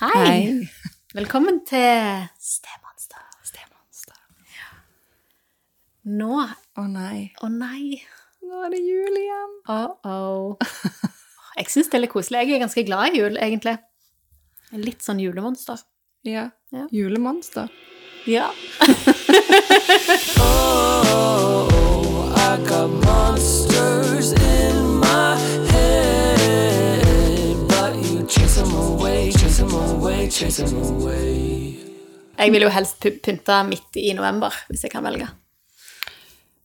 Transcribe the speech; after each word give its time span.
Hei. 0.00 0.68
Velkommen 1.12 1.58
til 1.68 2.22
Stemonster. 2.40 3.20
Stemonster. 3.44 4.16
Nå 6.08 6.38
Å 6.40 6.84
nei. 6.88 7.26
Å 7.44 7.50
nei. 7.52 8.00
Nå 8.40 8.62
er 8.64 8.72
det 8.72 8.80
jul 8.80 9.18
igjen. 9.20 9.52
Uh-oh. 9.68 10.56
Jeg 11.60 11.68
syns 11.68 11.92
det 11.92 11.98
er 11.98 12.04
litt 12.06 12.14
koselig. 12.14 12.46
Jeg 12.48 12.56
er 12.56 12.64
ganske 12.64 12.86
glad 12.88 13.12
i 13.12 13.20
jul, 13.20 13.36
egentlig. 13.36 13.76
Litt 14.72 15.04
sånn 15.04 15.20
julemonster. 15.20 15.84
Ja. 16.24 16.46
Ja. 16.72 16.86
Julemonster. 16.96 17.68
Ja. 18.24 18.48
I 22.40 22.56
got 22.64 22.88
monsters 23.04 24.32
in 24.32 24.49
Jeg 32.40 32.52
vil 32.54 32.62
jo 32.62 32.68
helst 32.70 33.00
pynte 33.24 33.56
midt 33.66 33.96
i 33.98 34.12
november, 34.14 34.54
hvis 34.70 34.84
jeg 34.86 34.92
kan 34.92 35.02
velge. 35.04 35.26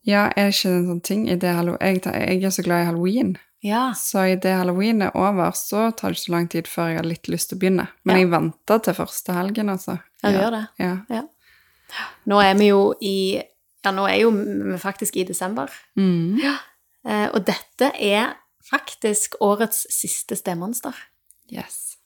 Ja, 0.05 0.27
er 0.37 0.51
ikke 0.53 0.69
en 0.69 0.85
sånn 0.91 1.01
ting 1.05 1.23
i 1.31 1.37
det 1.41 1.49
hallo... 1.57 1.73
Jeg, 1.81 2.03
jeg 2.05 2.43
er 2.45 2.53
så 2.53 2.61
glad 2.65 2.83
i 2.83 2.85
halloween, 2.91 3.31
Ja. 3.65 3.87
så 3.97 4.27
i 4.29 4.35
det 4.37 4.53
halloween 4.53 5.01
er 5.01 5.15
over, 5.17 5.49
så 5.57 5.87
tar 5.97 6.13
det 6.13 6.20
ikke 6.20 6.25
så 6.27 6.31
lang 6.35 6.49
tid 6.53 6.70
før 6.70 6.91
jeg 6.91 6.99
har 6.99 7.09
litt 7.09 7.27
lyst 7.33 7.49
til 7.49 7.57
å 7.57 7.61
begynne. 7.63 7.87
Men 8.05 8.15
Ja. 8.15 8.21
jeg 8.21 8.31
venter 8.35 8.83
til 8.85 8.93
første 8.99 9.33
helgen, 9.33 9.70
altså. 9.73 9.97
Ja, 10.21 10.29
du 10.29 10.37
gjør 10.37 10.51
det. 10.59 10.63
Ja. 10.85 10.93
Ja. 11.09 11.23
Nå 12.29 12.39
er 12.45 12.53
vi 12.61 12.70
jo 12.70 12.93
i 13.01 13.17
Ja, 13.85 13.91
nå 13.93 14.05
er 14.09 14.17
jo 14.21 14.31
vi 14.31 14.77
faktisk 14.81 15.17
i 15.17 15.23
desember. 15.25 15.70
Mm. 15.97 16.39
Eh, 17.05 17.27
og 17.34 17.45
dette 17.45 17.91
er 18.01 18.34
faktisk 18.65 19.35
årets 19.41 19.85
siste 19.93 20.35
stemonster. 20.35 20.93
Yes. 21.53 21.97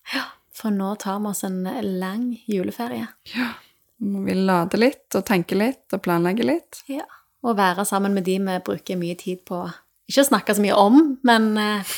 For 0.59 0.76
nå 0.76 0.94
tar 0.99 1.22
vi 1.23 1.31
oss 1.31 1.45
en 1.48 1.63
lang 1.99 2.34
juleferie. 2.49 3.08
Ja. 3.31 3.54
Vi 4.00 4.36
lade 4.36 4.80
litt 4.80 5.16
og 5.16 5.25
tenke 5.28 5.58
litt 5.59 5.95
og 5.95 6.03
planlegge 6.03 6.47
litt. 6.47 6.81
Ja. 6.92 7.06
Og 7.44 7.56
være 7.59 7.86
sammen 7.88 8.16
med 8.16 8.28
de 8.28 8.36
vi 8.44 8.58
bruker 8.66 9.00
mye 9.00 9.16
tid 9.19 9.45
på 9.47 9.61
Ikke 10.09 10.23
å 10.25 10.28
snakke 10.28 10.56
så 10.56 10.64
mye 10.64 10.75
om, 10.75 11.02
men 11.28 11.52
eh, 11.61 11.95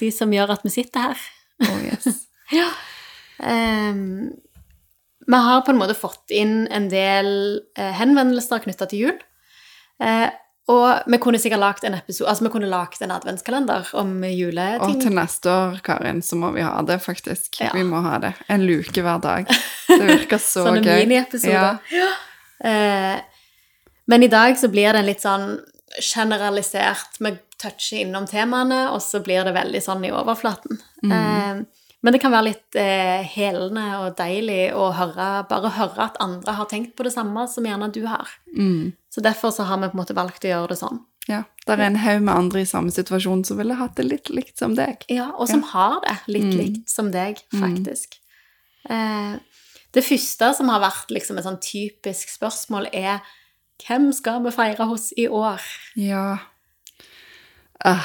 de 0.00 0.08
som 0.14 0.30
gjør 0.32 0.54
at 0.56 0.62
vi 0.64 0.72
sitter 0.72 1.10
her. 1.10 1.26
Oh, 1.66 1.80
yes. 1.84 2.24
Ehm, 3.40 4.34
vi 5.24 5.38
har 5.40 5.62
på 5.64 5.72
en 5.72 5.78
måte 5.80 5.94
fått 5.96 6.32
inn 6.36 6.66
en 6.68 6.90
del 6.92 7.30
eh, 7.78 7.92
henvendelser 7.96 8.60
knytta 8.66 8.88
til 8.90 9.04
jul. 9.06 9.22
Eh, 10.04 10.26
og 10.70 11.10
vi 11.10 11.18
kunne 11.22 11.38
sikkert 11.42 11.62
lagt 11.62 11.84
en 11.88 11.96
episode, 11.98 12.28
altså 12.30 12.46
vi 12.46 12.52
kunne 12.54 12.68
lagt 12.70 13.00
en 13.02 13.10
adventskalender 13.14 13.88
om 13.98 14.12
juleting. 14.28 14.84
Og 14.86 15.00
til 15.02 15.14
neste 15.16 15.50
år, 15.50 15.80
Karin, 15.86 16.22
så 16.22 16.38
må 16.38 16.52
vi 16.54 16.62
ha 16.62 16.76
det, 16.86 17.00
faktisk. 17.02 17.58
Ja. 17.62 17.72
Vi 17.74 17.82
må 17.86 18.02
ha 18.04 18.18
det. 18.22 18.32
En 18.52 18.62
luke 18.68 19.02
hver 19.02 19.18
dag. 19.24 19.50
Det 19.88 20.00
virker 20.04 20.38
så 20.50 20.66
Sånne 20.68 20.84
gøy. 20.84 21.02
miniepisoder. 21.08 21.80
Ja. 21.94 22.10
Eh, 22.70 23.18
men 24.10 24.22
i 24.26 24.30
dag 24.32 24.58
så 24.58 24.70
blir 24.70 24.92
det 24.92 25.02
en 25.02 25.08
litt 25.08 25.22
sånn 25.24 25.48
generalisert 26.00 27.16
Vi 27.18 27.32
toucher 27.60 28.04
innom 28.04 28.26
temaene, 28.30 28.86
og 28.94 29.02
så 29.04 29.20
blir 29.24 29.44
det 29.44 29.52
veldig 29.56 29.82
sånn 29.84 30.04
i 30.06 30.12
overflaten. 30.14 30.78
Mm. 31.02 31.12
Eh, 31.12 31.79
men 32.02 32.12
det 32.14 32.20
kan 32.22 32.32
være 32.32 32.46
litt 32.48 32.76
eh, 32.80 33.20
helende 33.34 33.84
og 34.00 34.16
deilig 34.16 34.72
å 34.72 34.90
høre, 34.96 35.28
bare 35.50 35.72
høre 35.76 36.06
at 36.06 36.16
andre 36.24 36.54
har 36.56 36.68
tenkt 36.70 36.94
på 36.96 37.04
det 37.04 37.12
samme 37.12 37.44
som 37.48 37.66
gjerne 37.68 37.90
du 37.92 38.06
har. 38.08 38.28
Mm. 38.56 38.92
Så 39.12 39.20
derfor 39.20 39.52
så 39.52 39.66
har 39.68 39.78
vi 39.82 39.90
på 39.90 39.98
en 39.98 40.02
måte 40.02 40.16
valgt 40.16 40.46
å 40.46 40.52
gjøre 40.52 40.68
det 40.72 40.78
sånn. 40.80 41.02
Ja, 41.28 41.42
Det 41.66 41.76
er 41.76 41.82
en 41.84 41.96
haug 42.00 42.22
med 42.22 42.34
andre 42.34 42.62
i 42.62 42.66
samme 42.66 42.90
situasjon 42.90 43.44
som 43.46 43.58
ville 43.60 43.76
hatt 43.78 43.94
det 43.96 44.06
litt 44.08 44.30
likt 44.32 44.58
som 44.58 44.72
deg. 44.74 45.04
Ja, 45.12 45.28
og 45.36 45.46
som 45.48 45.62
har 45.62 46.00
det 46.06 46.16
litt 46.26 46.48
Mm. 46.48 46.56
likt 46.58 46.88
som 46.90 47.10
deg, 47.12 47.38
faktisk. 47.52 48.16
Eh, 48.88 49.36
det 49.92 50.04
første 50.04 50.54
som 50.56 50.68
har 50.68 50.80
vært 50.80 51.10
liksom 51.10 51.38
et 51.38 51.44
sånn 51.44 51.60
typisk 51.60 52.32
spørsmål, 52.32 52.88
er 52.94 53.20
hvem 53.86 54.12
skal 54.12 54.42
vi 54.42 54.50
feire 54.50 54.86
hos 54.88 55.12
i 55.16 55.28
år? 55.28 55.60
Ja. 55.96 56.38
Ah. 57.84 58.04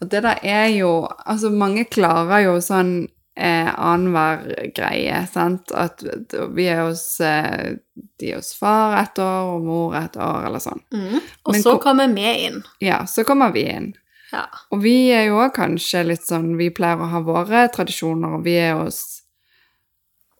Og 0.00 0.08
det 0.12 0.22
der 0.22 0.38
er 0.42 0.66
jo 0.76 1.08
Altså, 1.26 1.50
mange 1.50 1.84
klarer 1.88 2.42
jo 2.44 2.56
sånn 2.60 3.08
eh, 3.36 3.68
annenhver 3.72 4.70
greie, 4.76 5.22
sant? 5.32 5.72
At 5.72 6.02
vi 6.56 6.66
er 6.72 6.82
hos 6.86 7.20
eh, 7.20 7.76
De 8.20 8.30
er 8.32 8.36
hos 8.40 8.54
far 8.58 8.98
et 9.02 9.18
år, 9.18 9.54
og 9.56 9.64
mor 9.64 9.96
et 9.96 10.16
år, 10.16 10.46
eller 10.48 10.60
sånn. 10.60 10.82
Mm. 10.92 11.20
Og 11.46 11.52
Men 11.52 11.62
så 11.62 11.76
kommer 11.82 12.08
vi 12.12 12.26
inn. 12.46 12.62
Ja, 12.80 13.04
så 13.06 13.24
kommer 13.24 13.52
vi 13.52 13.66
inn. 13.72 13.94
Ja. 14.32 14.46
Og 14.74 14.80
vi 14.82 14.94
er 15.14 15.28
jo 15.28 15.38
kanskje 15.54 16.00
litt 16.08 16.24
sånn 16.26 16.56
Vi 16.58 16.70
pleier 16.74 16.98
å 16.98 17.08
ha 17.12 17.20
våre 17.24 17.68
tradisjoner, 17.72 18.36
og 18.38 18.44
vi 18.44 18.56
er 18.58 18.74
hos 18.80 19.22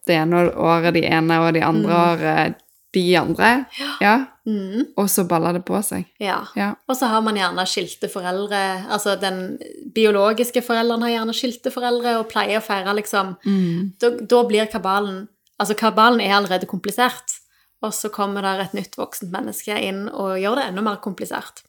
det 0.07 0.15
ene 0.15 0.45
året 0.55 0.93
de 0.95 1.01
ene, 1.03 1.37
og 1.43 1.53
de 1.53 1.61
andre 1.61 1.91
Mm. 1.91 2.03
året 2.07 2.55
de 2.93 3.15
andre. 3.19 3.65
Ja. 4.01 4.13
Mm. 4.47 4.85
Og 4.95 5.09
så 5.11 5.25
baller 5.27 5.57
det 5.57 5.65
på 5.67 5.75
seg. 5.83 6.05
ja. 6.23 6.37
Ja. 6.55 6.69
Og 6.87 6.95
så 6.95 7.09
har 7.11 7.21
man 7.21 7.35
gjerne 7.35 7.65
skilte 7.67 8.07
foreldre. 8.07 8.61
Altså 8.89 9.17
den 9.19 9.57
biologiske 9.93 10.61
forelderen 10.63 11.03
har 11.03 11.09
gjerne 11.17 11.35
skilte 11.35 11.73
foreldre 11.73 12.13
og 12.21 12.29
pleier 12.31 12.61
å 12.61 12.63
feire 12.63 12.93
liksom 12.95 13.35
Mm. 13.45 13.91
da, 13.99 14.09
da 14.09 14.43
blir 14.47 14.65
kabalen 14.71 15.27
Altså, 15.59 15.73
kabalen 15.73 16.21
er 16.21 16.35
allerede 16.37 16.67
komplisert, 16.69 17.39
og 17.81 17.89
så 17.91 18.11
kommer 18.13 18.41
der 18.45 18.59
et 18.61 18.73
nytt 18.77 18.93
voksent 18.95 19.31
menneske 19.33 19.73
inn 19.81 20.03
og 20.09 20.35
gjør 20.37 20.55
det 20.59 20.65
enda 20.69 20.83
mer 20.85 20.99
komplisert. 21.01 21.63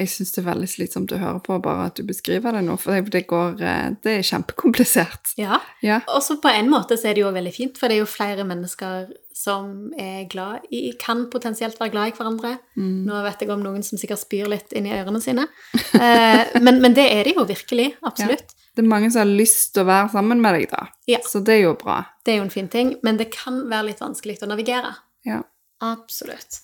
Jeg 0.00 0.08
syns 0.08 0.30
det 0.32 0.40
er 0.40 0.46
veldig 0.46 0.68
slitsomt 0.72 1.12
å 1.12 1.18
høre 1.20 1.40
på 1.44 1.58
bare 1.60 1.90
at 1.90 1.98
du 1.98 2.06
beskriver 2.08 2.54
det 2.56 2.62
nå, 2.64 2.78
for 2.80 3.10
det, 3.12 3.26
går 3.28 3.60
eh, 3.60 3.90
Det 4.00 4.14
er 4.18 4.24
kjempekomplisert. 4.24 5.34
Ja. 5.36 5.58
Ja. 5.84 6.00
Og 6.14 6.22
så 6.24 6.38
på 6.40 6.48
en 6.48 6.70
måte 6.72 6.96
så 6.96 7.10
er 7.10 7.18
det 7.18 7.26
jo 7.26 7.32
veldig 7.34 7.52
fint, 7.52 7.76
for 7.76 7.92
det 7.92 7.98
er 7.98 8.02
jo 8.02 8.08
flere 8.08 8.46
mennesker 8.48 9.12
som 9.36 9.92
er 10.00 10.24
glad 10.32 10.64
i 10.72 10.94
Kan 11.00 11.26
potensielt 11.32 11.76
være 11.80 11.92
glad 11.92 12.12
i 12.12 12.16
hverandre. 12.16 12.54
Mm. 12.78 13.04
Nå 13.08 13.20
vet 13.26 13.44
jeg 13.44 13.52
om 13.52 13.62
noen 13.64 13.84
som 13.84 14.00
sikkert 14.00 14.22
spyr 14.22 14.48
litt 14.52 14.72
inn 14.76 14.88
i 14.88 14.96
ørene 14.96 15.20
sine. 15.24 15.48
Eh, 15.92 16.56
men, 16.64 16.80
men 16.80 16.96
det 16.96 17.04
er 17.12 17.28
det 17.28 17.36
jo 17.36 17.44
virkelig. 17.46 17.92
Absolutt. 18.08 18.56
Det 18.72 18.80
er 18.80 18.88
mange 18.88 19.10
som 19.12 19.20
har 19.22 19.28
lyst 19.28 19.74
til 19.74 19.84
å 19.84 19.90
være 19.90 20.08
sammen 20.14 20.40
med 20.40 20.56
deg, 20.56 20.70
da. 20.72 20.86
Ja. 21.10 21.20
Så 21.28 21.42
det 21.44 21.58
er 21.58 21.66
jo 21.66 21.74
bra. 21.78 21.98
Det 22.24 22.32
er 22.32 22.40
jo 22.40 22.46
en 22.46 22.54
fin 22.54 22.70
ting, 22.72 22.94
men 23.04 23.20
det 23.20 23.28
kan 23.34 23.60
være 23.68 23.90
litt 23.90 24.00
vanskelig 24.00 24.40
å 24.40 24.48
navigere. 24.48 24.94
Ja. 25.28 25.42
Absolutt. 25.84 26.62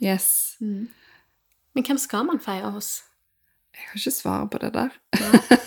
Yes. 0.00 0.56
Men 1.74 1.86
hvem 1.86 1.98
skal 1.98 2.26
man 2.26 2.40
feire 2.42 2.72
hos? 2.74 3.02
Jeg 3.76 3.86
har 3.88 4.00
ikke 4.00 4.14
svaret 4.14 4.50
på 4.50 4.60
det 4.62 4.72
der. 4.74 4.94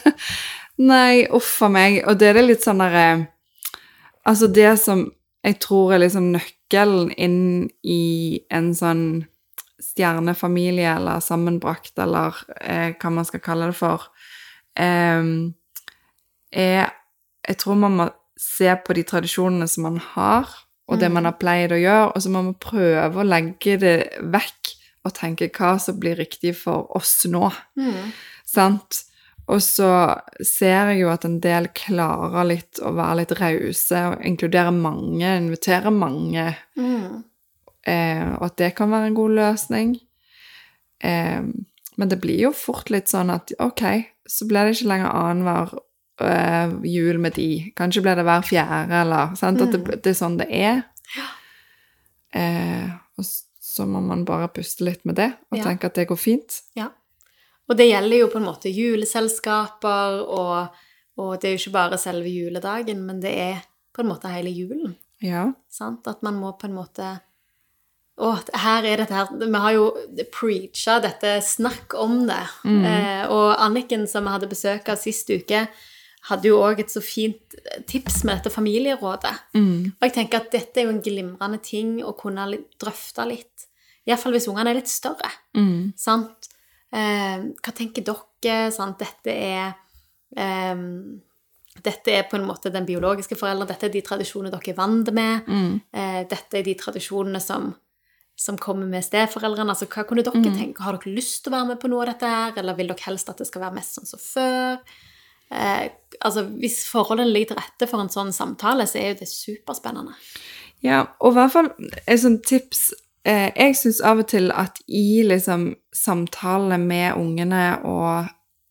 Nei, 0.91 1.25
uff 1.33 1.61
a 1.63 1.69
meg. 1.71 2.01
Og 2.07 2.17
det 2.19 2.31
er 2.31 2.39
det 2.39 2.47
litt 2.47 2.65
sånn 2.65 2.83
derre 2.83 3.07
Altså, 4.23 4.47
det 4.47 4.69
som 4.79 5.01
jeg 5.43 5.57
tror 5.59 5.91
er 5.91 5.99
liksom 5.99 6.29
nøkkelen 6.31 7.09
inn 7.19 7.39
i 7.83 8.39
en 8.53 8.69
sånn 8.71 9.25
stjernefamilie 9.83 10.93
eller 10.95 11.19
sammenbrakt, 11.19 11.91
eller 11.99 12.37
eh, 12.61 12.93
hva 12.95 13.11
man 13.11 13.27
skal 13.27 13.43
kalle 13.43 13.67
det 13.67 13.75
for, 13.75 14.07
eh, 14.79 15.23
er 16.51 16.91
Jeg 17.43 17.57
tror 17.59 17.75
man 17.75 17.95
må 17.99 18.05
se 18.39 18.71
på 18.85 18.93
de 18.95 19.03
tradisjonene 19.03 19.67
som 19.67 19.83
man 19.83 19.97
har, 20.13 20.47
og 20.87 20.99
det 20.99 21.09
man 21.11 21.25
har 21.27 21.35
pleid 21.35 21.73
å 21.75 21.79
gjøre, 21.81 22.13
og 22.15 22.23
så 22.23 22.29
må 22.31 22.41
man 22.45 22.55
prøve 22.55 23.19
å 23.19 23.27
legge 23.27 23.75
det 23.81 23.97
vekk 24.31 24.71
og 25.05 25.13
tenke 25.13 25.49
hva 25.51 25.73
som 25.79 25.97
blir 25.99 26.15
riktig 26.15 26.55
for 26.55 26.87
oss 26.95 27.25
nå. 27.25 27.49
Sant? 28.45 29.03
Og 29.51 29.59
så 29.59 29.89
ser 30.39 30.93
jeg 30.93 31.01
jo 31.01 31.09
at 31.11 31.25
en 31.27 31.39
del 31.43 31.67
klarer 31.75 32.45
litt 32.47 32.79
å 32.79 32.93
være 32.95 33.17
litt 33.19 33.33
rause 33.41 34.03
og 34.13 34.21
inkludere 34.23 34.71
mange, 34.71 35.33
invitere 35.41 35.91
mange, 35.91 36.55
Mm. 36.77 37.23
eh, 37.85 38.29
og 38.39 38.45
at 38.45 38.55
det 38.57 38.75
kan 38.75 38.89
være 38.89 39.07
en 39.11 39.13
god 39.19 39.31
løsning. 39.35 39.97
Eh, 41.03 41.41
men 41.97 42.09
det 42.09 42.21
blir 42.21 42.39
jo 42.47 42.51
fort 42.55 42.89
litt 42.89 43.07
sånn 43.11 43.29
at 43.29 43.51
ok, 43.59 43.83
så 44.25 44.47
ble 44.47 44.63
det 44.63 44.77
ikke 44.77 44.87
lenger 44.93 45.11
annenhver 45.11 45.73
eh, 46.23 46.71
jul 46.87 47.17
med 47.19 47.33
de. 47.35 47.73
Kanskje 47.75 48.01
ble 48.05 48.15
det 48.15 48.23
hver 48.23 48.41
fjerde, 48.47 49.01
eller 49.01 49.35
sant? 49.35 49.59
At 49.61 49.71
det, 49.75 49.83
det 50.03 50.13
er 50.13 50.17
sånn 50.23 50.37
det 50.39 50.47
er. 50.49 50.83
Eh, 52.33 52.89
og 53.17 53.23
s- 53.25 53.43
så 53.73 53.87
må 53.89 54.01
man 54.05 54.21
bare 54.27 54.51
puste 54.53 54.85
litt 54.85 55.01
med 55.09 55.17
det 55.17 55.31
og 55.51 55.57
Ja. 55.57 55.63
tenke 55.65 55.89
at 55.89 55.95
det 55.97 56.07
går 56.11 56.19
fint. 56.21 56.59
Ja. 56.77 56.91
Og 57.69 57.77
det 57.79 57.87
gjelder 57.89 58.19
jo 58.19 58.27
på 58.29 58.37
en 58.41 58.45
måte 58.45 58.69
juleselskaper, 58.69 60.21
og, 60.27 60.67
og 61.17 61.35
det 61.41 61.47
er 61.49 61.55
jo 61.55 61.61
ikke 61.63 61.73
bare 61.77 61.97
selve 62.01 62.29
juledagen, 62.29 63.05
men 63.07 63.21
det 63.23 63.31
er 63.39 63.61
på 63.95 64.03
en 64.03 64.09
måte 64.11 64.29
hele 64.33 64.51
julen. 64.53 64.95
Ja. 65.23 65.47
Sant? 65.71 66.05
At 66.11 66.21
man 66.25 66.35
må 66.35 66.51
på 66.59 66.67
en 66.67 66.75
måte 66.75 67.13
Å, 68.19 68.27
her 68.61 68.85
er 68.85 68.99
dette 69.01 69.15
her 69.15 69.29
Vi 69.39 69.47
har 69.63 69.71
jo 69.73 69.85
preacha 70.35 70.99
dette 71.01 71.31
snakk 71.41 71.95
om 71.97 72.27
det. 72.27 72.41
Eh, 72.67 73.23
og 73.31 73.55
Anniken, 73.57 74.03
som 74.07 74.27
vi 74.27 74.33
hadde 74.35 74.49
besøk 74.51 74.91
av 74.93 74.99
sist 75.01 75.31
uke, 75.33 75.63
hadde 76.29 76.47
jo 76.47 76.59
òg 76.63 76.79
et 76.79 76.91
så 76.93 77.01
fint 77.03 77.55
tips 77.89 78.23
med 78.23 78.37
dette 78.39 78.53
familierådet. 78.53 79.33
Mm. 79.55 79.91
Og 79.99 80.05
jeg 80.07 80.13
tenker 80.13 80.39
at 80.39 80.51
dette 80.51 80.79
er 80.79 80.85
jo 80.87 80.93
en 80.95 81.01
glimrende 81.03 81.59
ting 81.61 81.97
å 82.03 82.13
kunne 82.15 82.45
drøfte 82.79 83.25
litt. 83.27 83.67
Iallfall 84.07 84.33
hvis 84.37 84.47
ungene 84.51 84.71
er 84.71 84.79
litt 84.79 84.91
større. 84.91 85.29
Mm. 85.57 85.93
Sant? 85.99 86.49
Eh, 86.93 87.43
hva 87.63 87.73
tenker 87.75 88.03
dere? 88.07 88.71
Sant? 88.71 88.99
Dette 88.99 89.31
er 89.35 89.73
eh, 90.37 90.75
dette 91.83 92.11
er 92.13 92.27
på 92.29 92.37
en 92.37 92.45
måte 92.45 92.69
den 92.71 92.85
biologiske 92.85 93.35
forelderen, 93.35 93.67
dette 93.71 93.87
er 93.87 93.93
de 93.95 94.01
tradisjonene 94.05 94.51
dere 94.53 94.71
er 94.71 94.75
vant 94.77 95.09
med, 95.11 95.47
Mm. 95.47 95.81
eh, 95.91 96.23
dette 96.29 96.59
er 96.59 96.63
de 96.63 96.75
tradisjonene 96.75 97.41
som, 97.41 97.73
som 98.37 98.57
kommer 98.57 98.85
med 98.85 99.03
steforeldrene. 99.03 99.69
Altså, 99.73 99.87
hva 99.89 100.05
kunne 100.05 100.21
dere 100.23 100.37
Mm. 100.37 100.53
tenke? 100.55 100.81
Har 100.85 100.93
dere 100.99 101.15
lyst 101.15 101.43
til 101.43 101.51
å 101.51 101.55
være 101.57 101.67
med 101.69 101.79
på 101.81 101.89
noe 101.89 102.01
av 102.05 102.13
dette 102.13 102.29
her, 102.29 102.53
eller 102.57 102.75
vil 102.75 102.87
dere 102.87 103.01
helst 103.07 103.29
at 103.29 103.37
det 103.37 103.47
skal 103.47 103.61
være 103.63 103.73
mest 103.75 103.95
sånn 103.97 104.05
som 104.07 104.19
før? 104.19 104.79
Eh, 105.53 105.89
altså, 106.21 106.43
hvis 106.59 106.81
forholdene 106.89 107.29
ligger 107.31 107.53
til 107.53 107.61
rette 107.61 107.87
for 107.89 108.01
en 108.03 108.11
sånn 108.13 108.33
samtale, 108.35 108.87
så 108.89 108.99
er 109.01 109.13
jo 109.13 109.19
det 109.21 109.29
superspennende. 109.31 110.15
Ja, 110.83 111.05
og 111.23 111.31
i 111.33 111.37
hvert 111.37 111.53
fall 111.53 111.69
et 112.03 112.19
sånt 112.19 112.41
tips 112.43 112.89
eh, 113.23 113.51
Jeg 113.55 113.77
syns 113.79 114.01
av 114.03 114.19
og 114.19 114.27
til 114.27 114.49
at 114.51 114.81
i 114.91 115.21
liksom 115.23 115.69
samtalene 115.95 116.75
med 116.81 117.15
ungene 117.15 117.61
og 117.87 118.25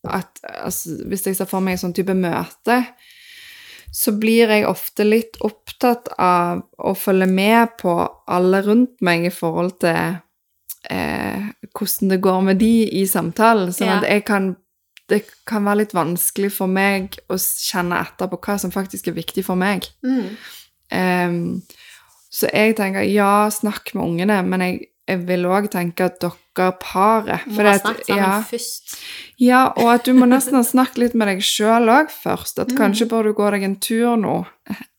at 0.05 0.43
altså, 0.43 0.99
Hvis 1.09 1.25
jeg 1.25 1.39
ser 1.39 1.47
for 1.49 1.63
meg 1.63 1.77
en 1.77 1.85
sånn 1.87 1.95
type 1.97 2.13
møte, 2.13 2.83
så 3.93 4.11
blir 4.19 4.51
jeg 4.51 4.65
ofte 4.67 5.05
litt 5.07 5.37
opptatt 5.45 6.11
av 6.21 6.61
å 6.77 6.93
følge 6.97 7.27
med 7.29 7.77
på 7.81 7.95
alle 8.27 8.61
rundt 8.65 9.01
meg 9.05 9.25
i 9.29 9.33
forhold 9.33 9.77
til 9.81 10.17
eh, 10.91 11.49
hvordan 11.71 12.13
det 12.13 12.21
går 12.21 12.41
med 12.49 12.59
de 12.61 12.73
i 12.99 13.05
samtalen. 13.07 13.71
Sånn 13.73 13.87
Ja. 13.87 13.97
at 14.01 14.09
jeg 14.09 14.25
kan 14.27 14.55
Det 15.09 15.21
kan 15.49 15.65
være 15.67 15.81
litt 15.83 15.93
vanskelig 15.93 16.51
for 16.55 16.71
meg 16.71 17.17
å 17.29 17.35
kjenne 17.41 17.99
etter 18.05 18.29
på 18.31 18.39
hva 18.45 18.55
som 18.61 18.71
faktisk 18.71 19.07
er 19.11 19.17
viktig 19.17 19.43
for 19.45 19.59
meg. 19.59 19.89
Mm. 20.05 20.29
Um, 20.93 21.61
så 22.33 22.47
jeg 22.53 22.75
tenker 22.79 23.03
ja, 23.05 23.49
snakk 23.53 23.91
med 23.97 24.03
ungene, 24.07 24.39
men 24.47 24.63
jeg, 24.63 24.79
jeg 25.09 25.19
vil 25.27 25.43
òg 25.49 25.67
tenke 25.73 26.07
at 26.07 26.19
dere 26.23 26.71
paret 26.81 27.43
Må 27.49 27.65
ha 27.65 27.75
snakket 27.81 28.07
sammen 28.07 28.23
ja, 28.23 28.39
først. 28.47 28.95
ja, 29.41 29.61
og 29.75 29.89
at 29.95 30.05
du 30.07 30.13
må 30.17 30.25
nesten 30.29 30.55
ha 30.57 30.63
snakket 30.65 31.01
litt 31.01 31.15
med 31.19 31.27
deg 31.33 31.43
sjøl 31.45 31.89
òg 31.93 32.09
først. 32.13 32.59
At 32.63 32.71
Mm. 32.71 32.77
kanskje 32.79 33.09
bør 33.11 33.23
du 33.29 33.33
gå 33.37 33.51
deg 33.57 33.63
en 33.67 33.75
tur 33.81 34.15
nå 34.21 34.35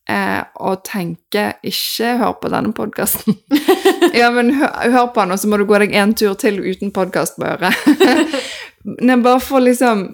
eh, 0.07 0.43
og 0.61 0.83
tenke 0.85 1.55
Ikke 1.65 2.11
hør 2.19 2.35
på 2.43 2.51
denne 2.53 2.71
podkasten. 2.77 3.39
ja, 4.19 4.29
men 4.35 4.53
hør, 4.59 4.71
hør 4.93 5.07
på 5.15 5.23
den, 5.25 5.31
og 5.31 5.39
så 5.41 5.47
må 5.51 5.57
du 5.57 5.65
gå 5.65 5.79
deg 5.81 5.95
en 5.95 6.13
tur 6.13 6.35
til 6.39 6.59
uten 6.61 6.91
podkast 6.95 7.39
på 7.39 7.47
øret. 7.55 7.73
Nei, 8.85 9.17
bare 9.21 9.41
for 9.41 9.63
liksom 9.65 10.07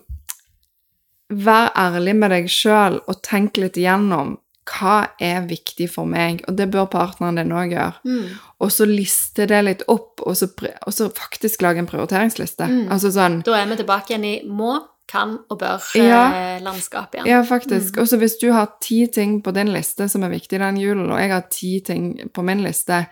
Vær 1.31 1.69
ærlig 1.79 2.13
med 2.19 2.33
deg 2.33 2.47
sjøl 2.51 2.97
og 3.07 3.21
tenk 3.23 3.56
litt 3.62 3.77
igjennom 3.79 4.33
hva 4.68 4.97
er 5.19 5.45
viktig 5.47 5.88
for 5.89 6.07
meg, 6.07 6.44
og 6.47 6.57
det 6.59 6.68
bør 6.71 6.89
partneren 6.91 7.39
din 7.39 7.53
òg 7.56 7.71
gjøre. 7.73 8.01
Mm. 8.06 8.27
Og 8.62 8.71
så 8.71 8.85
liste 8.88 9.47
det 9.50 9.62
litt 9.65 9.85
opp, 9.91 10.21
og 10.21 10.35
så, 10.38 10.50
og 10.85 10.94
så 10.94 11.07
faktisk 11.15 11.63
lage 11.65 11.81
en 11.81 11.89
prioriteringsliste. 11.89 12.68
Mm. 12.69 12.83
Altså 12.94 13.13
sånn 13.15 13.39
Da 13.47 13.56
er 13.57 13.71
vi 13.71 13.79
tilbake 13.79 14.13
igjen 14.13 14.27
i 14.27 14.35
må, 14.47 14.75
kan 15.12 15.39
og 15.50 15.57
bør 15.59 15.81
Ja. 16.00 16.21
eh, 16.31 16.62
landskap 16.63 17.15
igjen. 17.15 17.27
Ja, 17.27 17.41
faktisk. 17.44 17.95
Mm. 17.95 18.01
Og 18.01 18.07
så 18.07 18.17
hvis 18.21 18.38
du 18.39 18.51
har 18.51 18.69
ti 18.81 19.07
ting 19.07 19.41
på 19.41 19.51
din 19.51 19.74
liste 19.74 20.07
som 20.09 20.24
er 20.24 20.29
viktig 20.29 20.59
den 20.59 20.77
julen, 20.77 21.12
og 21.12 21.19
jeg 21.19 21.31
har 21.31 21.47
ti 21.50 21.79
ting 21.79 22.29
på 22.31 22.44
min 22.44 22.63
liste, 22.63 23.07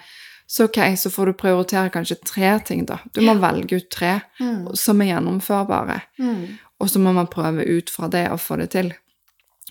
så 0.49 0.65
ok, 0.65 0.79
så 0.97 1.11
får 1.13 1.29
du 1.29 1.33
prioritere 1.37 1.91
kanskje 1.93 2.15
tre 2.25 2.55
ting, 2.65 2.85
da. 2.89 2.97
Du 3.13 3.21
må 3.21 3.35
velge 3.37 3.77
ut 3.77 3.89
tre 3.93 4.15
Mm. 4.39 4.63
som 4.75 5.01
er 5.01 5.11
gjennomførbare. 5.13 6.01
Mm. 6.19 6.57
Og 6.79 6.89
så 6.89 6.99
må 6.99 7.13
man 7.13 7.27
prøve 7.27 7.65
ut 7.67 7.89
fra 7.89 8.07
det 8.09 8.25
og 8.31 8.39
få 8.39 8.57
det 8.57 8.69
til. 8.71 8.93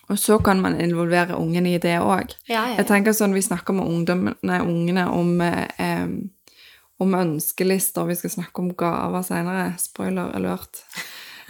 Og 0.08 0.16
så 0.18 0.38
kan 0.44 0.60
man 0.60 0.78
involvere 0.80 1.36
ungene 1.36 1.74
i 1.74 1.78
det 1.82 1.98
òg. 2.00 2.30
Ja, 2.48 2.66
ja, 2.68 2.76
Jeg 2.76 2.86
tenker 2.86 3.12
sånn, 3.12 3.34
Vi 3.34 3.42
snakker 3.42 3.74
med 3.74 3.86
ungdommene, 3.86 4.62
ungene 4.62 5.08
om, 5.10 5.40
eh, 5.40 6.06
om 7.00 7.14
ønskelister, 7.14 8.06
vi 8.06 8.14
skal 8.14 8.30
snakke 8.30 8.58
om 8.58 8.70
gaver 8.74 9.22
senere. 9.22 9.74
Spoiler 9.78 10.30
alert. 10.34 10.82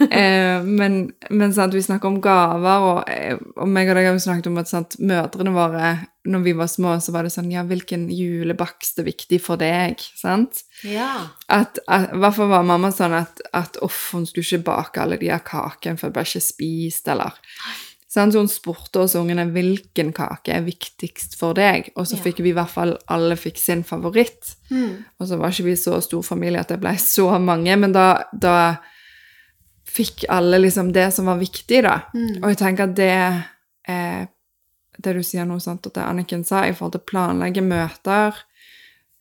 Eh, 0.07 0.63
men 0.63 1.11
men 1.29 1.53
sant, 1.53 1.73
vi 1.75 1.81
snakker 1.83 2.07
om 2.09 2.21
gaver, 2.23 2.85
og, 2.91 3.09
eh, 3.11 3.35
og 3.57 3.67
meg 3.67 3.89
og 3.91 3.97
deg 3.99 4.07
har 4.09 4.15
jo 4.15 4.23
snakket 4.23 4.47
om 4.51 4.61
at 4.61 4.71
sant, 4.71 4.95
mødrene 4.99 5.53
våre 5.55 5.91
når 6.29 6.43
vi 6.45 6.53
var 6.53 6.67
små, 6.69 6.93
så 7.01 7.11
var 7.15 7.25
det 7.25 7.31
sånn 7.33 7.51
Ja, 7.51 7.63
hvilken 7.65 8.07
julebakst 8.13 8.99
er 9.01 9.07
viktig 9.07 9.39
for 9.41 9.57
deg? 9.57 9.99
sant? 10.19 10.63
ja. 10.83 11.27
At, 11.49 11.79
at, 11.87 12.11
I 12.13 12.19
hvert 12.21 12.35
fall 12.37 12.51
var 12.51 12.63
mamma 12.67 12.91
sånn 12.93 13.15
at, 13.17 13.41
at 13.53 13.79
uff, 13.81 14.11
hun 14.13 14.25
skulle 14.29 14.45
ikke 14.45 14.67
bake 14.67 15.01
alle 15.01 15.17
de 15.21 15.31
her 15.31 15.41
kakene, 15.45 15.97
for 15.97 16.09
det 16.09 16.19
ble 16.19 16.27
ikke 16.27 16.43
spist, 16.51 17.07
eller 17.11 17.37
Sant? 18.09 18.33
Så 18.33 18.39
hun 18.41 18.47
spurte 18.49 19.03
oss 19.03 19.13
ungene 19.19 19.43
hvilken 19.53 20.07
kake 20.17 20.55
er 20.55 20.63
viktigst 20.65 21.35
for 21.37 21.53
deg, 21.53 21.91
og 21.95 22.07
så 22.09 22.17
Ja. 22.17 22.23
fikk 22.23 22.39
vi 22.41 22.49
i 22.49 22.55
hvert 22.57 22.71
fall 22.73 22.95
alle 23.07 23.35
fikk 23.37 23.59
sin 23.61 23.83
favoritt. 23.85 24.55
Mm. 24.71 25.05
Og 25.21 25.27
så 25.29 25.37
var 25.37 25.53
ikke 25.53 25.67
vi 25.67 25.75
så 25.77 25.99
stor 26.01 26.23
familie 26.25 26.59
at 26.59 26.69
det 26.73 26.79
ble 26.81 26.95
så 26.97 27.27
mange, 27.39 27.75
men 27.77 27.93
da, 27.93 28.23
da 28.33 28.55
fikk 29.89 30.25
alle 30.29 30.59
liksom 30.61 30.91
det 30.93 31.07
som 31.15 31.25
var 31.29 31.39
viktig, 31.41 31.81
da. 31.83 31.95
Mm. 32.13 32.43
Og 32.43 32.49
jeg 32.53 32.57
tenker 32.61 32.83
at 32.89 32.95
det 32.95 33.13
eh, 33.89 34.27
Det 34.99 35.13
du 35.15 35.21
sier 35.23 35.45
nå, 35.47 35.55
sant, 35.63 35.85
og 35.87 35.93
det 35.95 36.03
Anniken 36.03 36.41
sa 36.43 36.65
i 36.67 36.73
forhold 36.75 36.91
til 36.97 37.01
å 37.01 37.07
planlegge 37.07 37.61
møter 37.63 38.35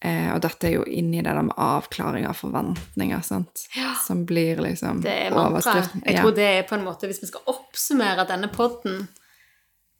eh, 0.03 0.32
Og 0.35 0.41
dette 0.43 0.67
er 0.67 0.73
jo 0.75 0.85
inni 0.91 1.20
det 1.23 1.31
der 1.31 1.43
med 1.47 1.55
avklaring 1.56 2.26
av 2.26 2.35
forventninger, 2.35 3.20
sant, 3.23 3.67
Ja. 3.76 3.93
som 4.06 4.25
blir 4.26 4.59
liksom 4.65 5.00
Det 5.05 5.12
er 5.29 5.37
overskriften. 5.38 6.03
Jeg 6.05 6.19
tror 6.20 6.35
det 6.35 6.49
er 6.59 6.67
på 6.69 6.75
en 6.75 6.85
måte, 6.85 7.06
Hvis 7.06 7.23
vi 7.23 7.31
skal 7.31 7.47
oppsummere 7.55 8.26
denne 8.26 8.49
podden 8.50 9.06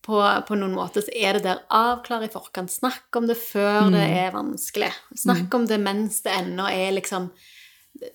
på, 0.09 0.19
på 0.49 0.56
noen 0.56 0.73
måte, 0.75 1.03
så 1.05 1.12
er 1.14 1.37
det 1.37 1.43
der 1.44 1.59
avklare 1.75 2.25
i 2.29 2.32
forkant. 2.32 2.71
Snakk 2.73 3.14
om 3.19 3.26
det 3.29 3.37
før 3.37 3.91
det 3.93 4.03
Mm. 4.09 4.17
er 4.25 4.31
vanskelig. 4.32 4.91
Snakk 5.14 5.55
om 5.55 5.67
det 5.67 5.79
mens 5.81 6.23
det 6.23 6.32
ennå 6.32 6.64
er 6.71 6.93
liksom 6.97 7.31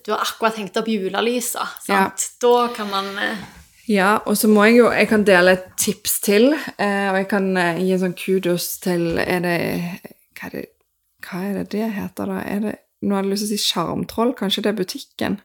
Du 0.05 0.13
har 0.13 0.23
akkurat 0.23 0.57
hengt 0.59 0.77
opp 0.79 0.87
julelysa, 0.87 1.67
sant? 1.83 2.29
Da 2.43 2.69
kan 2.75 2.89
man 2.91 3.09
eh, 3.19 3.41
Ja, 3.91 4.13
og 4.25 4.37
så 4.39 4.47
må 4.47 4.63
jeg 4.69 4.77
jo 4.77 4.91
Jeg 4.95 5.09
kan 5.11 5.25
dele 5.27 5.57
et 5.57 5.65
tips 5.79 6.19
til, 6.23 6.53
eh, 6.77 7.09
og 7.11 7.19
jeg 7.19 7.27
kan 7.31 7.49
eh, 7.57 7.81
gi 7.83 7.91
en 7.95 8.03
sånn 8.05 8.15
kudos 8.17 8.69
til 8.83 9.19
Er 9.19 9.43
det 9.43 9.57
Hva 10.39 10.49
er 10.51 10.55
det 10.57 10.69
hva 11.23 11.39
er 11.39 11.53
det, 11.55 11.69
det 11.71 11.85
heter, 11.95 12.27
da? 12.27 12.41
Er 12.43 12.59
det 12.59 12.73
nå 13.03 13.17
hadde 13.17 13.27
jeg 13.27 13.33
lyst 13.33 13.45
til 13.45 13.49
å 13.49 13.59
si 13.59 13.71
sjarmtroll, 13.71 14.31
kanskje 14.37 14.63
det 14.63 14.71
er 14.71 14.77
butikken. 14.77 15.37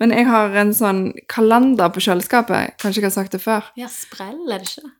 Men 0.00 0.14
jeg 0.16 0.26
har 0.28 0.54
en 0.62 0.72
sånn 0.76 1.02
kalender 1.30 1.92
på 1.92 2.02
kjøleskapet, 2.04 2.78
kanskje 2.80 3.02
jeg 3.02 3.08
har 3.10 3.14
sagt 3.14 3.36
det 3.36 3.42
før. 3.44 3.68
Ja, 3.76 3.90
sprell, 3.92 4.40
er 4.48 4.62
det 4.62 4.70
ikke? 4.70 4.92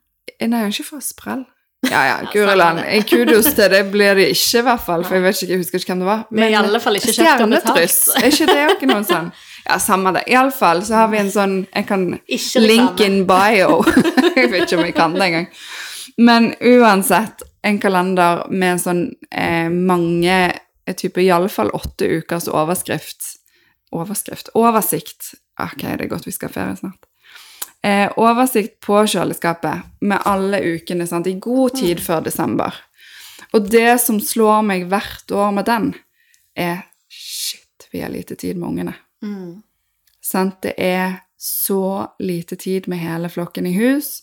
Nei, 0.42 0.60
jeg 0.60 0.66
har 0.66 0.74
ikke 0.74 0.88
fra 0.90 1.00
sprell. 1.04 1.46
Ja, 1.90 2.02
ja, 2.06 2.18
Ja, 2.22 2.28
Guri 2.32 2.56
land. 2.56 2.80
En 2.86 3.02
kudos 3.02 3.48
til 3.54 3.70
det 3.70 3.82
blir 3.90 4.14
det 4.14 4.28
ikke, 4.30 4.58
i 4.58 4.66
hvert 4.66 4.84
fall, 4.86 5.04
for 5.04 5.18
jeg 5.18 5.24
vet 5.24 5.42
ikke, 5.42 5.52
jeg 5.52 5.62
husker 5.62 5.78
ikke 5.78 5.92
hvem 5.92 6.04
det 6.04 6.06
var. 6.06 6.20
Men, 6.30 6.44
er 6.44 6.54
i 6.54 6.58
alle 6.60 6.80
fall 6.80 6.98
ikke 6.98 7.14
kjøpt 7.16 7.42
og 7.42 7.54
betalt. 7.56 8.02
Er 8.20 8.28
ikke 8.28 8.46
det 8.50 8.58
også 8.68 8.88
noe 8.92 9.06
sånn? 9.08 9.30
Ja, 9.62 9.78
samme 9.82 10.12
det. 10.14 10.24
Iallfall 10.30 10.82
så 10.86 10.96
har 10.98 11.10
vi 11.12 11.20
en 11.20 11.30
sånn 11.30 11.52
Jeg 11.68 11.86
kan 11.86 12.08
Link 12.62 13.02
in 13.04 13.20
bio. 13.26 13.82
jeg 14.38 14.50
vet 14.50 14.64
ikke 14.66 14.78
om 14.80 14.84
jeg 14.86 14.96
kan 14.96 15.14
det 15.14 15.28
engang. 15.28 15.46
Men 16.18 16.50
uansett, 16.60 17.44
en 17.62 17.78
kalender 17.82 18.42
med 18.50 18.82
sånn 18.82 19.04
eh, 19.30 19.70
mange 19.70 20.40
type 20.98 21.22
iallfall 21.22 21.70
åtte 21.78 22.08
ukers 22.18 22.50
overskrift. 22.50 23.36
Overskrift? 23.94 24.50
Oversikt. 24.58 25.34
Ok, 25.62 25.82
det 25.84 26.06
er 26.06 26.10
godt 26.10 26.26
vi 26.26 26.34
skal 26.34 26.50
ha 26.50 26.58
ferie 26.58 26.78
snart. 26.80 27.11
Eh, 27.82 28.12
oversikt 28.16 28.76
på 28.80 29.00
kjøleskapet 29.10 29.88
med 30.06 30.22
alle 30.30 30.60
ukene 30.62 31.06
sant, 31.06 31.26
i 31.26 31.34
god 31.42 31.74
tid 31.80 32.02
før 32.02 32.22
desember. 32.22 32.76
Og 33.52 33.66
det 33.70 33.98
som 34.00 34.20
slår 34.22 34.62
meg 34.64 34.86
hvert 34.90 35.34
år 35.34 35.50
med 35.56 35.66
den, 35.66 35.88
er 36.54 36.84
shit, 37.10 37.88
vi 37.90 38.04
har 38.04 38.12
lite 38.12 38.36
tid 38.38 38.60
med 38.60 38.68
ungene. 38.68 38.94
Mm. 39.24 39.62
Sant? 40.22 40.60
Det 40.62 40.76
er 40.78 41.24
så 41.42 42.06
lite 42.22 42.56
tid 42.56 42.86
med 42.88 43.02
hele 43.02 43.28
flokken 43.32 43.66
i 43.66 43.74
hus, 43.74 44.20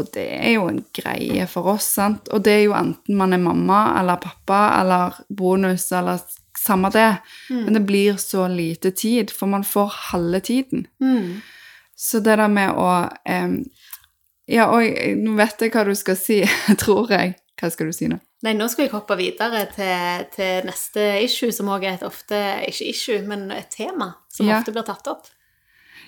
og 0.00 0.08
det 0.14 0.24
er 0.38 0.54
jo 0.56 0.64
en 0.70 0.80
greie 0.96 1.44
for 1.46 1.74
oss, 1.76 1.86
sant? 1.98 2.30
Og 2.32 2.42
det 2.46 2.54
er 2.56 2.64
jo 2.64 2.74
enten 2.74 3.18
man 3.20 3.36
er 3.36 3.42
mamma 3.42 3.82
eller 4.00 4.22
pappa 4.22 4.62
eller 4.80 5.20
bonus 5.28 5.90
eller 5.92 6.24
samme 6.58 6.88
det, 6.94 7.10
men 7.50 7.76
det 7.76 7.84
blir 7.84 8.16
så 8.16 8.48
lite 8.48 8.90
tid, 8.96 9.30
for 9.30 9.50
man 9.50 9.64
får 9.64 9.92
halve 10.10 10.40
tiden. 10.40 10.86
Mm. 11.02 11.44
Så 11.96 12.20
det 12.20 12.36
der 12.40 12.48
med 12.50 12.74
å 12.74 12.90
um, 13.30 13.58
Ja, 14.50 14.66
og 14.68 14.82
nå 15.16 15.36
vet 15.38 15.62
jeg 15.62 15.72
hva 15.72 15.84
du 15.88 15.94
skal 15.96 16.16
si, 16.20 16.42
tror 16.82 17.10
jeg. 17.14 17.36
Hva 17.60 17.70
skal 17.70 17.88
du 17.88 17.94
si 17.96 18.08
nå? 18.10 18.18
Nei, 18.44 18.52
nå 18.58 18.66
skal 18.68 18.84
jeg 18.84 18.92
hoppe 18.92 19.16
videre 19.16 19.62
til, 19.72 20.26
til 20.34 20.66
neste 20.68 21.04
issue, 21.24 21.52
som 21.54 21.70
også 21.72 21.86
er 21.88 21.94
et 21.94 22.02
ofte 22.04 22.40
Ikke 22.68 22.90
issue, 22.90 23.22
men 23.24 23.46
et 23.54 23.70
tema 23.72 24.10
som 24.28 24.50
Ja. 24.50 24.58
ofte 24.58 24.74
blir 24.74 24.84
tatt 24.84 25.08
opp. 25.08 25.30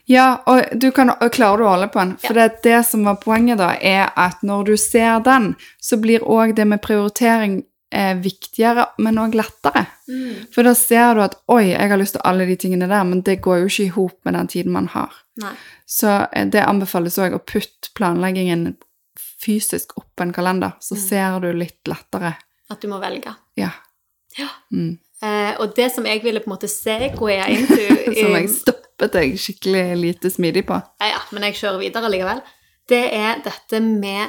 Ja, 0.07 0.43
og 0.47 0.69
du 0.79 0.91
kan, 0.95 1.11
og 1.11 1.33
klarer 1.35 1.59
du 1.59 1.65
å 1.65 1.71
holde 1.73 1.89
på 1.91 1.99
den? 1.99 2.13
For 2.23 2.37
det, 2.37 2.61
det 2.63 2.83
som 2.87 3.03
var 3.09 3.17
poenget 3.23 3.59
da, 3.59 3.73
er 3.81 4.13
at 4.15 4.43
når 4.47 4.69
du 4.69 4.77
ser 4.79 5.19
den, 5.27 5.55
så 5.83 5.97
blir 5.99 6.23
òg 6.23 6.53
det 6.55 6.67
med 6.69 6.83
prioritering 6.85 7.65
eh, 7.97 8.13
viktigere, 8.23 8.85
men 9.03 9.19
òg 9.23 9.35
lettere. 9.39 9.87
Mm. 10.09 10.47
For 10.55 10.67
da 10.69 10.75
ser 10.77 11.15
du 11.17 11.23
at 11.25 11.39
oi, 11.53 11.71
jeg 11.73 11.91
har 11.91 12.01
lyst 12.01 12.17
til 12.19 12.25
alle 12.29 12.47
de 12.49 12.57
tingene 12.61 12.89
der, 12.91 13.07
men 13.09 13.23
det 13.27 13.41
går 13.45 13.63
jo 13.65 13.71
ikke 13.73 13.87
i 13.87 13.95
hop 13.97 14.19
med 14.29 14.37
den 14.39 14.51
tiden 14.53 14.75
man 14.77 14.91
har. 14.93 15.17
Nei. 15.43 15.55
Så 15.89 16.13
eh, 16.31 16.47
det 16.53 16.65
anbefales 16.67 17.17
òg 17.23 17.37
å 17.39 17.43
putte 17.43 17.93
planleggingen 17.99 18.75
fysisk 19.43 19.97
opp 20.01 20.21
en 20.23 20.33
kalender, 20.35 20.77
så 20.81 20.97
ser 20.99 21.41
du 21.45 21.51
litt 21.55 21.83
lettere. 21.89 22.35
At 22.73 22.81
du 22.83 22.89
må 22.91 22.99
velge. 23.03 23.33
Ja. 23.59 23.71
Ja. 24.37 24.49
Mm. 24.75 24.97
Eh, 25.23 25.53
og 25.63 25.73
det 25.77 25.91
som 25.95 26.05
jeg 26.09 26.21
ville 26.25 26.43
på 26.45 26.51
en 26.51 26.57
måte 26.57 26.69
segwaye 26.69 27.45
into 27.55 27.79
Som 28.19 28.35
jeg 28.37 28.51
stoppet 28.53 29.15
deg 29.15 29.37
skikkelig 29.41 29.85
lite 29.97 30.31
smidig 30.33 30.67
på. 30.69 30.77
ja, 31.01 31.15
ja, 31.15 31.21
Men 31.33 31.47
jeg 31.49 31.57
kjører 31.63 31.81
videre 31.81 32.11
likevel. 32.13 32.43
det 32.89 33.05
er 33.17 33.41
dette 33.45 33.81
med 33.81 34.29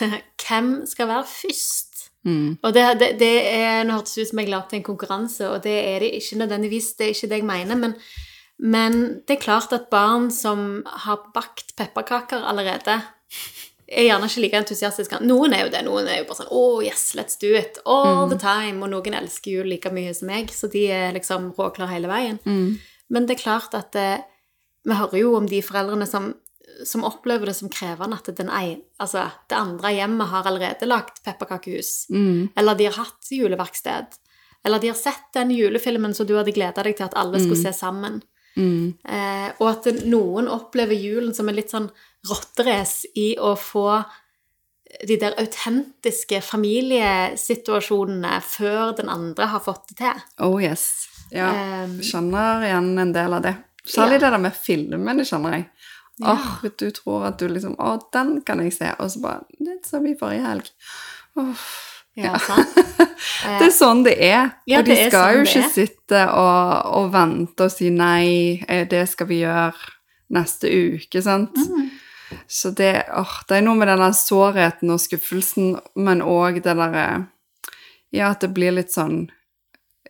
hvem 0.42 0.72
skal 0.88 1.08
være 1.08 1.26
først. 1.30 1.85
Mm. 2.26 2.56
Og 2.58 2.74
det, 2.74 2.84
det, 3.00 3.10
det 3.20 3.34
er, 3.54 3.84
Nå 3.86 4.00
hørtes 4.00 4.18
ut 4.18 4.30
som 4.32 4.40
jeg 4.42 4.50
la 4.50 4.60
opp 4.60 4.70
til 4.72 4.80
en 4.80 4.88
konkurranse, 4.88 5.46
og 5.48 5.60
det 5.64 5.76
er 5.78 6.02
det 6.02 6.14
ikke 6.18 6.40
nødvendigvis. 6.42 6.94
Det 6.98 7.06
er 7.06 7.14
ikke 7.14 7.30
det 7.30 7.40
jeg 7.40 7.48
mener. 7.48 7.78
Men, 7.82 7.94
men 8.58 8.98
det 9.26 9.36
er 9.36 9.44
klart 9.44 9.74
at 9.76 9.90
barn 9.92 10.30
som 10.34 10.82
har 11.06 11.28
bakt 11.34 11.76
pepperkaker 11.78 12.42
allerede, 12.42 12.98
er 13.86 14.08
gjerne 14.08 14.26
ikke 14.26 14.42
like 14.42 14.58
entusiastiske. 14.58 15.20
Noen 15.22 15.54
er 15.54 15.62
jo 15.62 15.70
det. 15.70 15.84
Noen 15.86 16.08
er 16.10 16.20
jo 16.20 16.26
bare 16.26 16.40
sånn 16.40 16.50
Oh, 16.50 16.80
yes, 16.82 17.12
let's 17.14 17.38
do 17.38 17.52
it. 17.54 17.78
All 17.86 18.26
the 18.26 18.38
time. 18.40 18.80
Og 18.82 18.90
noen 18.90 19.14
elsker 19.14 19.60
jul 19.60 19.70
like 19.70 19.92
mye 19.94 20.14
som 20.16 20.26
meg, 20.32 20.50
så 20.50 20.66
de 20.72 20.88
er 20.90 21.14
liksom 21.14 21.52
råklare 21.54 21.94
hele 21.94 22.10
veien. 22.10 22.40
Men 23.12 23.28
det 23.28 23.36
er 23.36 23.44
klart 23.44 23.76
at 23.78 23.92
det, 23.94 24.24
vi 24.86 24.98
hører 24.98 25.20
jo 25.20 25.36
om 25.38 25.46
de 25.46 25.62
foreldrene 25.62 26.08
som, 26.10 26.32
som 26.84 27.04
opplever 27.04 27.46
det 27.46 27.54
som 27.56 27.68
krevende 27.72 28.16
at 28.18 28.28
den 28.36 28.50
ei, 28.52 28.76
altså, 29.00 29.22
det 29.48 29.56
andre 29.56 29.92
hjemmet 29.96 30.28
har 30.28 30.44
allerede 30.50 30.86
lagt 30.88 31.22
pepperkakehus. 31.24 32.06
Eller 32.12 32.74
de 32.74 32.84
har 32.90 32.98
hatt 33.04 33.30
juleverksted. 33.32 34.06
Eller 34.66 34.78
de 34.82 34.88
har 34.90 34.96
sett 34.98 35.30
den 35.34 35.50
julefilmen 35.54 36.14
som 36.14 36.26
du 36.26 36.34
hadde 36.36 36.52
gleda 36.52 36.82
deg 36.82 36.96
til 36.98 37.06
at 37.06 37.14
alle 37.16 37.38
skulle 37.40 37.62
se 37.62 37.72
sammen. 37.72 38.18
Eh, 38.56 39.48
og 39.60 39.66
at 39.68 39.84
noen 40.08 40.48
opplever 40.48 40.96
julen 40.96 41.34
som 41.36 41.48
en 41.48 41.54
litt 41.58 41.70
sånn 41.70 41.90
rotterace 42.28 43.04
i 43.14 43.34
å 43.38 43.52
få 43.60 44.00
de 45.06 45.16
der 45.20 45.34
autentiske 45.38 46.40
familiesituasjonene 46.40 48.38
før 48.44 48.94
den 48.96 49.10
andre 49.12 49.48
har 49.52 49.60
fått 49.64 49.88
det 49.92 49.98
til. 50.00 50.22
Oh 50.46 50.56
yes. 50.62 50.86
Ja. 51.34 51.50
Um, 51.84 51.98
Skjønner 52.06 52.64
igjen 52.68 52.92
en 53.02 53.12
del 53.14 53.34
av 53.36 53.42
det. 53.44 53.54
Særlig 53.86 54.16
Ja. 54.18 54.20
det 54.24 54.30
der 54.30 54.38
med 54.42 54.54
filmene, 54.54 55.24
skjønner 55.24 55.52
jeg. 55.52 55.64
Åh, 56.24 56.64
du 56.78 56.88
tror 56.96 57.26
at 57.28 57.38
du 57.38 57.48
liksom 57.50 57.74
Å, 57.76 57.98
den 58.14 58.38
kan 58.46 58.62
jeg 58.64 58.72
se. 58.72 58.88
Og 59.02 59.10
så 59.12 59.20
bare 59.20 59.44
Det 59.60 59.82
sa 59.84 60.00
vi 60.00 60.14
forrige 60.16 60.46
helg. 60.46 60.70
Åh. 61.36 61.66
Ja? 62.16 62.38
Det 63.60 63.66
er 63.68 63.74
sånn 63.74 64.00
det 64.06 64.14
er. 64.24 64.54
Ja, 64.68 64.80
og 64.80 64.88
de 64.88 64.94
er 64.96 65.10
skal 65.10 65.26
sånn 65.26 65.36
jo 65.36 65.42
ikke 65.44 65.68
sitte 65.74 66.22
og, 66.32 66.88
og 66.96 67.10
vente 67.12 67.66
og 67.66 67.72
si 67.72 67.90
nei, 67.92 68.62
eh, 68.64 68.86
det 68.88 69.02
skal 69.10 69.28
vi 69.28 69.42
gjøre 69.42 69.92
neste 70.32 70.70
uke, 70.70 71.20
sant? 71.22 71.56
Mm. 71.60 71.90
Så 72.50 72.72
det, 72.76 73.06
åh, 73.14 73.36
det 73.48 73.58
er 73.58 73.66
noe 73.66 73.78
med 73.78 73.90
denne 73.92 74.08
sårheten 74.16 74.90
og 74.94 75.02
skuffelsen, 75.02 75.76
men 75.94 76.24
òg 76.24 76.62
det 76.64 76.76
derre 76.78 77.06
Ja, 78.14 78.32
at 78.32 78.42
det 78.42 78.54
blir 78.56 78.74
litt 78.74 78.94
sånn 78.94 79.26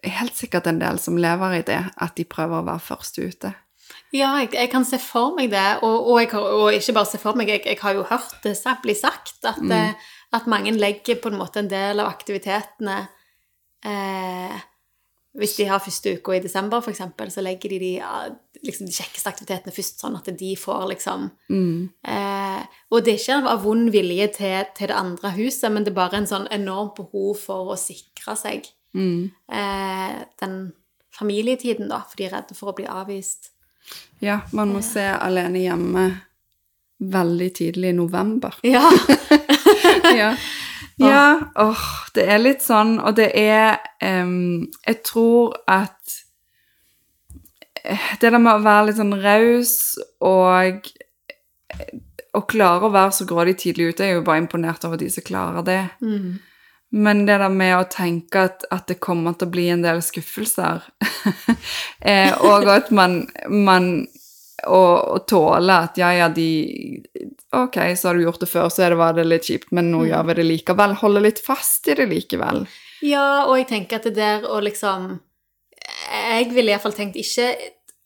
Helt 0.07 0.39
sikkert 0.39 0.69
en 0.71 0.79
del 0.79 1.01
som 1.03 1.19
lever 1.19 1.59
i 1.59 1.63
det, 1.67 1.81
at 1.97 2.15
de 2.17 2.27
prøver 2.29 2.61
å 2.61 2.67
være 2.69 2.85
først 2.85 3.17
ute. 3.19 3.51
Ja, 4.17 4.31
jeg, 4.41 4.53
jeg 4.55 4.71
kan 4.73 4.85
se 4.89 4.99
for 5.03 5.35
meg 5.37 5.51
det, 5.53 5.65
og, 5.83 6.07
og, 6.13 6.21
har- 6.33 6.53
og 6.61 6.73
ikke 6.77 6.95
bare 6.97 7.11
se 7.11 7.19
for 7.23 7.37
meg, 7.39 7.49
jeg, 7.53 7.63
jeg 7.67 7.79
har 7.83 7.97
jo 7.99 8.05
hørt 8.09 8.37
det 8.45 8.55
bli 8.83 8.95
sagt, 8.97 9.37
at, 9.45 9.59
eh, 9.73 9.95
at 10.33 10.47
mange 10.51 10.73
legger 10.77 11.19
på 11.23 11.29
en 11.33 11.39
måte 11.41 11.61
en 11.63 11.69
del 11.71 12.01
av 12.03 12.09
aktivitetene 12.13 12.97
eh, 13.85 14.57
Hvis 15.37 15.57
de 15.59 15.67
har 15.69 15.83
første 15.85 16.15
uka 16.17 16.33
i 16.33 16.41
desember, 16.41 16.81
eksempel, 16.95 17.29
så 17.31 17.43
legger 17.45 17.69
de 17.75 17.79
de, 17.83 17.91
liksom, 18.65 18.87
de 18.89 18.95
kjekkeste 18.97 19.29
aktivitetene 19.29 19.75
først, 19.77 19.99
sånn 20.01 20.17
at 20.17 20.31
de 20.41 20.55
får 20.57 20.87
liksom 20.95 21.27
eh, 22.09 22.63
Og 22.91 23.05
det 23.05 23.13
er 23.15 23.21
ikke 23.21 23.51
av 23.53 23.63
vond 23.67 23.91
vilje 23.93 24.29
til, 24.39 24.65
til 24.79 24.89
det 24.89 24.97
andre 24.97 25.35
huset, 25.37 25.69
men 25.73 25.85
det 25.85 25.93
er 25.93 25.99
bare 26.01 26.17
en 26.23 26.31
sånn 26.31 26.49
enormt 26.51 26.95
behov 26.97 27.37
for 27.45 27.75
å 27.75 27.77
sikre 27.77 28.37
seg 28.41 28.71
eh, 29.53 30.23
den 30.41 30.73
familietiden, 31.13 31.89
da, 31.93 31.99
for 32.09 32.17
de 32.17 32.25
er 32.31 32.33
redde 32.33 32.55
for 32.57 32.73
å 32.73 32.77
bli 32.77 32.87
avvist. 32.89 33.51
Ja, 34.25 34.41
man 34.57 34.73
må 34.73 34.83
se 34.85 35.05
alene 35.05 35.61
hjemme 35.61 36.07
veldig 36.99 37.49
tidlig 37.55 37.91
i 37.93 37.97
november. 37.97 38.55
Ja. 38.67 40.37
ja. 40.97 41.09
ja 41.09 41.41
åh, 41.55 41.85
det 42.15 42.25
er 42.31 42.39
litt 42.41 42.63
sånn, 42.65 42.97
og 43.03 43.17
det 43.19 43.29
er 43.37 43.77
um, 44.01 44.65
Jeg 44.87 45.01
tror 45.05 45.57
at 45.69 46.15
eh, 47.83 48.07
det 48.21 48.31
der 48.31 48.41
med 48.41 48.55
å 48.55 48.65
være 48.65 48.87
litt 48.89 49.01
sånn 49.01 49.17
raus 49.21 49.75
og 50.25 50.89
å 52.37 52.43
klare 52.49 52.89
å 52.89 52.93
være 52.95 53.13
så 53.19 53.27
grådig 53.29 53.57
tidlig 53.61 53.91
ute, 53.91 54.07
jeg 54.07 54.17
er 54.17 54.21
jo 54.21 54.27
bare 54.27 54.45
imponert 54.45 54.85
over 54.89 55.01
de 55.01 55.11
som 55.13 55.25
klarer 55.27 55.67
det. 55.67 55.83
Men 56.97 57.27
det 57.29 57.39
der 57.43 57.53
med 57.53 57.75
å 57.77 57.87
tenke 57.93 58.47
at, 58.49 58.65
at 58.73 58.87
det 58.89 59.01
kommer 59.05 59.35
til 59.37 59.49
å 59.49 59.53
bli 59.53 59.67
en 59.69 59.83
del 59.85 60.01
skuffelser, 60.05 60.87
eh, 62.11 62.33
og 62.41 62.69
at 62.73 62.89
man, 62.95 63.25
man 63.53 64.07
og 64.65 65.27
tåle 65.29 65.75
at 65.85 65.99
ja, 66.01 66.09
ja, 66.17 66.29
de 66.33 66.49
Ok, 67.57 67.77
så 67.97 68.09
har 68.09 68.17
du 68.17 68.25
gjort 68.25 68.41
det 68.43 68.49
før, 68.51 68.69
så 68.69 68.89
det, 68.89 68.99
var 68.99 69.15
det 69.17 69.25
litt 69.29 69.47
kjipt, 69.49 69.71
men 69.77 69.89
nå 69.93 70.03
gjør 70.09 70.27
vi 70.29 70.35
det 70.37 70.45
likevel. 70.45 70.97
Holde 71.01 71.23
litt 71.25 71.39
fast 71.41 71.87
i 71.89 71.95
det 71.97 72.09
likevel. 72.11 72.65
ja, 73.07 73.47
og 73.47 73.57
jeg 73.61 73.69
tenker 73.71 74.01
at 74.01 74.09
det 74.09 74.17
der 74.19 74.45
å 74.49 74.59
liksom 74.65 75.15
Jeg 76.11 76.51
ville 76.51 76.73
iallfall 76.73 76.97
tenkt 76.97 77.17
ikke 77.21 77.53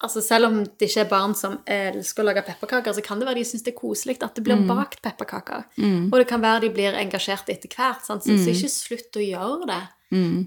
altså 0.01 0.23
Selv 0.25 0.49
om 0.49 0.59
det 0.65 0.89
ikke 0.89 1.05
er 1.05 1.11
barn 1.11 1.35
som 1.37 1.59
elsker 1.69 2.23
å 2.23 2.27
lage 2.31 2.45
pepperkaker, 2.47 2.95
så 2.97 3.05
kan 3.05 3.21
det 3.21 3.29
være 3.29 3.41
de 3.41 3.47
syns 3.49 3.65
det 3.67 3.75
er 3.75 3.79
koselig 3.79 4.17
at 4.25 4.37
det 4.37 4.45
blir 4.47 4.63
bakt 4.69 5.03
pepperkaker. 5.05 5.67
Og 6.09 6.17
det 6.17 6.27
kan 6.31 6.43
være 6.43 6.65
de 6.67 6.71
blir 6.75 6.97
engasjert 6.97 7.51
etter 7.53 7.69
hvert. 7.69 8.05
Sant? 8.07 8.25
Så, 8.25 8.37
så 8.41 8.55
ikke 8.55 8.73
slutt 8.73 9.21
å 9.21 9.25
gjøre 9.25 9.69
det. 9.69 9.81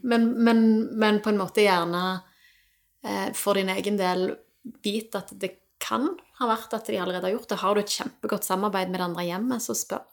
Men, 0.04 0.30
men, 0.44 0.64
men 1.00 1.22
på 1.24 1.32
en 1.32 1.40
måte 1.40 1.64
gjerne 1.64 2.04
eh, 3.06 3.30
for 3.38 3.60
din 3.60 3.70
egen 3.72 4.00
del 4.00 4.32
vite 4.84 5.22
at 5.22 5.32
det 5.40 5.54
kan 5.84 6.10
ha 6.40 6.50
vært 6.50 6.74
at 6.76 6.90
de 6.90 7.00
allerede 7.00 7.28
har 7.28 7.36
gjort 7.36 7.50
det. 7.52 7.62
Har 7.62 7.76
du 7.76 7.84
et 7.84 7.96
kjempegodt 7.96 8.48
samarbeid 8.48 8.92
med 8.92 9.00
det 9.00 9.08
andre 9.08 9.26
hjemmet, 9.28 9.64
så 9.64 9.76
spør. 9.78 10.06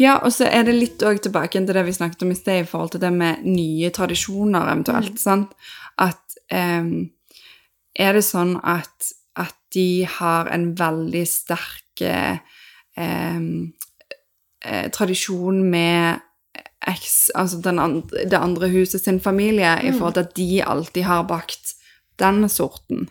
Ja, 0.00 0.16
og 0.24 0.32
så 0.34 0.48
er 0.48 0.64
det 0.66 0.74
litt 0.74 1.02
tilbake 1.02 1.60
til 1.60 1.76
det 1.76 1.84
vi 1.86 1.94
snakket 1.94 2.24
om 2.26 2.32
i 2.32 2.38
sted, 2.38 2.62
i 2.64 2.68
forhold 2.68 2.94
til 2.94 3.02
det 3.04 3.12
med 3.14 3.44
nye 3.46 3.90
tradisjoner 3.94 4.70
eventuelt. 4.72 5.18
sant? 5.20 5.52
At 6.00 6.38
em, 6.50 7.10
er 7.94 8.16
det 8.16 8.24
sånn 8.26 8.56
at, 8.62 9.12
at 9.38 9.56
de 9.74 10.04
har 10.18 10.50
en 10.54 10.70
veldig 10.78 11.24
sterk 11.28 12.02
eh, 12.02 12.38
eh, 12.98 14.86
tradisjon 14.94 15.62
med 15.70 16.22
eks, 16.84 17.30
altså 17.34 17.60
den 17.64 17.78
andre, 17.80 18.26
det 18.28 18.38
andre 18.38 18.68
huset 18.68 19.04
sin 19.04 19.20
familie, 19.20 19.78
i 19.82 19.92
forhold 19.92 20.18
til 20.18 20.26
at 20.26 20.34
de 20.36 20.50
alltid 20.62 21.06
har 21.08 21.22
bakt 21.28 21.74
den 22.20 22.48
sorten. 22.48 23.08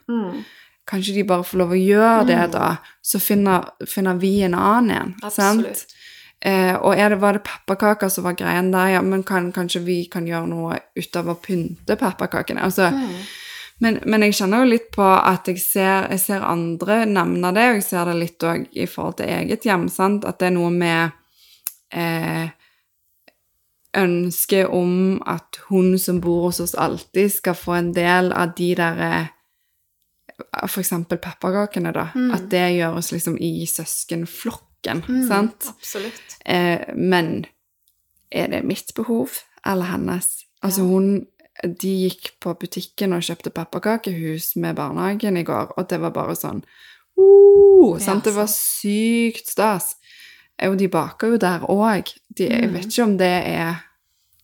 Kanskje 0.87 1.15
de 1.15 1.23
bare 1.27 1.45
får 1.47 1.61
lov 1.61 1.73
å 1.73 1.79
gjøre 1.79 2.25
det, 2.27 2.39
da, 2.53 2.75
så 3.01 3.19
finner, 3.23 3.69
finner 3.87 4.19
vi 4.19 4.41
en 4.43 4.55
annen 4.59 4.91
en. 4.97 5.13
sant? 5.31 5.85
Eh, 6.43 6.75
og 6.75 6.99
er 6.99 7.13
det, 7.13 7.21
var 7.21 7.37
det 7.37 7.45
pepperkaker 7.47 8.11
som 8.11 8.25
var 8.27 8.35
greien 8.35 8.71
der? 8.73 8.97
Ja, 8.97 9.01
men 9.01 9.23
kan, 9.23 9.51
kanskje 9.55 9.79
vi 9.85 10.01
kan 10.11 10.27
gjøre 10.27 10.49
noe 10.51 10.79
utover 10.99 11.37
å 11.37 11.39
pynte 11.39 11.95
pepperkakene? 11.95 12.65
Altså, 12.67 12.89
men, 13.81 13.99
men 14.05 14.25
jeg 14.27 14.35
kjenner 14.37 14.63
jo 14.63 14.71
litt 14.73 14.89
på 14.93 15.05
at 15.05 15.47
jeg 15.49 15.61
ser, 15.61 16.09
jeg 16.13 16.21
ser 16.21 16.45
andre 16.45 17.03
nevne 17.09 17.53
det, 17.55 17.65
og 17.69 17.79
jeg 17.79 17.85
ser 17.87 18.09
det 18.09 18.17
litt 18.19 18.45
òg 18.47 18.67
i 18.77 18.85
forhold 18.89 19.17
til 19.19 19.31
eget 19.33 19.65
hjem, 19.67 19.87
sant? 19.91 20.27
At 20.29 20.39
det 20.41 20.51
er 20.51 20.55
noe 20.55 20.71
med 20.73 21.15
eh, 21.95 22.51
ønsket 23.97 24.73
om 24.73 25.21
at 25.29 25.59
hun 25.69 25.97
som 26.01 26.21
bor 26.23 26.47
hos 26.47 26.61
oss 26.63 26.75
alltid 26.79 27.31
skal 27.33 27.57
få 27.57 27.77
en 27.77 27.91
del 27.95 28.31
av 28.33 28.55
de 28.57 28.73
der 28.79 29.01
F.eks. 29.03 30.71
For 30.73 30.81
eksempel 30.81 31.19
pepperkakene, 31.21 31.91
da. 31.93 32.07
At 32.33 32.47
det 32.51 32.63
gjøres 32.73 33.11
liksom 33.13 33.35
i 33.37 33.67
søskenflokken, 33.69 35.03
sant? 35.27 35.69
Absolutt. 35.69 36.37
Eh, 36.45 36.89
men 36.97 37.45
er 38.33 38.49
det 38.49 38.63
mitt 38.65 38.95
behov 38.97 39.37
eller 39.65 39.91
hennes? 39.93 40.31
Altså, 40.63 40.87
hun 40.89 41.27
De 41.61 41.91
gikk 42.07 42.33
på 42.41 42.55
butikken 42.57 43.13
og 43.13 43.23
kjøpte 43.25 43.53
pepperkakehus 43.53 44.55
med 44.57 44.75
barnehagen 44.79 45.37
i 45.37 45.45
går, 45.45 45.75
og 45.77 45.87
det 45.89 45.99
var 46.01 46.13
bare 46.15 46.33
sånn 46.35 46.63
uh, 47.19 47.99
sant? 48.01 48.25
Det 48.25 48.33
var 48.33 48.49
sykt 48.49 49.51
stas. 49.53 49.93
Eh, 50.57 50.71
Og 50.71 50.77
de 50.77 50.89
baker 50.89 51.35
jo 51.35 51.41
der 51.41 51.65
òg. 51.69 52.13
Jeg 52.37 52.71
vet 52.73 52.89
ikke 52.89 53.05
om 53.05 53.17
det 53.19 53.33
er 53.53 53.83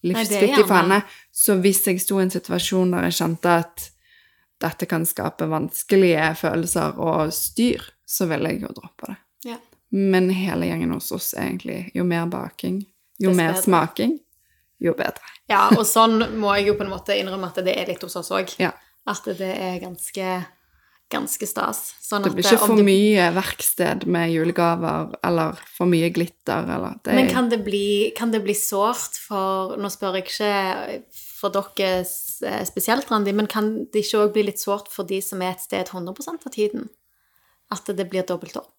livsviktig 0.05 0.65
for 0.67 0.77
henne. 0.81 1.01
Så 1.31 1.57
hvis 1.63 1.81
jeg 1.87 2.01
sto 2.03 2.19
i 2.19 2.27
en 2.27 2.33
situasjon 2.33 2.93
der 2.93 3.09
jeg 3.09 3.17
kjente 3.21 3.55
at 3.63 3.89
dette 4.59 4.85
kan 4.91 5.05
skape 5.07 5.47
vanskelige 5.49 6.33
følelser 6.35 6.97
og 6.99 7.33
styr, 7.33 7.83
så 8.05 8.27
ville 8.29 8.53
jeg 8.53 8.65
jo 8.65 8.73
droppe 8.75 9.11
det. 9.11 9.19
Ja. 9.53 9.59
Men 9.95 10.29
hele 10.35 10.67
gjengen 10.67 10.91
hos 10.93 11.11
oss 11.15 11.33
er 11.33 11.47
egentlig 11.47 11.91
jo 11.95 12.03
mer 12.03 12.27
baking, 12.29 12.83
jo 13.23 13.31
mer 13.33 13.55
smaking, 13.57 14.17
jo 14.79 14.93
bedre. 14.97 15.33
Ja, 15.51 15.67
og 15.75 15.83
sånn 15.87 16.21
må 16.39 16.53
jeg 16.57 16.69
jo 16.71 16.77
på 16.79 16.85
en 16.85 16.93
måte 16.93 17.17
innrømme 17.17 17.49
at 17.51 17.59
det 17.65 17.75
er 17.75 17.89
litt 17.91 18.05
hos 18.05 18.15
oss 18.19 18.31
òg. 18.35 18.53
Ja. 18.61 18.71
At 19.09 19.25
det 19.25 19.49
er 19.49 19.79
ganske, 19.81 20.27
ganske 21.11 21.47
stas. 21.49 21.95
Sånn 22.03 22.23
Det 22.23 22.33
blir 22.35 22.45
ikke 22.45 22.67
for 22.67 22.75
det- 22.77 22.85
mye 22.85 23.29
verksted 23.33 24.05
med 24.05 24.31
julegaver, 24.31 25.15
eller 25.23 25.57
for 25.77 25.89
mye 25.89 26.11
glitter, 26.13 26.63
eller 26.69 26.99
det 27.03 27.15
Men 27.15 27.29
kan 27.29 27.49
det, 27.49 27.63
bli, 27.65 28.11
kan 28.15 28.31
det 28.31 28.43
bli 28.43 28.53
sårt 28.53 29.17
for 29.17 29.75
Nå 29.77 29.89
spør 29.89 30.15
jeg 30.19 30.25
ikke 30.25 31.03
for 31.39 31.49
dere 31.49 32.03
eh, 32.03 32.65
spesielt, 32.65 33.09
Randi, 33.09 33.31
men 33.33 33.47
kan 33.47 33.85
det 33.91 34.03
ikke 34.03 34.25
òg 34.27 34.33
bli 34.33 34.43
litt 34.43 34.59
sårt 34.59 34.89
for 34.91 35.03
de 35.03 35.21
som 35.21 35.41
er 35.41 35.51
et 35.51 35.61
sted 35.61 35.87
100% 35.87 36.45
av 36.45 36.51
tiden? 36.51 36.89
At 37.71 37.85
det 37.85 38.09
blir 38.09 38.23
dobbelt 38.23 38.57
opp? 38.57 38.73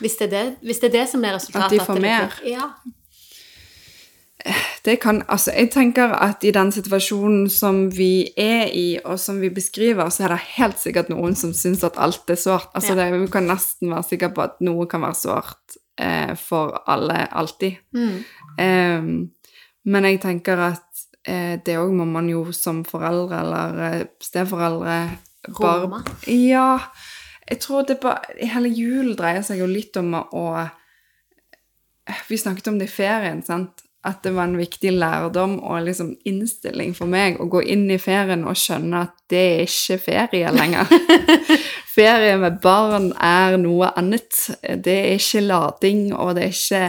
Hvis 0.00 0.18
det 0.18 0.32
er 0.32 0.56
det, 0.60 0.80
det, 0.80 0.84
er 0.84 0.90
det 0.90 1.08
som 1.08 1.24
er 1.24 1.36
resultatet. 1.36 1.64
At 1.64 1.70
de 1.70 1.84
får 1.84 1.94
det 1.94 2.02
mer? 2.02 2.40
Ja. 2.44 2.72
Det 4.84 4.94
kan, 5.02 5.22
altså 5.28 5.52
Jeg 5.52 5.70
tenker 5.74 6.14
at 6.16 6.44
i 6.44 6.50
den 6.56 6.70
situasjonen 6.72 7.50
som 7.52 7.82
vi 7.92 8.30
er 8.36 8.70
i, 8.72 8.98
og 9.04 9.18
som 9.20 9.40
vi 9.40 9.50
beskriver, 9.52 10.08
så 10.08 10.24
er 10.24 10.32
det 10.34 10.38
helt 10.56 10.78
sikkert 10.80 11.10
noen 11.12 11.36
som 11.36 11.52
syns 11.52 11.84
at 11.84 11.98
alt 12.00 12.30
er 12.30 12.38
sårt. 12.40 12.70
Altså 12.74 12.94
Ja. 12.96 13.10
det, 13.10 13.20
Vi 13.20 13.26
kan 13.32 13.46
nesten 13.46 13.90
være 13.90 14.02
sikre 14.08 14.30
på 14.34 14.42
at 14.42 14.60
noe 14.60 14.86
kan 14.86 15.02
være 15.04 15.14
sårt 15.14 15.76
eh, 15.98 16.34
for 16.36 16.82
alle 16.86 17.26
alltid. 17.32 17.76
Mm. 17.92 18.24
Ehm, 18.58 19.30
men 19.84 20.04
jeg 20.04 20.20
tenker 20.20 20.58
at 20.70 21.04
eh, 21.28 21.58
det 21.64 21.76
òg 21.76 21.92
må 21.92 22.04
man 22.08 22.28
jo 22.28 22.46
som 22.52 22.84
foreldre 22.84 23.40
eller 23.40 23.82
eh, 23.90 24.06
steforeldre 24.22 25.10
Romme. 25.58 26.02
Ja. 26.28 26.78
Jeg 27.50 27.60
tror 27.60 27.82
det 27.88 28.00
bare 28.00 28.20
Hele 28.46 28.68
julen 28.68 29.16
dreier 29.16 29.42
seg 29.42 29.58
jo 29.58 29.66
litt 29.66 29.96
om 29.96 30.12
å 30.14 30.68
Vi 32.28 32.36
snakket 32.36 32.68
om 32.68 32.78
det 32.78 32.88
i 32.90 32.92
ferien, 32.92 33.42
sant? 33.42 33.82
At 34.06 34.22
det 34.24 34.30
var 34.32 34.48
en 34.48 34.56
viktig 34.56 34.94
lærdom 34.96 35.58
og 35.60 35.82
liksom 35.84 36.14
innstilling 36.24 36.94
for 36.96 37.10
meg 37.10 37.36
å 37.36 37.48
gå 37.52 37.60
inn 37.68 37.84
i 37.92 37.98
ferien 38.00 38.46
og 38.48 38.56
skjønne 38.56 39.02
at 39.04 39.12
det 39.28 39.42
er 39.50 39.64
ikke 39.66 39.98
ferie 40.06 40.52
lenger. 40.56 40.88
ferie 41.98 42.38
med 42.40 42.56
barn 42.64 43.10
er 43.20 43.58
noe 43.60 43.90
annet. 44.00 44.46
Det 44.62 44.96
er 45.02 45.18
ikke 45.18 45.44
lading, 45.44 46.06
og 46.16 46.38
det 46.38 46.46
er 46.48 46.56
ikke 46.56 46.86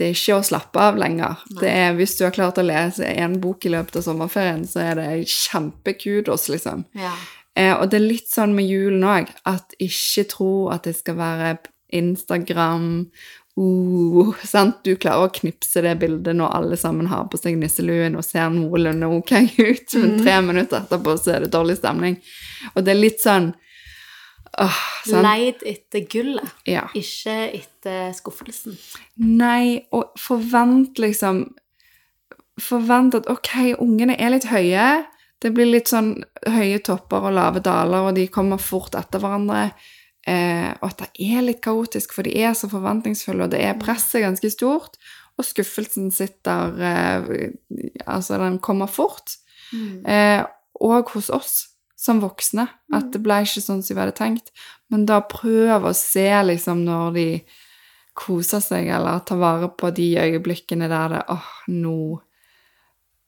det 0.00 0.06
er 0.08 0.14
ikke 0.16 0.38
å 0.38 0.44
slappe 0.46 0.80
av 0.80 0.96
lenger. 0.96 1.42
Det 1.60 1.68
er, 1.68 1.90
hvis 1.98 2.16
du 2.16 2.24
har 2.24 2.32
klart 2.32 2.56
å 2.58 2.64
lese 2.64 3.04
én 3.04 3.36
bok 3.42 3.66
i 3.68 3.74
løpet 3.74 4.00
av 4.00 4.06
sommerferien, 4.06 4.64
så 4.66 4.80
er 4.86 4.96
det 4.98 5.10
kjempekudos, 5.28 6.48
liksom. 6.54 6.86
ja. 6.96 7.12
Eh, 7.52 7.74
og 7.76 7.90
det 7.92 7.98
er 7.98 8.06
litt 8.06 8.30
sånn 8.32 8.54
med 8.56 8.64
julen 8.64 9.04
òg, 9.04 9.28
at 9.44 9.74
ikke 9.76 10.24
tro 10.30 10.52
at 10.72 10.86
det 10.88 10.94
skal 10.96 11.18
være 11.18 11.50
Instagram 11.92 12.86
uh, 13.58 14.32
sant? 14.54 14.80
Du 14.84 14.94
klarer 14.96 15.28
å 15.28 15.32
knipse 15.34 15.82
det 15.84 15.94
bildet 16.00 16.36
når 16.38 16.54
alle 16.58 16.78
sammen 16.80 17.10
har 17.10 17.26
på 17.32 17.40
seg 17.40 17.58
nisseluen 17.60 18.16
og 18.18 18.24
ser 18.26 18.48
noenlunde 18.54 19.10
ok 19.18 19.34
ut, 19.58 19.96
men 19.98 20.16
tre 20.22 20.38
minutter 20.44 20.82
etterpå 20.82 21.16
så 21.20 21.36
er 21.36 21.46
det 21.46 21.52
dårlig 21.54 21.78
stemning. 21.80 22.18
Og 22.74 22.84
det 22.84 22.94
er 22.94 23.00
litt 23.00 23.22
sånn 23.24 23.52
åh, 24.60 24.82
sant? 25.06 25.24
Leid 25.24 25.64
etter 25.68 26.06
gullet, 26.12 26.52
Ja. 26.68 26.86
ikke 26.94 27.38
etter 27.58 28.12
skuffelsen. 28.16 28.76
Nei, 29.16 29.86
og 29.92 30.14
forvent 30.20 31.00
liksom 31.02 31.48
Forvent 32.60 33.14
at 33.16 33.24
ok, 33.32 33.48
ungene 33.80 34.12
er 34.20 34.28
litt 34.34 34.44
høye. 34.50 35.06
Det 35.40 35.54
blir 35.56 35.70
litt 35.70 35.88
sånn 35.88 36.18
høye 36.44 36.82
topper 36.84 37.24
og 37.30 37.32
lave 37.32 37.62
daler, 37.64 38.10
og 38.10 38.14
de 38.18 38.26
kommer 38.28 38.60
fort 38.60 38.92
etter 38.94 39.22
hverandre. 39.22 39.70
Eh, 40.28 40.70
og 40.78 40.86
at 40.90 41.02
det 41.02 41.28
er 41.34 41.42
litt 41.42 41.62
kaotisk, 41.64 42.14
for 42.14 42.26
de 42.26 42.34
er 42.38 42.54
så 42.54 42.70
forventningsfulle, 42.70 43.46
og 43.46 43.54
det 43.54 43.62
er 43.66 43.80
presset 43.80 44.22
ganske 44.22 44.52
stort. 44.54 44.98
Og 45.40 45.46
skuffelsen 45.48 46.10
sitter 46.14 46.76
eh, 46.78 47.30
Altså, 48.06 48.38
den 48.38 48.60
kommer 48.62 48.90
fort. 48.90 49.38
Eh, 50.06 50.42
og 50.82 51.12
hos 51.14 51.30
oss 51.32 51.54
som 51.96 52.20
voksne. 52.22 52.66
At 52.92 53.10
det 53.14 53.22
ble 53.24 53.42
ikke 53.44 53.62
sånn 53.64 53.82
som 53.82 53.96
vi 53.96 54.02
hadde 54.02 54.16
tenkt. 54.18 54.52
Men 54.92 55.06
da 55.08 55.22
prøv 55.24 55.88
å 55.88 55.94
se 55.96 56.28
liksom 56.44 56.84
når 56.86 57.14
de 57.16 57.26
koser 58.18 58.60
seg, 58.60 58.90
eller 58.92 59.22
tar 59.24 59.40
vare 59.40 59.70
på 59.72 59.88
de 59.96 60.10
øyeblikkene 60.20 60.90
der 60.92 61.16
det 61.16 61.24
åh, 61.32 61.48
nå 61.72 61.96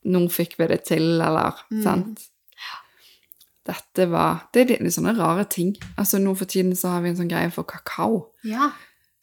Nå 0.05 0.19
fikk 0.29 0.59
vi 0.59 0.67
det 0.69 0.83
til, 0.85 1.15
eller 1.17 1.63
sant? 1.81 2.27
Dette 3.65 4.07
var 4.13 4.49
Det 4.53 4.65
er 4.65 4.83
litt 4.85 4.97
sånne 4.97 5.15
rare 5.17 5.47
ting. 5.49 5.73
Altså 5.97 6.21
Nå 6.21 6.35
for 6.37 6.51
tiden 6.51 6.75
så 6.77 6.95
har 6.95 7.05
vi 7.05 7.13
en 7.13 7.19
sånn 7.21 7.31
greie 7.33 7.51
for 7.53 7.65
kakao. 7.69 8.27
Ja. 8.45 8.73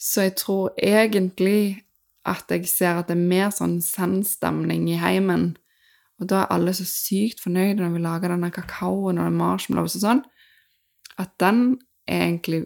Så 0.02 0.26
jeg 0.26 0.36
tror 0.42 0.72
egentlig 0.82 1.84
at 2.26 2.50
jeg 2.50 2.68
ser 2.70 3.00
at 3.00 3.10
det 3.10 3.18
er 3.18 3.30
mer 3.30 3.52
sånn 3.54 3.80
zen-stemning 3.86 4.88
i 4.90 5.00
heimen. 5.02 5.52
Og 6.22 6.30
da 6.30 6.44
er 6.44 6.54
alle 6.54 6.74
så 6.78 6.86
sykt 6.86 7.42
fornøyde 7.42 7.82
når 7.82 7.96
vi 7.96 8.04
lager 8.04 8.34
denne 8.34 8.52
kakaoen 8.54 9.22
og 9.22 9.34
marshmallows 9.34 9.98
og 9.98 10.04
sånn, 10.06 10.22
at 11.22 11.34
den 11.42 11.80
er 12.10 12.28
egentlig 12.28 12.66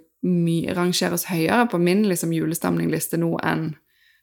rangeres 0.75 1.27
høyere 1.29 1.67
på 1.71 1.79
min 1.79 2.03
liksom, 2.09 2.33
julestemningliste 2.35 3.19
nå 3.21 3.33
enn 3.45 3.73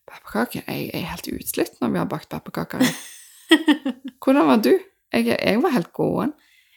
pepperkaker. 0.09 0.65
Jeg 0.67 0.91
er 0.93 1.09
helt 1.13 1.29
utslitt 1.33 1.79
når 1.81 1.95
vi 1.95 2.01
har 2.03 2.09
bakt 2.11 2.29
pepperkaker. 2.33 2.85
Hvordan 4.23 4.49
var 4.49 4.63
du? 4.65 4.73
Jeg, 5.13 5.29
jeg 5.33 5.63
var 5.63 5.77
helt 5.77 5.93
gåen. 5.97 6.33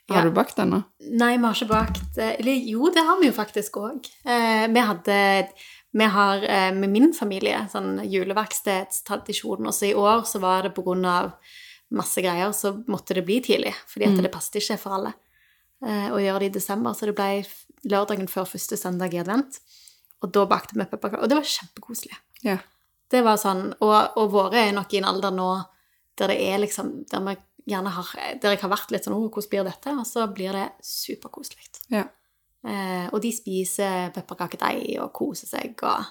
Har 0.10 0.18
Ja. 0.20 0.24
du 0.28 0.32
bakt 0.32 0.58
ennå? 0.62 0.84
Nei, 1.18 1.32
vi 1.38 1.44
har 1.48 1.54
ikke 1.56 1.68
bakt 1.72 2.18
eh, 2.22 2.36
Eller 2.40 2.54
jo, 2.70 2.90
det 2.94 3.02
har 3.08 3.18
vi 3.20 3.26
jo 3.32 3.34
faktisk 3.34 3.80
òg. 3.82 4.06
Eh, 4.26 4.68
vi 4.70 4.80
hadde 4.80 5.50
Vi 5.96 6.04
har 6.12 6.44
eh, 6.44 6.72
med 6.76 6.90
min 6.92 7.14
familie 7.14 7.64
sånn 7.72 8.02
juleverkstedstradisjon, 8.04 9.66
og 9.68 9.74
så 9.74 9.88
i 9.90 9.94
år 9.96 10.26
så 10.28 10.40
var 10.44 10.64
det 10.66 10.74
på 10.76 10.84
grunn 10.84 11.06
av 11.08 11.32
masse 11.96 12.22
greier, 12.22 12.52
så 12.52 12.74
måtte 12.92 13.16
det 13.16 13.24
bli 13.26 13.40
tidlig. 13.42 13.74
Fordi 13.88 14.10
at 14.10 14.22
det 14.22 14.32
passet 14.34 14.58
ikke 14.60 14.78
for 14.82 14.98
alle 14.98 15.14
eh, 15.86 16.10
å 16.12 16.20
gjøre 16.20 16.40
det 16.44 16.50
i 16.52 16.56
desember, 16.58 16.94
så 16.98 17.08
det 17.08 17.16
ble 17.16 17.46
lørdagen 17.92 18.28
før 18.28 18.48
første 18.50 18.78
søndag 18.78 19.14
i 19.16 19.22
advent. 19.22 19.60
Og 20.24 20.32
da 20.34 20.46
bakte 20.50 20.76
vi 20.76 20.84
pepperkaker, 20.90 21.24
og 21.24 21.30
det 21.32 21.38
var 21.40 21.48
kjempekoselig. 21.48 22.18
Ja. 22.44 22.58
Det 23.12 23.22
var 23.24 23.38
sånn, 23.38 23.70
og, 23.80 24.18
og 24.18 24.32
våre 24.34 24.66
er 24.68 24.74
nok 24.76 24.94
i 24.94 25.00
en 25.00 25.08
alder 25.10 25.32
nå 25.36 25.50
der 26.18 26.32
det 26.32 26.38
er 26.48 26.62
liksom 26.64 27.04
Der 27.12 27.20
vi 27.26 27.34
gjerne 27.66 27.92
har 27.96 28.12
Der 28.42 28.54
jeg 28.54 28.62
har 28.62 28.70
vært 28.70 28.92
litt 28.94 29.08
sånn 29.08 29.16
«Åh, 29.18 29.30
hvordan 29.30 29.50
blir 29.50 29.66
dette? 29.68 29.96
Og 29.98 30.06
så 30.08 30.28
blir 30.34 30.54
det 30.54 30.70
superkoselig. 30.86 31.68
ja. 31.90 32.06
Eh, 32.66 33.10
og 33.14 33.20
de 33.22 33.30
spiser 33.30 34.10
pepperkakedeig 34.16 34.96
og 34.98 35.12
koser 35.14 35.46
seg 35.52 35.84
og 35.86 36.02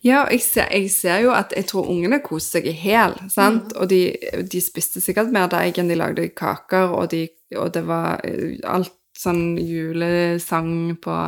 Ja, 0.00 0.22
jeg 0.30 0.40
ser, 0.40 0.70
jeg 0.72 0.88
ser 0.94 1.18
jo 1.20 1.34
at 1.36 1.52
jeg 1.52 1.66
tror 1.68 1.90
ungene 1.90 2.22
koser 2.24 2.60
seg 2.60 2.68
i 2.70 2.72
hæl, 2.72 3.16
sant? 3.28 3.74
Og 3.76 3.90
de, 3.90 4.14
de 4.40 4.60
spiste 4.64 5.02
sikkert 5.04 5.32
mer 5.34 5.50
deig 5.52 5.76
enn 5.76 5.90
de 5.90 5.98
lagde 5.98 6.28
kaker, 6.32 6.94
og, 6.94 7.10
de, 7.10 7.26
og 7.58 7.74
det 7.74 7.82
var 7.84 8.22
eh, 8.24 8.56
alt 8.64 8.94
sånn 9.18 9.58
julesang 9.58 10.96
på 11.02 11.18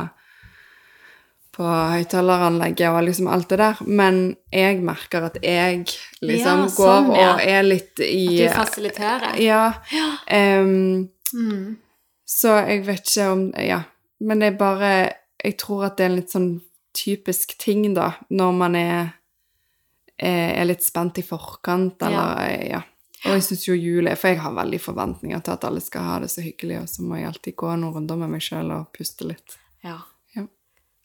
på 1.53 1.63
høyttaleranlegget 1.69 2.89
og 2.89 3.03
liksom 3.05 3.27
alt 3.29 3.49
det 3.51 3.59
der, 3.61 3.81
men 3.85 4.35
jeg 4.51 4.79
merker 4.81 5.27
at 5.27 5.35
jeg 5.43 5.83
liksom 6.21 6.63
Ja, 6.65 6.69
går 6.77 6.93
sånn, 6.95 7.11
ja. 7.15 7.33
og 7.35 7.41
er 7.45 7.63
litt 7.67 7.99
i 8.01 8.23
At 8.47 8.55
du 8.55 8.59
fasiliterer. 8.63 9.39
Ja. 9.41 9.73
em, 10.27 11.09
Mm. 11.33 11.77
så 12.29 12.59
jeg 12.67 12.83
vet 12.85 13.07
ikke 13.09 13.31
om 13.31 13.51
Ja. 13.57 13.79
Men 14.21 14.39
det 14.39 14.53
er 14.53 14.57
bare 14.57 15.13
Jeg 15.43 15.57
tror 15.57 15.85
at 15.85 15.97
det 15.97 16.03
er 16.05 16.09
en 16.11 16.15
litt 16.15 16.29
sånn 16.31 16.61
typisk 16.93 17.57
ting, 17.57 17.93
da, 17.95 18.11
når 18.29 18.51
man 18.53 18.75
er, 18.75 19.13
er, 20.19 20.61
er 20.61 20.65
litt 20.65 20.83
spent 20.83 21.17
i 21.17 21.23
forkant, 21.25 22.01
eller 22.01 22.37
ja. 22.49 22.67
ja. 22.69 22.81
Og 23.25 23.33
jeg 23.33 23.43
syns 23.43 23.67
jo 23.67 23.73
jul 23.73 24.07
er 24.07 24.15
For 24.15 24.27
jeg 24.29 24.39
har 24.43 24.53
veldig 24.53 24.79
forventninger 24.81 25.39
til 25.43 25.53
at 25.53 25.63
alle 25.65 25.81
skal 25.81 26.01
ha 26.03 26.19
det 26.19 26.29
så 26.29 26.41
hyggelig, 26.43 26.81
og 26.81 26.87
så 26.91 27.01
må 27.03 27.17
jeg 27.17 27.27
alltid 27.31 27.55
gå 27.55 27.75
noen 27.75 27.93
runder 27.95 28.15
med 28.21 28.29
meg 28.35 28.41
sjøl 28.41 28.71
og 28.71 28.91
puste 28.93 29.25
litt. 29.25 29.57
Ja. 29.83 29.97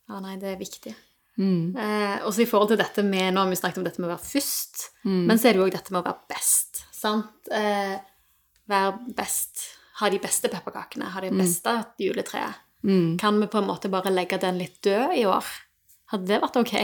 Ja. 0.08 0.20
nei, 0.24 0.36
det 0.40 0.54
er 0.54 0.60
viktig. 0.60 0.94
Mm. 1.38 1.76
Eh, 1.78 2.24
og 2.26 2.32
så 2.34 2.42
i 2.42 2.48
forhold 2.50 2.72
til 2.72 2.80
dette 2.80 3.02
med 3.06 3.30
Nå 3.34 3.44
har 3.44 3.50
vi 3.52 3.58
snakket 3.60 3.78
om 3.78 3.84
dette 3.86 4.00
med 4.02 4.08
å 4.08 4.14
være 4.16 4.26
først, 4.26 4.88
Mm. 5.04 5.26
men 5.28 5.38
så 5.38 5.48
er 5.48 5.52
det 5.52 5.60
jo 5.60 5.66
òg 5.68 5.72
dette 5.76 5.92
med 5.94 6.00
å 6.02 6.08
være 6.08 6.28
best. 6.32 6.82
Sant? 6.92 7.50
Eh, 7.52 7.98
være 8.68 9.14
best. 9.14 9.68
Ha 10.00 10.08
de 10.10 10.18
beste 10.18 10.48
pepperkakene. 10.50 11.10
Ha 11.14 11.20
det 11.20 11.30
beste 11.34 11.76
juletreet. 11.98 12.54
Mm. 12.84 13.16
Kan 13.18 13.38
vi 13.40 13.46
på 13.50 13.58
en 13.58 13.66
måte 13.66 13.88
bare 13.90 14.10
legge 14.10 14.38
den 14.40 14.58
litt 14.58 14.80
død 14.82 15.14
i 15.18 15.24
år? 15.26 15.44
Hadde 16.12 16.26
det 16.26 16.40
vært 16.42 16.56
ok? 16.56 16.74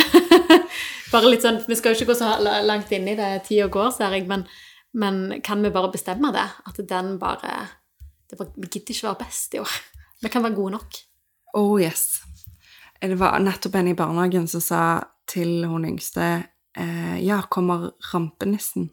bare 1.12 1.30
litt 1.30 1.42
sånn, 1.44 1.60
Vi 1.66 1.76
skal 1.78 1.92
jo 1.94 2.00
ikke 2.00 2.12
gå 2.12 2.18
så 2.20 2.32
langt 2.66 2.90
inn 2.94 3.08
i 3.10 3.16
det, 3.18 3.30
tida 3.48 3.68
går, 3.72 3.90
ser 3.96 4.12
jeg, 4.16 4.26
men, 4.30 4.44
men 4.94 5.40
kan 5.46 5.62
vi 5.64 5.72
bare 5.74 5.90
bestemme 5.92 6.30
det? 6.34 6.46
At 6.68 6.80
den 6.88 7.16
bare, 7.18 7.68
det 8.30 8.38
bare 8.38 8.52
Vi 8.56 8.68
gidder 8.70 8.94
ikke 8.94 9.08
være 9.10 9.22
best 9.24 9.56
i 9.56 9.62
år. 9.62 9.76
Vi 10.22 10.28
kan 10.32 10.44
være 10.44 10.54
gode 10.58 10.76
nok. 10.76 11.00
Oh 11.54 11.80
yes. 11.82 12.20
Det 13.00 13.16
var 13.18 13.38
nettopp 13.40 13.74
en 13.80 13.88
i 13.88 13.94
barnehagen 13.96 14.48
som 14.48 14.60
sa 14.60 14.80
til 15.30 15.64
hun 15.70 15.86
yngste 15.88 16.24
eh, 16.76 17.16
Ja, 17.24 17.40
kommer 17.48 17.90
rampenissen? 18.12 18.90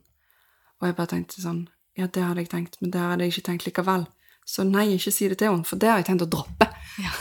Og 0.80 0.88
jeg 0.88 0.96
bare 0.98 1.12
tenkte 1.16 1.42
sånn 1.44 1.66
Ja, 1.98 2.06
det 2.08 2.24
hadde 2.24 2.44
jeg 2.46 2.52
tenkt, 2.54 2.78
men 2.82 2.92
det 2.94 3.02
hadde 3.02 3.26
jeg 3.26 3.34
ikke 3.36 3.48
tenkt 3.50 3.66
likevel. 3.68 4.06
Så 4.48 4.64
nei, 4.64 4.86
ikke 4.96 5.12
si 5.12 5.28
det 5.28 5.40
til 5.42 5.50
henne, 5.52 5.66
for 5.68 5.76
det 5.82 5.90
har 5.92 5.98
jeg 6.00 6.06
tenkt 6.08 6.24
å 6.24 6.30
droppe. 6.32 6.70
Ja. 7.02 7.12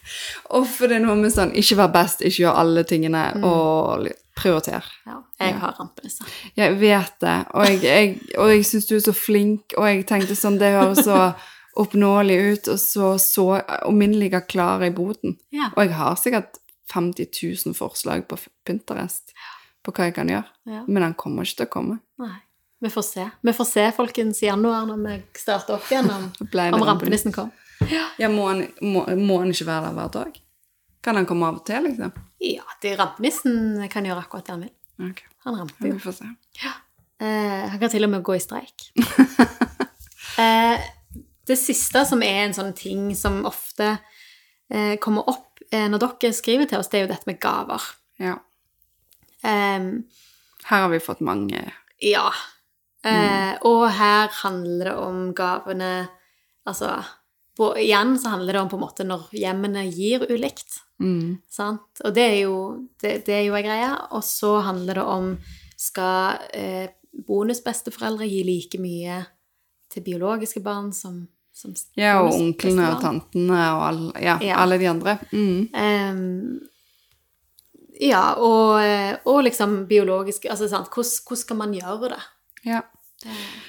og 0.54 0.68
for 0.70 0.86
det 0.88 1.00
er 1.00 1.02
noe 1.04 1.16
med 1.18 1.32
sånn 1.34 1.50
Ikke 1.58 1.76
vær 1.80 1.90
best, 1.92 2.22
ikke 2.24 2.44
gjør 2.44 2.60
alle 2.62 2.84
tingene, 2.88 3.24
og 3.44 4.04
li- 4.04 4.14
prioriter. 4.36 4.84
Ja, 5.08 5.16
jeg 5.40 5.56
har 5.62 5.74
rampenisse. 5.80 6.24
Jeg 6.56 6.76
vet 6.78 7.16
det, 7.24 7.34
og 7.56 7.66
jeg, 7.66 7.80
jeg, 7.82 8.14
og 8.36 8.52
jeg 8.52 8.64
syns 8.68 8.86
du 8.88 8.94
er 8.98 9.02
så 9.08 9.16
flink, 9.16 9.74
og 9.80 9.88
jeg 9.88 10.04
tenkte 10.08 10.36
sånn 10.38 10.60
Det 10.60 10.70
høres 10.76 11.02
så 11.08 11.18
oppnåelig 11.76 12.36
ut, 12.36 12.68
og 12.72 12.80
så, 12.80 13.10
så 13.22 13.46
ligger 14.00 14.46
klar 14.48 14.84
i 14.84 14.90
boden. 14.90 15.36
Ja. 15.54 15.70
Og 15.74 15.84
jeg 15.86 15.96
har 15.98 16.16
sikkert 16.20 16.58
50 16.92 17.28
000 17.66 17.76
forslag 17.76 18.26
på 18.28 18.38
Pinterest 18.66 19.34
på 19.84 19.94
hva 19.94 20.08
jeg 20.08 20.16
kan 20.16 20.30
gjøre, 20.30 20.48
ja. 20.66 20.82
men 20.88 21.04
han 21.04 21.14
kommer 21.18 21.46
ikke 21.46 21.62
til 21.62 21.68
å 21.68 21.72
komme. 21.76 22.00
Nei. 22.22 22.34
Vi 22.78 22.90
får 22.92 23.02
se. 23.02 23.28
Vi 23.40 23.52
får 23.56 23.64
se, 23.64 23.84
folkens, 23.96 24.42
i 24.42 24.50
januar 24.50 24.84
når 24.88 24.98
vi 25.00 25.14
starter 25.40 25.78
opp 25.78 25.86
igjen, 25.90 26.10
om, 26.12 26.26
om 26.76 26.84
rampenissen? 26.84 27.32
kom. 27.32 27.52
Ja, 27.88 28.28
må 28.32 28.48
han, 28.50 28.66
må, 28.80 29.04
må 29.16 29.38
han 29.40 29.52
ikke 29.52 29.68
være 29.68 29.88
der 29.88 29.96
hver 29.96 30.12
dag? 30.12 30.40
Kan 31.04 31.20
han 31.20 31.28
komme 31.28 31.48
av 31.48 31.60
og 31.60 31.64
til, 31.68 31.86
liksom? 31.86 32.12
Ja, 32.42 32.66
det 32.82 32.96
rampenissen 32.98 33.86
kan 33.92 34.08
gjøre 34.08 34.26
akkurat 34.26 34.48
det 34.48 34.54
han 34.56 34.66
vil. 34.66 34.74
Okay. 35.10 35.28
Han 35.46 35.58
ramper 35.60 35.88
jo. 35.88 35.96
vi 35.96 36.04
får 36.04 36.18
se. 36.18 36.28
Eh, 37.22 37.64
han 37.70 37.78
kan 37.80 37.92
til 37.92 38.04
og 38.04 38.12
med 38.12 38.24
gå 38.26 38.36
i 38.36 38.42
streik. 38.42 38.88
eh, 40.42 40.86
det 41.46 41.56
siste 41.60 42.02
som 42.08 42.22
er 42.26 42.44
en 42.44 42.54
sånn 42.56 42.72
ting 42.76 43.10
som 43.16 43.44
ofte 43.48 43.92
eh, 44.70 44.96
kommer 45.02 45.28
opp 45.30 45.60
eh, 45.70 45.86
når 45.90 46.02
dere 46.02 46.32
skriver 46.34 46.68
til 46.70 46.80
oss, 46.80 46.90
det 46.90 46.98
er 47.00 47.06
jo 47.06 47.12
dette 47.12 47.30
med 47.30 47.40
gaver. 47.42 47.82
Ja. 48.22 48.38
Um, 49.46 50.06
Her 50.64 50.86
har 50.86 50.88
vi 50.90 50.98
fått 51.04 51.20
mange 51.22 51.60
ja. 52.02 52.30
Eh, 53.06 53.52
Og 53.68 53.84
her 53.94 54.32
handler 54.42 54.88
det 54.88 54.94
om 54.98 55.18
gavene 55.36 56.08
Altså 56.66 56.96
på, 57.56 57.68
igjen 57.78 58.16
så 58.18 58.32
handler 58.32 58.56
det 58.56 58.60
om 58.64 58.68
på 58.72 58.76
en 58.76 58.82
måte 58.82 59.04
når 59.06 59.28
hjemmene 59.32 59.84
gir 59.86 60.26
ulikt. 60.28 60.80
mm. 60.98 61.38
Sant? 61.48 62.02
Og 62.04 62.12
det 62.16 62.24
er 62.24 62.40
jo, 62.42 62.56
det, 63.00 63.12
det 63.28 63.32
er 63.32 63.44
jo 63.46 63.54
en 63.56 63.64
greie. 63.64 63.92
Og 64.12 64.24
så 64.26 64.58
handler 64.66 64.98
det 64.98 65.04
om 65.08 65.30
skal 65.80 66.42
eh, 66.52 66.90
bonusbesteforeldre 67.28 68.28
gi 68.28 68.42
like 68.44 68.80
mye 68.82 69.22
til 69.88 70.04
biologiske 70.04 70.60
barn 70.60 70.90
som 70.92 71.22
Ja, 71.96 72.18
og 72.20 72.34
onklene 72.36 72.90
og 72.92 73.00
tantene 73.00 73.60
og 73.72 73.84
alle, 73.86 74.10
ja, 74.20 74.38
Ja. 74.44 74.56
alle 74.60 74.78
de 74.78 74.88
andre. 74.90 75.18
Mm. 75.32 75.68
Um, 75.72 76.58
ja, 78.00 78.34
og, 78.36 78.82
eh, 78.84 79.16
og 79.24 79.44
liksom 79.46 79.86
biologisk 79.88 80.44
Altså, 80.50 80.68
sant, 80.68 80.90
hvordan, 80.92 81.12
hvordan 81.26 81.40
skal 81.40 81.56
man 81.56 81.72
gjøre 81.72 82.10
det? 82.12 82.20
Ja. 82.66 82.80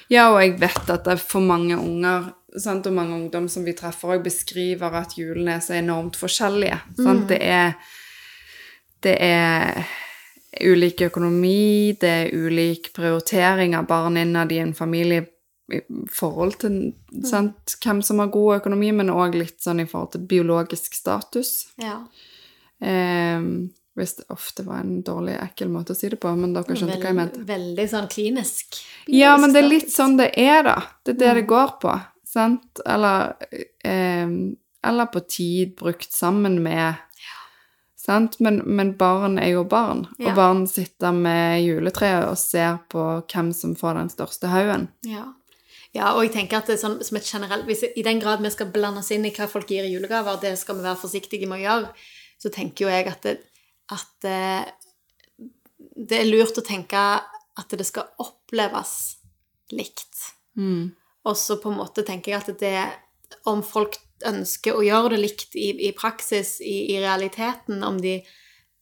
ja, 0.10 0.26
og 0.34 0.42
jeg 0.42 0.60
vet 0.60 0.90
at 0.90 1.06
det 1.06 1.14
er 1.14 1.22
for 1.22 1.40
mange 1.40 1.78
unger 1.78 2.34
sant, 2.58 2.88
og 2.88 2.94
mange 2.94 3.16
ungdom 3.16 3.48
som 3.50 3.64
vi 3.64 3.76
treffer, 3.78 4.16
og 4.18 4.24
beskriver 4.26 4.94
at 5.00 5.16
julene 5.18 5.58
er 5.58 5.64
så 5.64 5.78
enormt 5.78 6.18
forskjellige. 6.18 6.80
Sant? 6.98 7.28
Det, 7.30 7.40
er, 7.42 7.74
det 9.04 9.16
er 9.22 9.84
ulik 10.66 11.02
økonomi, 11.08 11.94
det 12.02 12.10
er 12.10 12.32
ulik 12.34 12.92
prioritering 12.96 13.76
av 13.78 13.88
barn 13.88 14.18
innad 14.18 14.52
i 14.52 14.62
en 14.64 14.74
familie 14.74 15.26
forhold 16.14 16.60
til 16.62 16.78
sant, 17.28 17.76
hvem 17.84 18.02
som 18.06 18.22
har 18.24 18.32
god 18.34 18.62
økonomi, 18.62 18.92
men 18.96 19.12
òg 19.14 19.36
litt 19.36 19.60
sånn 19.64 19.82
i 19.84 19.88
forhold 19.90 20.14
til 20.16 20.28
biologisk 20.30 20.96
status. 20.96 21.68
Ja. 21.82 22.00
Eh, 22.80 23.42
hvis 23.98 24.14
det 24.20 24.28
ofte 24.30 24.64
var 24.68 24.84
en 24.84 25.02
dårlig, 25.02 25.40
ekkel 25.42 25.72
måte 25.74 25.96
å 25.96 25.98
si 25.98 26.10
det 26.14 26.20
på, 26.22 26.30
men 26.38 26.54
dere 26.54 26.78
skjønte 26.78 27.00
hva 27.02 27.10
jeg 27.10 27.18
mente. 27.18 27.42
Veldig 27.48 27.88
sånn 27.90 28.12
klinisk. 28.12 28.78
Ja, 29.10 29.34
men 29.42 29.56
det 29.56 29.64
er 29.64 29.72
litt 29.72 29.92
sånn 29.94 30.20
det 30.20 30.30
er, 30.38 30.62
da. 30.68 30.78
Det 31.04 31.16
er 31.16 31.20
det 31.24 31.34
det 31.42 31.48
går 31.50 31.74
på. 31.82 31.96
Sant? 32.28 32.84
Eller, 32.86 33.34
eh, 33.84 34.30
eller 34.86 35.12
på 35.12 35.24
tid 35.28 35.76
brukt 35.80 36.14
sammen 36.14 36.62
med? 36.64 37.04
Men, 38.40 38.62
men 38.64 38.94
barn 38.96 39.36
er 39.38 39.50
jo 39.58 39.66
barn, 39.68 40.06
Ja. 40.18 40.30
og 40.30 40.36
barn 40.36 40.68
sitter 40.68 41.12
med 41.12 41.60
juletreet 41.66 42.30
og 42.30 42.38
ser 42.38 42.78
på 42.88 43.02
hvem 43.28 43.50
som 43.54 43.76
får 43.76 43.98
den 44.00 44.10
største 44.14 44.48
haugen. 44.48 44.88
Ja. 45.04 45.26
Ja, 45.96 46.12
og 46.14 46.24
jeg 46.26 46.34
tenker 46.36 46.60
at 46.60 46.70
det 46.70 46.76
er 46.76 46.82
sånn, 46.82 46.98
som 47.06 47.18
et 47.20 47.30
generelt 47.30 47.68
hvis, 47.68 47.86
I 47.96 48.04
den 48.06 48.20
grad 48.22 48.42
vi 48.44 48.52
skal 48.54 48.72
blande 48.74 49.02
oss 49.04 49.12
inn 49.16 49.26
i 49.28 49.34
hva 49.36 49.48
folk 49.50 49.70
gir 49.72 49.88
i 49.88 49.94
julegaver, 49.94 50.40
det 50.42 50.58
skal 50.60 50.80
vi 50.80 50.86
være 50.86 51.02
forsiktige 51.02 51.50
med 51.50 51.62
å 51.62 51.64
gjøre, 51.64 52.08
så 52.38 52.52
tenker 52.54 52.86
jo 52.86 52.92
jeg 52.92 53.08
at 53.12 53.24
det, 53.26 53.36
at 53.96 54.12
det, 54.26 54.42
det 56.12 56.22
er 56.22 56.30
lurt 56.30 56.60
å 56.60 56.66
tenke 56.66 57.04
at 57.58 57.78
det 57.80 57.88
skal 57.88 58.12
oppleves 58.22 58.94
likt. 59.74 60.28
Mm. 60.60 60.94
Og 61.28 61.38
så 61.40 61.58
på 61.62 61.72
en 61.72 61.80
måte 61.80 62.06
tenker 62.08 62.34
jeg 62.34 62.44
at 62.44 62.62
det 62.62 62.78
Om 63.50 63.60
folk 63.66 63.98
ønsker 64.26 64.78
å 64.78 64.84
gjøre 64.86 65.12
det 65.14 65.18
likt 65.20 65.56
i, 65.60 65.74
i 65.88 65.92
praksis, 65.92 66.62
i, 66.64 66.94
i 66.94 67.00
realiteten, 67.04 67.84
om 67.84 67.98
de 68.00 68.22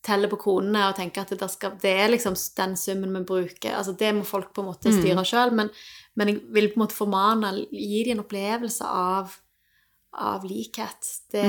teller 0.06 0.30
på 0.32 0.39
kronene 0.41 0.84
og 0.89 0.96
tenker 0.98 1.26
at 1.26 1.34
det, 1.36 1.50
skal, 1.52 1.76
det 1.82 1.91
er 2.04 2.12
liksom 2.13 2.36
den 2.58 2.76
summen 2.80 3.15
vi 3.18 3.24
bruker 3.28 3.78
altså 3.78 3.96
Det 3.98 4.12
må 4.15 4.26
folk 4.28 4.52
på 4.54 4.63
en 4.63 4.70
måte 4.70 4.94
styre 4.94 5.26
sjøl, 5.28 5.54
men, 5.58 5.72
men 6.15 6.32
jeg 6.32 6.41
vil 6.54 6.70
på 6.72 6.80
en 6.80 6.86
måte 6.86 6.98
formane 6.98 7.52
Gi 7.72 8.04
dem 8.06 8.18
en 8.20 8.24
opplevelse 8.26 8.86
av, 8.86 9.34
av 10.13 10.46
likhet. 10.48 11.10
Det, 11.34 11.46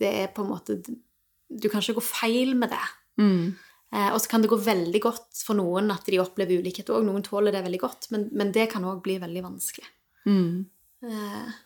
det 0.00 0.12
er 0.24 0.32
på 0.34 0.44
en 0.44 0.52
måte 0.54 0.80
Du 0.80 1.68
kan 1.68 1.82
ikke 1.82 1.98
gå 1.98 2.06
feil 2.08 2.56
med 2.58 2.72
det. 2.72 2.86
Mm. 3.20 3.54
Eh, 3.90 4.10
og 4.14 4.20
så 4.22 4.30
kan 4.30 4.42
det 4.42 4.50
gå 4.52 4.58
veldig 4.62 5.00
godt 5.02 5.40
for 5.46 5.58
noen 5.58 5.90
at 5.90 6.06
de 6.06 6.20
opplever 6.22 6.62
ulikhet 6.62 6.92
òg. 6.94 7.02
Noen 7.06 7.24
tåler 7.26 7.54
det 7.54 7.64
veldig 7.66 7.80
godt, 7.82 8.10
men, 8.14 8.28
men 8.32 8.52
det 8.54 8.68
kan 8.70 8.86
òg 8.86 9.02
bli 9.02 9.18
veldig 9.22 9.42
vanskelig. 9.48 9.90
Mm. 10.30 10.66
Eh, 11.06 11.58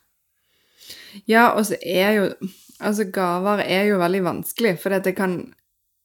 Ja, 1.30 1.52
og 1.54 1.64
så 1.68 1.78
er 1.80 2.12
jo 2.18 2.24
Altså, 2.82 3.04
gaver 3.06 3.62
er 3.62 3.84
jo 3.86 4.00
veldig 4.00 4.20
vanskelig, 4.24 4.72
for 4.82 4.90
det 4.90 5.12
kan 5.16 5.54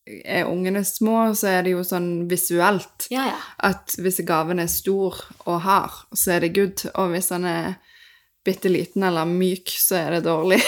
Er 0.09 0.47
ungene 0.49 0.81
små, 0.87 1.29
så 1.37 1.51
er 1.51 1.65
det 1.65 1.75
jo 1.75 1.83
sånn 1.85 2.25
visuelt. 2.29 3.09
ja, 3.13 3.27
ja. 3.29 3.39
at 3.69 3.93
hvis 4.01 4.21
gaven 4.25 4.59
er 4.59 4.71
stor 4.71 5.19
og 5.45 5.61
hard, 5.61 5.99
så 6.17 6.35
er 6.35 6.45
det 6.45 6.55
good, 6.55 6.85
og 6.95 7.13
hvis 7.13 7.29
den 7.29 7.45
er 7.45 7.75
bitte 8.45 8.71
liten 8.71 9.03
eller 9.03 9.27
myk, 9.29 9.69
så 9.69 9.99
er 9.99 10.17
det 10.17 10.23
dårlig. 10.25 10.61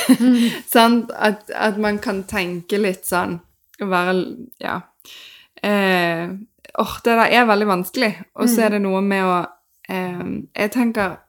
Sant? 0.70 1.12
At, 1.28 1.50
at 1.56 1.80
man 1.82 1.98
kan 2.04 2.24
tenke 2.30 2.78
litt 2.82 3.08
sånn 3.10 3.40
være 3.82 4.14
Ja. 4.62 4.82
Eh, 5.64 6.30
or, 6.80 6.94
det 7.04 7.18
der 7.18 7.34
er 7.34 7.46
veldig 7.46 7.68
vanskelig. 7.68 8.14
Og 8.36 8.50
så 8.50 8.66
er 8.66 8.76
det 8.76 8.84
noe 8.84 9.02
med 9.02 9.26
å 9.26 9.36
eh, 9.90 10.24
Jeg 10.56 10.72
tenker 10.74 11.20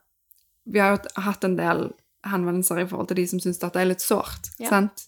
Vi 0.65 0.79
har 0.79 0.95
jo 0.95 1.21
hatt 1.21 1.43
en 1.43 1.57
del 1.57 1.89
henvendelser 2.23 2.83
i 2.83 2.87
forhold 2.87 3.09
til 3.11 3.19
de 3.19 3.25
som 3.27 3.41
syns 3.43 3.59
dette 3.61 3.81
er 3.81 3.89
litt 3.89 4.03
sårt. 4.03 4.51
Ja. 4.61 4.71
sant? 4.71 5.05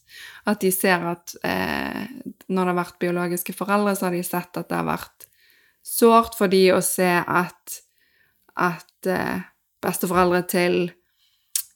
At 0.49 0.61
de 0.63 0.71
ser 0.73 1.05
at 1.13 1.35
eh, 1.47 2.03
når 2.47 2.61
det 2.61 2.73
har 2.73 2.79
vært 2.81 2.99
biologiske 3.01 3.55
foreldre, 3.55 3.95
så 3.95 4.09
har 4.09 4.17
de 4.17 4.23
sett 4.25 4.59
at 4.59 4.69
det 4.69 4.79
har 4.79 4.87
vært 4.87 5.27
sårt 5.85 6.37
for 6.37 6.51
de 6.51 6.63
å 6.73 6.81
se 6.85 7.09
at, 7.21 7.79
at 8.57 9.09
eh, 9.11 9.45
besteforeldre 9.85 10.43
til 10.49 10.79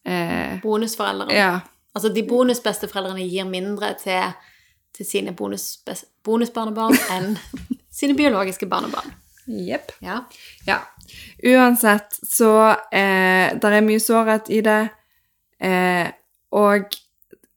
eh, 0.04 0.60
Bonusforeldre. 0.64 1.34
Ja. 1.36 1.60
Altså 1.96 2.12
de 2.14 2.24
bonusbesteforeldrene 2.28 3.26
gir 3.26 3.48
mindre 3.50 3.94
til, 4.02 4.36
til 4.96 5.08
sine 5.08 5.34
bonus, 5.38 5.72
bonusbarnebarn 6.26 6.98
enn 7.16 7.34
sine 7.94 8.18
biologiske 8.18 8.70
barnebarn. 8.70 9.16
Jepp. 9.50 9.92
Ja. 10.06 10.24
Ja. 10.68 10.78
Uansett, 11.44 12.20
så 12.22 12.70
eh, 12.94 13.56
Det 13.58 13.66
er 13.66 13.82
mye 13.82 14.02
sårhet 14.02 14.50
i 14.54 14.62
det. 14.62 14.82
Eh, 15.60 16.08
og 16.56 16.96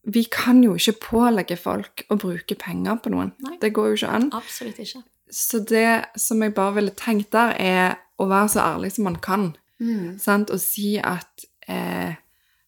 vi 0.03 0.25
kan 0.33 0.63
jo 0.65 0.75
ikke 0.75 0.99
pålegge 1.07 1.57
folk 1.61 2.05
å 2.11 2.19
bruke 2.19 2.57
penger 2.59 2.99
på 3.03 3.13
noen. 3.15 3.33
Nei. 3.45 3.57
Det 3.63 3.73
går 3.75 3.93
jo 3.93 4.01
ikke 4.01 4.15
an. 4.19 4.29
Absolutt 4.35 4.81
ikke. 4.83 5.03
Så 5.33 5.63
det 5.65 6.05
som 6.21 6.43
jeg 6.43 6.55
bare 6.55 6.77
ville 6.81 6.95
tenkt 6.99 7.31
der, 7.33 7.55
er 7.57 7.95
å 8.21 8.27
være 8.29 8.51
så 8.53 8.65
ærlig 8.75 8.93
som 8.97 9.07
man 9.09 9.17
kan. 9.23 9.53
Mm. 9.83 10.19
Sant? 10.21 10.51
Og 10.53 10.61
si 10.63 10.97
at 10.99 11.47
eh, 11.71 12.19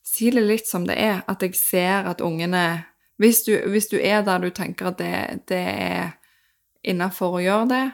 Si 0.04 0.28
det 0.30 0.42
litt 0.44 0.68
som 0.68 0.84
det 0.86 0.94
er. 1.00 1.22
At 1.30 1.42
jeg 1.42 1.56
ser 1.58 2.06
at 2.10 2.20
ungene 2.22 2.84
Hvis 3.18 3.42
du, 3.46 3.54
hvis 3.70 3.88
du 3.88 3.96
er 3.98 4.22
der 4.26 4.38
du 4.42 4.50
tenker 4.50 4.90
at 4.90 4.98
det, 4.98 5.46
det 5.48 5.58
er 5.58 6.10
innafor 6.84 7.38
å 7.38 7.42
gjøre 7.42 7.68
det 7.70 7.84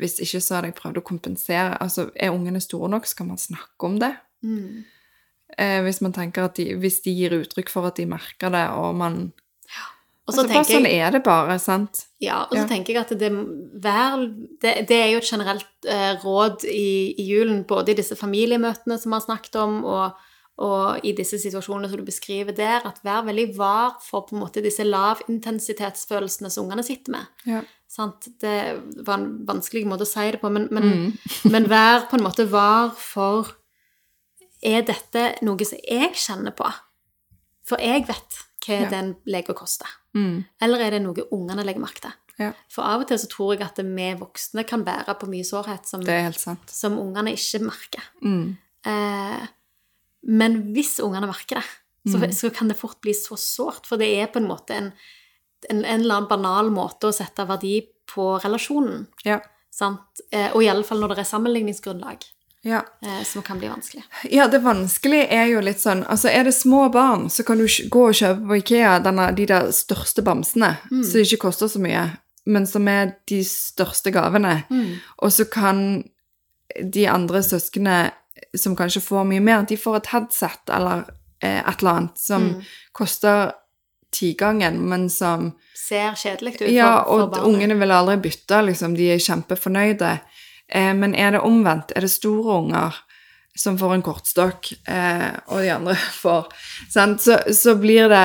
Hvis 0.00 0.18
ikke, 0.24 0.40
så 0.40 0.56
hadde 0.56 0.72
jeg 0.72 0.78
prøvd 0.80 1.00
å 1.00 1.04
kompensere. 1.06 1.76
Altså, 1.80 2.10
Er 2.16 2.34
ungene 2.34 2.60
store 2.60 2.90
nok, 2.90 3.06
så 3.06 3.20
kan 3.20 3.30
man 3.30 3.38
snakke 3.38 3.86
om 3.86 3.98
det. 4.00 4.14
Mm. 4.42 4.84
Eh, 5.58 5.80
hvis 5.82 6.00
man 6.04 6.12
tenker 6.12 6.44
at 6.46 6.54
de, 6.60 6.74
hvis 6.78 7.00
de 7.02 7.10
gir 7.16 7.34
uttrykk 7.40 7.70
for 7.72 7.88
at 7.88 7.96
de 7.96 8.06
merker 8.06 8.50
det, 8.54 8.66
og 8.76 8.94
man 8.94 9.32
Og 10.28 10.34
så 10.34 10.44
altså, 10.44 10.52
Bare 10.54 10.68
sånn 10.68 10.86
er 10.86 11.10
det 11.10 11.22
bare, 11.26 11.56
sant? 11.58 12.04
Ja, 12.22 12.44
og 12.44 12.52
så 12.54 12.60
Ja. 12.62 12.66
tenker 12.70 12.94
jeg 12.94 13.02
at 13.02 13.18
det, 13.18 13.30
vær, 13.82 14.20
det, 14.62 14.74
det 14.86 14.98
er 15.00 15.08
jo 15.10 15.18
et 15.18 15.26
generelt 15.26 15.88
eh, 15.88 16.12
råd 16.22 16.66
i, 16.70 17.14
i 17.18 17.24
julen, 17.26 17.64
både 17.66 17.90
i 17.90 17.96
disse 17.98 18.14
familiemøtene 18.14 18.98
som 19.00 19.10
vi 19.10 19.16
har 19.18 19.24
snakket 19.24 19.56
om, 19.58 19.80
og, 19.84 20.12
og 20.60 21.00
i 21.02 21.14
disse 21.18 21.40
situasjonene 21.40 21.88
som 21.90 21.98
du 21.98 22.04
beskriver 22.06 22.54
der, 22.54 22.86
at 22.86 23.00
vær 23.02 23.24
veldig 23.26 23.56
var 23.56 23.96
for 24.06 24.22
på 24.28 24.36
en 24.36 24.44
måte 24.44 24.62
disse 24.62 24.84
lavintensitetsfølelsene 24.86 26.50
som 26.52 26.68
ungene 26.68 26.84
sitter 26.86 27.16
med. 27.16 27.26
Ja. 27.48 27.62
Sant? 27.90 28.28
Det 28.40 28.54
var 29.06 29.18
en 29.18 29.32
vanskelig 29.48 29.86
måte 29.88 30.06
å 30.06 30.10
si 30.10 30.28
det 30.30 30.38
på, 30.42 30.50
men, 30.52 30.68
men, 30.70 31.16
men 31.50 31.66
vær 31.70 32.06
på 32.10 32.20
en 32.20 32.26
måte 32.28 32.46
var 32.52 32.92
for 32.94 33.50
Er 34.62 34.82
dette 34.82 35.36
noe 35.42 35.64
som 35.64 35.78
jeg 35.88 36.12
kjenner 36.20 36.52
på? 36.56 36.68
For 37.64 37.80
jeg 37.80 38.06
vet 38.08 38.38
hva 38.66 38.80
Ja. 38.82 38.88
den 38.90 39.14
legen 39.26 39.54
koster. 39.56 39.88
Mm. 40.14 40.44
Eller 40.60 40.80
er 40.84 40.90
det 40.90 41.02
noe 41.02 41.14
ungene 41.32 41.64
legger 41.64 41.80
merke 41.80 42.00
til? 42.00 42.12
Ja. 42.38 42.52
For 42.68 42.82
av 42.84 43.00
og 43.02 43.08
til 43.08 43.18
så 43.18 43.28
tror 43.28 43.54
jeg 43.54 43.62
at 43.66 43.76
vi 43.76 44.08
voksne 44.20 44.66
kan 44.66 44.84
bære 44.84 45.14
på 45.20 45.28
mye 45.28 45.44
sårhet 45.44 45.86
som, 45.86 46.02
som 46.66 46.98
ungene 46.98 47.32
ikke 47.36 47.60
merker. 47.64 48.02
Mm. 48.22 48.56
Eh, 48.86 49.46
men 50.24 50.58
hvis 50.74 50.98
ungene 51.00 51.26
merker 51.28 51.60
det, 51.60 51.64
så, 52.08 52.16
Mm. 52.18 52.32
så 52.32 52.50
kan 52.52 52.68
det 52.68 52.76
fort 52.78 53.00
bli 53.00 53.12
så 53.12 53.36
sårt. 53.36 53.86
For 53.86 53.96
det 53.96 54.08
er 54.18 54.26
på 54.32 54.38
en 54.40 54.48
måte 54.48 54.70
en, 54.74 54.92
en, 55.68 55.84
en 55.84 56.00
eller 56.00 56.14
annen 56.16 56.28
banal 56.28 56.70
måte 56.70 57.08
å 57.08 57.12
sette 57.14 57.46
verdi 57.46 57.86
på 58.06 58.40
relasjonen. 58.42 59.06
Ja. 59.24 59.40
Sant? 59.70 60.20
Eh, 60.32 60.50
og 60.54 60.62
iallfall 60.64 60.98
når 61.00 61.08
det 61.14 61.18
er 61.18 61.30
sammenligningsgrunnlag. 61.36 62.24
Ja. 62.62 62.82
eh, 63.02 63.22
som 63.24 63.42
kan 63.42 63.58
bli 63.58 63.68
vanskelig. 63.68 64.02
Ja, 64.30 64.48
det 64.48 64.58
vanskelige 64.60 65.28
er 65.32 65.46
jo 65.48 65.60
litt 65.64 65.80
sånn 65.80 66.02
Altså, 66.04 66.28
er 66.28 66.44
det 66.44 66.52
små 66.54 66.90
barn, 66.92 67.30
så 67.30 67.42
kan 67.46 67.58
du 67.58 67.64
gå 67.64 68.02
og 68.10 68.14
kjøpe 68.18 68.46
på 68.46 68.58
Ikea 68.60 68.98
denne, 69.00 69.30
de 69.36 69.46
der 69.48 69.70
største 69.72 70.22
bamsene, 70.22 70.74
som 70.90 71.20
ikke 71.22 71.40
koster 71.46 71.68
så 71.72 71.80
mye, 71.80 72.02
men 72.46 72.66
som 72.66 72.88
er 72.88 73.14
de 73.30 73.40
største 73.44 74.12
gavene. 74.12 74.64
Og 75.22 75.32
så 75.32 75.44
kan 75.48 76.04
de 76.82 77.06
andre 77.08 77.42
søsknene 77.42 78.10
som 78.56 78.76
kanskje 78.76 79.00
får 79.02 79.24
mye 79.24 79.40
mer, 79.40 79.62
de 79.68 79.76
får 79.76 79.96
et 79.96 80.06
headset 80.12 80.70
eller 80.72 81.04
eh, 81.42 81.60
et 81.64 81.80
eller 81.80 81.90
annet 81.96 82.18
som 82.18 82.62
koster 82.92 83.52
tigangen, 84.12 84.80
men 84.88 85.08
som 85.10 85.52
Ser 85.74 86.14
kjedelig 86.14 86.60
ut 86.60 86.68
Ja, 86.70 87.04
for, 87.04 87.30
for 87.32 87.40
og 87.40 87.54
ungene 87.54 87.74
vil 87.80 87.90
aldri 87.90 88.16
bytte, 88.28 88.60
liksom. 88.66 88.94
De 88.94 89.08
er 89.14 89.18
kjempefornøyde. 89.22 90.20
Eh, 90.70 90.92
men 90.94 91.14
er 91.18 91.32
det 91.36 91.40
omvendt? 91.46 91.92
Er 91.96 92.06
det 92.06 92.10
store 92.12 92.58
unger 92.62 92.98
som 93.58 93.76
får 93.80 93.94
en 93.96 94.02
kortstokk, 94.06 94.70
eh, 94.88 95.30
og 95.50 95.60
de 95.64 95.70
andre 95.74 95.96
får 96.22 96.46
sant? 96.92 97.20
Så, 97.24 97.40
så 97.56 97.74
blir 97.80 98.06
det 98.12 98.24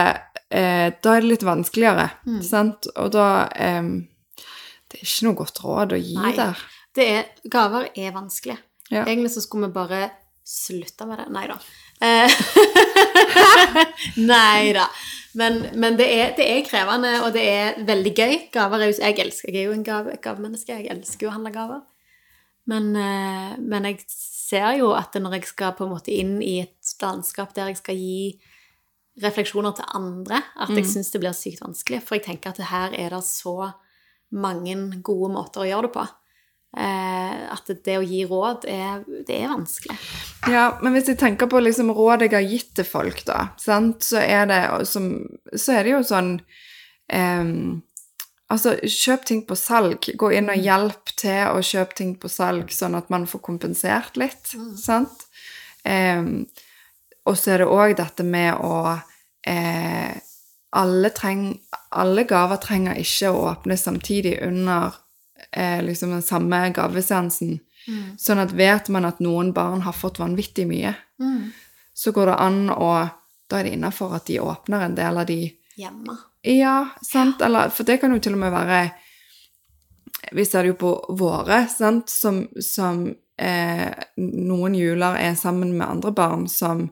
eh, 0.54 0.92
Da 1.02 1.16
er 1.16 1.22
det 1.26 1.32
litt 1.32 1.44
vanskeligere, 1.48 2.10
Mm. 2.28 2.42
sant? 2.46 2.88
Og 2.96 3.12
da 3.16 3.26
Det 3.50 5.00
er 5.02 5.08
ikke 5.08 5.26
noe 5.28 5.40
godt 5.42 5.60
råd 5.66 5.96
å 5.98 6.00
gi 6.00 6.14
Nei. 6.20 6.36
der. 6.38 6.62
Det 6.96 7.08
er, 7.18 7.26
gaver 7.52 7.90
er 7.98 8.14
vanskelig. 8.16 8.56
Ja. 8.94 9.02
Egentlig 9.04 9.32
så 9.34 9.42
skulle 9.44 9.68
vi 9.68 9.74
bare 9.76 10.04
slutte 10.46 11.08
med 11.10 11.18
det. 11.20 11.26
Nei 11.34 11.48
da. 11.50 11.58
Nei 14.32 14.72
da. 14.78 14.86
Men, 15.36 15.58
men 15.76 15.98
det, 16.00 16.06
er, 16.16 16.30
det 16.38 16.46
er 16.48 16.62
krevende, 16.68 17.12
og 17.26 17.34
det 17.36 17.44
er 17.50 17.82
veldig 17.88 18.14
gøy. 18.16 18.36
Gaver 18.54 18.86
er 18.86 18.92
jo 18.94 19.02
Jeg 19.02 19.18
elsker 19.26 19.52
Jeg 19.52 19.64
er 19.66 19.68
jo 19.72 19.76
en 19.76 19.84
gave, 19.84 20.16
gavemenneske. 20.24 20.78
Jeg 20.78 20.88
elsker 20.94 21.28
jo 21.28 21.32
å 21.34 21.36
handle 21.36 21.52
gaver. 21.56 21.82
Men, 22.70 22.92
eh, 22.98 23.56
men 23.62 23.88
jeg 23.92 24.04
ser 24.10 24.80
jo 24.80 24.92
at 24.98 25.16
når 25.20 25.40
jeg 25.40 25.50
skal 25.52 25.76
på 25.78 25.86
en 25.86 25.94
måte 25.94 26.14
inn 26.14 26.38
i 26.42 26.60
et 26.64 26.96
landskap 27.02 27.54
der 27.56 27.72
jeg 27.72 27.82
skal 27.82 28.00
gi 28.00 28.20
refleksjoner 29.24 29.76
til 29.78 29.88
andre, 29.96 30.42
at 30.60 30.74
jeg 30.76 30.90
syns 30.92 31.14
det 31.14 31.22
blir 31.24 31.36
sykt 31.36 31.64
vanskelig. 31.64 32.02
For 32.04 32.18
jeg 32.18 32.26
tenker 32.26 32.52
at 32.52 32.60
her 32.68 32.96
er 33.00 33.16
det 33.16 33.24
så 33.24 33.72
mange 34.36 34.76
gode 35.06 35.32
måter 35.38 35.64
å 35.64 35.68
gjøre 35.70 35.88
det 35.88 35.94
på. 35.96 36.04
Eh, 36.76 37.36
at 37.56 37.70
det 37.86 37.96
å 37.96 38.04
gi 38.04 38.26
råd 38.28 38.66
er, 38.68 39.06
det 39.08 39.38
er 39.38 39.54
vanskelig. 39.54 39.96
Ja, 40.52 40.66
men 40.84 40.92
hvis 40.98 41.08
jeg 41.08 41.20
tenker 41.22 41.48
på 41.48 41.62
liksom 41.64 41.94
råd 41.96 42.26
jeg 42.26 42.36
har 42.36 42.44
gitt 42.44 42.74
til 42.76 42.88
folk, 42.88 43.22
da, 43.28 43.54
sant? 43.62 44.04
Så, 44.04 44.20
er 44.20 44.50
det, 44.52 44.62
som, 44.90 45.08
så 45.56 45.78
er 45.78 45.88
det 45.88 45.94
jo 45.94 46.02
sånn 46.04 46.34
ehm, 47.16 47.80
Altså, 48.54 48.76
kjøp 48.86 49.26
ting 49.26 49.42
på 49.48 49.58
salg. 49.58 50.06
Gå 50.18 50.30
inn 50.38 50.52
og 50.54 50.62
hjelp 50.62 51.16
til 51.18 51.50
å 51.50 51.64
kjøpe 51.66 51.98
ting 51.98 52.14
på 52.22 52.30
salg, 52.30 52.70
sånn 52.74 52.98
at 52.98 53.10
man 53.14 53.26
får 53.30 53.42
kompensert 53.46 54.20
litt, 54.22 54.52
sant? 54.78 55.26
Ehm, 55.86 56.46
og 57.26 57.38
så 57.42 57.56
er 57.56 57.64
det 57.64 57.72
òg 57.74 57.96
dette 57.98 58.26
med 58.26 58.54
å 58.62 58.94
eh, 59.50 60.14
alle, 60.78 61.10
treng, 61.16 61.48
alle 61.90 62.26
gaver 62.30 62.62
trenger 62.62 63.02
ikke 63.02 63.32
å 63.32 63.46
åpnes 63.50 63.86
samtidig 63.88 64.36
under 64.46 64.94
eh, 65.52 65.82
liksom 65.82 66.14
den 66.14 66.26
samme 66.26 66.68
gaveseansen. 66.76 67.58
Sånn 68.18 68.42
at 68.42 68.54
vet 68.58 68.90
man 68.90 69.06
at 69.06 69.20
noen 69.22 69.52
barn 69.54 69.84
har 69.86 69.94
fått 69.94 70.18
vanvittig 70.22 70.66
mye, 70.70 70.96
så 71.94 72.12
går 72.12 72.32
det 72.32 72.42
an 72.42 72.66
å 72.74 72.90
Da 73.46 73.60
er 73.60 73.68
det 73.68 73.76
innafor 73.76 74.16
at 74.18 74.26
de 74.26 74.40
åpner 74.42 74.82
en 74.82 74.96
del 74.98 75.18
av 75.22 75.28
de 75.30 75.54
Hjemme. 75.76 76.18
Ja, 76.48 76.90
sant? 77.04 77.42
Eller, 77.42 77.70
for 77.70 77.88
det 77.88 78.00
kan 78.02 78.14
jo 78.16 78.22
til 78.24 78.38
og 78.38 78.40
med 78.46 78.54
være 78.54 78.82
Vi 80.32 80.46
ser 80.46 80.64
det 80.64 80.74
jo 80.74 80.78
på 80.80 80.92
våre, 81.20 81.66
sant, 81.70 82.10
som, 82.10 82.46
som 82.64 83.06
eh, 83.38 83.92
noen 84.18 84.76
juler 84.76 85.20
er 85.22 85.36
sammen 85.38 85.76
med 85.78 85.88
andre 85.88 86.12
barn 86.16 86.48
som 86.50 86.88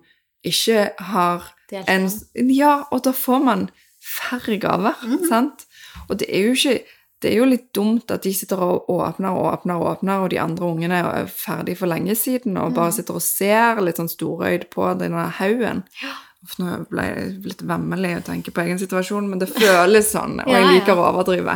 ikke 0.46 0.92
har 1.00 1.48
en. 1.72 2.10
Ja, 2.52 2.84
og 2.92 3.06
da 3.08 3.14
får 3.16 3.40
man 3.42 3.70
færre 4.04 4.60
gaver, 4.62 5.00
sant? 5.30 5.66
Og 6.10 6.20
det 6.20 6.28
er 6.30 6.50
jo 6.50 6.60
ikke 6.60 6.84
det 7.24 7.32
er 7.32 7.40
jo 7.40 7.48
litt 7.48 7.70
dumt 7.72 8.12
at 8.12 8.26
de 8.26 8.34
sitter 8.36 8.60
og 8.60 8.90
åpner 8.92 9.32
og 9.32 9.46
åpner 9.54 9.80
og 9.80 9.90
åpner, 9.94 10.26
og 10.26 10.34
de 10.34 10.42
andre 10.44 10.68
ungene 10.68 10.98
er 11.00 11.30
ferdig 11.32 11.78
for 11.80 11.88
lenge 11.88 12.18
siden 12.20 12.58
og 12.60 12.76
bare 12.76 12.92
sitter 12.98 13.16
og 13.16 13.24
ser 13.24 13.80
litt 13.80 14.02
sånn 14.02 14.12
storøyd 14.12 14.68
på 14.74 14.90
denne 15.00 15.30
haugen. 15.40 15.86
Nå 16.60 16.78
ble 16.92 17.06
jeg 17.08 17.28
litt 17.46 17.62
vemmelig 17.66 18.18
å 18.18 18.26
tenke 18.28 18.52
på 18.52 18.66
egen 18.66 18.80
situasjon, 18.82 19.30
men 19.32 19.40
det 19.40 19.48
føles 19.54 20.10
sånn, 20.12 20.42
og 20.44 20.52
jeg 20.52 20.66
liker 20.68 21.00
å 21.00 21.06
overdrive. 21.14 21.56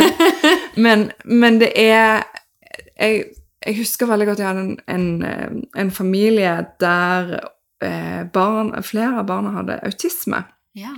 men, 0.84 1.08
men 1.24 1.60
det 1.62 1.70
er 1.78 2.24
jeg, 2.98 3.22
jeg 3.64 3.76
husker 3.78 4.10
veldig 4.10 4.26
godt 4.28 4.42
jeg 4.42 4.50
hadde 4.50 4.64
en, 4.64 5.12
en, 5.22 5.62
en 5.78 5.92
familie 5.94 6.56
der 6.82 7.36
eh, 7.84 8.24
barn, 8.34 8.74
flere 8.82 9.22
av 9.22 9.28
barna 9.30 9.54
hadde 9.58 9.80
autisme. 9.86 10.42
Ja. 10.76 10.94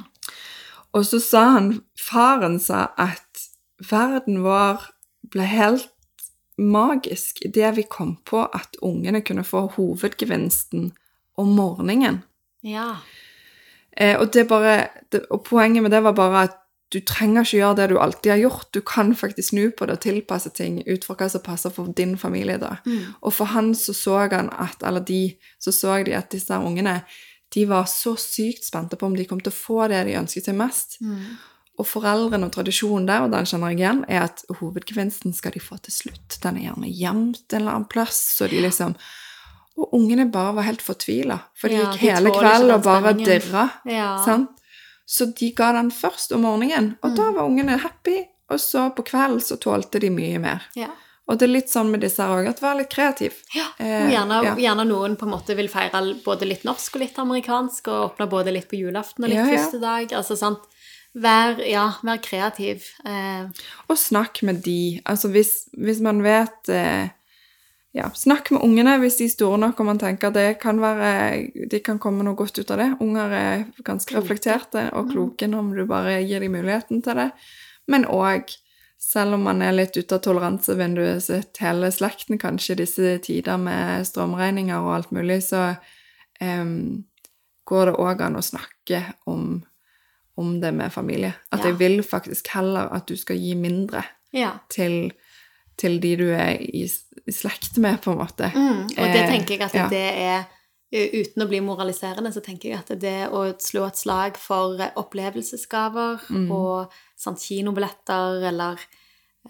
Og 0.97 1.05
så 1.07 1.21
sa 1.21 1.45
han, 1.59 1.73
faren 2.01 2.59
sa 2.63 2.89
at 2.97 3.47
verden 3.91 4.41
vår 4.45 4.89
ble 5.33 5.49
helt 5.51 5.91
magisk 6.57 7.43
idet 7.45 7.75
vi 7.77 7.85
kom 7.91 8.15
på 8.25 8.47
at 8.47 8.79
ungene 8.85 9.21
kunne 9.21 9.45
få 9.45 9.67
hovedgevinsten 9.77 10.93
om 11.37 11.53
morgenen. 11.53 12.23
Ja. 12.66 12.90
Eh, 13.96 14.18
og, 14.20 14.29
det 14.35 14.46
bare, 14.50 14.79
det, 15.12 15.24
og 15.31 15.44
poenget 15.46 15.85
med 15.85 15.94
det 15.94 16.02
var 16.05 16.16
bare 16.18 16.46
at 16.50 16.62
du 16.94 17.00
trenger 17.02 17.42
ikke 17.42 17.59
gjøre 17.59 17.76
det 17.81 17.87
du 17.90 17.96
alltid 17.98 18.31
har 18.31 18.42
gjort. 18.44 18.68
Du 18.74 18.81
kan 18.87 19.14
faktisk 19.18 19.50
snu 19.50 19.70
på 19.74 19.88
det 19.88 19.96
og 19.96 20.02
tilpasse 20.05 20.52
ting 20.55 20.79
ut 20.87 21.05
fra 21.05 21.16
hva 21.18 21.29
som 21.33 21.42
passer 21.42 21.72
for 21.74 21.90
din 21.98 22.14
familie. 22.18 22.61
da. 22.62 22.76
Og 23.22 23.35
for 23.35 23.50
han 23.50 23.72
så 23.74 23.94
så 23.96 24.20
han 24.31 24.52
at, 24.55 24.83
eller 24.87 25.02
de, 25.02 25.37
så 25.59 25.72
så 25.74 26.02
de 26.05 26.14
at 26.14 26.31
disse 26.31 26.55
ungene 26.55 27.00
de 27.55 27.66
var 27.66 27.87
så 27.90 28.16
sykt 28.18 28.64
spente 28.66 28.96
på 28.96 29.07
om 29.07 29.16
de 29.16 29.26
kom 29.26 29.40
til 29.40 29.52
å 29.52 29.57
få 29.57 29.88
det 29.90 30.05
de 30.07 30.16
ønsket 30.18 30.46
seg 30.46 30.59
mest. 30.59 30.98
Og 31.76 31.87
foreldrene 31.87 32.46
og 32.46 32.55
tradisjonen 32.55 33.07
der, 33.07 33.26
og 33.26 33.35
den 33.35 33.46
kjenner 33.46 33.74
jeg 33.74 33.83
igjen, 33.83 34.05
er 34.09 34.26
at 34.29 34.44
hovedgevinsten 34.61 35.35
skal 35.37 35.52
de 35.52 35.61
få 35.61 35.76
til 35.83 35.92
slutt. 35.92 36.38
Den 36.42 36.57
er 36.57 36.70
gjerne 36.70 36.90
gjemt 36.90 37.52
en 37.52 37.61
eller 37.61 37.74
annen 37.74 37.90
plass, 37.90 38.22
så 38.38 38.48
de 38.50 38.62
liksom 38.62 38.94
Og 39.77 39.93
ungene 39.95 40.25
bare 40.33 40.55
var 40.57 40.62
helt 40.71 40.81
fortvila, 40.83 41.39
for 41.55 41.69
de 41.69 41.75
Ja, 41.77 41.91
gikk 41.93 41.99
hele 42.01 42.31
kvelden 42.33 42.71
og 42.75 42.83
bare 42.87 43.12
dirra. 43.19 43.67
Ja. 43.85 44.12
Så 45.07 45.27
de 45.39 45.51
ga 45.53 45.73
den 45.77 45.91
først 45.95 46.33
om 46.35 46.43
morgenen, 46.43 46.97
og 47.03 47.11
Mm. 47.11 47.17
da 47.17 47.31
var 47.33 47.43
ungene 47.49 47.79
happy. 47.79 48.25
Og 48.51 48.59
så 48.61 48.95
på 48.95 49.03
kvelden 49.05 49.41
så 49.43 49.57
tålte 49.59 50.01
de 50.01 50.09
mye 50.11 50.39
mer. 50.41 50.62
ja. 50.77 50.89
Og 51.29 51.39
det 51.39 51.49
er 51.49 51.53
litt 51.53 51.67
sånn 51.69 51.91
med 51.91 52.01
disse 52.03 52.23
her 52.23 52.29
òg, 52.39 52.49
at 52.49 52.61
vær 52.61 52.77
litt 52.79 52.89
kreativ. 52.89 53.33
Ja, 53.53 53.65
Eh, 53.81 54.05
og 54.07 54.12
gjerne, 54.12 54.45
ja. 54.45 54.55
gjerne 54.55 54.87
noen 54.87 55.17
på 55.17 55.25
en 55.27 55.33
måte 55.33 55.57
vil 55.57 55.67
feire 55.69 56.15
både 56.23 56.47
litt 56.47 56.62
norsk 56.62 56.95
og 56.95 57.01
litt 57.01 57.17
amerikansk, 57.19 57.89
og 57.89 58.12
åpne 58.17 58.29
både 58.31 58.53
litt 58.53 58.69
på 58.71 58.79
julaften 58.79 59.25
og 59.25 59.31
litt 59.31 59.39
ja. 59.39 59.45
første 59.57 59.81
dag. 59.81 60.12
Altså, 60.12 60.37
sant? 60.39 60.59
Vær, 61.17 61.59
ja, 61.67 61.95
vær 62.05 62.19
kreativ. 62.23 62.85
Eh, 63.05 63.47
Og 63.91 63.97
snakk 63.97 64.41
med 64.45 64.62
de. 64.62 65.01
Altså 65.05 65.29
hvis, 65.33 65.69
hvis 65.77 66.01
man 66.01 66.23
vet 66.23 66.69
eh, 66.69 67.09
Ja, 67.97 68.11
snakk 68.13 68.51
med 68.53 68.61
ungene 68.61 68.99
hvis 69.01 69.17
de 69.17 69.25
er 69.25 69.33
store 69.33 69.57
nok 69.63 69.79
og 69.81 69.87
man 69.89 69.99
tenker 70.03 70.33
det 70.35 70.59
kan 70.61 70.77
være 70.83 71.69
De 71.73 71.79
kan 71.81 71.97
komme 72.03 72.27
noe 72.27 72.37
godt 72.37 72.59
ut 72.61 72.71
av 72.75 72.83
det. 72.83 72.91
Unger 73.01 73.33
er 73.33 73.65
ganske 73.87 74.11
Kloke. 74.13 74.21
reflekterte 74.27 74.83
og 74.93 75.09
kloke 75.15 75.49
om 75.49 75.71
du 75.73 75.87
bare 75.89 76.19
gir 76.21 76.45
dem 76.45 76.53
muligheten 76.59 77.01
til 77.03 77.17
det. 77.23 77.31
Men 77.89 78.05
òg, 78.05 78.53
selv 79.01 79.39
om 79.39 79.47
man 79.49 79.63
er 79.63 79.73
litt 79.73 79.97
ute 79.97 80.13
av 80.19 80.21
toleransevinduet 80.27 81.23
sitt, 81.25 81.57
hele 81.63 81.89
slekten 81.95 82.37
kanskje 82.43 82.75
i 82.75 82.81
disse 82.83 83.19
tider 83.25 83.57
med 83.63 84.05
strømregninger 84.09 84.77
og 84.77 84.95
alt 84.99 85.11
mulig, 85.17 85.41
så 85.47 85.77
um, 86.43 87.05
går 87.65 87.87
det 87.93 87.97
òg 88.03 88.25
an 88.27 88.37
å 88.37 88.45
snakke 88.45 89.01
om, 89.31 89.63
om 90.37 90.57
det 90.61 90.73
med 90.75 90.93
familie. 90.93 91.33
At 91.53 91.61
Ja. 91.65 91.71
jeg 91.71 91.79
vil 91.79 92.03
faktisk 92.03 92.49
heller 92.53 92.93
at 92.93 93.07
du 93.09 93.17
skal 93.17 93.37
gi 93.41 93.55
mindre 93.55 94.05
ja. 94.37 94.59
til, 94.69 95.13
til 95.79 95.99
de 96.01 96.17
du 96.17 96.29
er 96.33 96.57
i, 96.61 96.87
slekt 97.31 97.77
med, 97.79 98.01
på 98.03 98.12
en 98.12 98.19
måte. 98.19 98.51
Mm, 98.55 98.83
og 98.87 99.07
det 99.12 99.23
Eh, 99.23 99.31
tenker 99.31 99.55
jeg 99.59 99.62
at 99.62 99.75
ja. 99.75 99.89
det 99.89 100.07
er 100.27 100.45
Uten 100.97 101.43
å 101.43 101.49
bli 101.51 101.59
moraliserende, 101.61 102.31
så 102.33 102.41
tenker 102.41 102.71
jeg 102.71 102.79
at 102.79 102.93
det 103.03 103.29
å 103.35 103.41
slå 103.61 103.89
et 103.89 103.97
slag 103.99 104.37
for 104.39 104.79
opplevelsesgaver 104.97 106.21
Mm. 106.31 106.51
og 106.53 106.93
sant, 107.19 107.39
kinobilletter 107.43 108.47
eller 108.49 108.79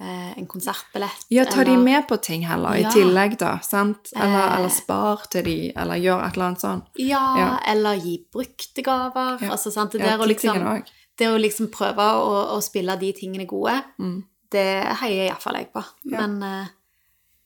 eh, 0.00 0.32
en 0.38 0.46
konsertbillett 0.46 1.26
Ja, 1.30 1.44
ta 1.44 1.62
de 1.64 1.76
med 1.76 2.06
på 2.08 2.16
ting 2.20 2.42
heller, 2.46 2.74
Ja. 2.76 2.88
i 2.88 2.92
tillegg, 2.92 3.38
da. 3.38 3.58
sant? 3.60 4.10
Eller, 4.16 4.46
Eh. 4.48 4.56
eller 4.58 4.68
spar 4.68 5.26
til 5.30 5.44
de, 5.44 5.72
eller 5.76 5.94
gjør 5.96 6.26
et 6.26 6.34
eller 6.36 6.46
annet 6.46 6.60
sånn. 6.60 6.82
Ja, 6.98 7.36
Ja. 7.38 7.58
eller 7.66 7.94
gi 7.96 8.24
brukte 8.32 8.82
gaver. 8.82 9.38
Altså, 9.50 9.70
sant? 9.72 9.92
Det, 9.92 10.00
der 10.00 10.18
å 10.18 10.26
liksom, 10.26 10.82
det 11.18 11.26
å 11.28 11.38
liksom 11.38 11.68
prøve 11.70 11.96
å, 12.02 12.56
å 12.56 12.62
spille 12.62 12.98
de 12.98 13.12
tingene 13.12 13.46
gode, 13.46 13.82
Mm. 14.00 14.24
Det 14.56 14.66
heier 15.02 15.28
iallfall 15.28 15.60
jeg 15.60 15.68
på. 15.76 15.84
Ja. 16.10 16.24
Men 16.24 16.38
eh, 16.42 16.72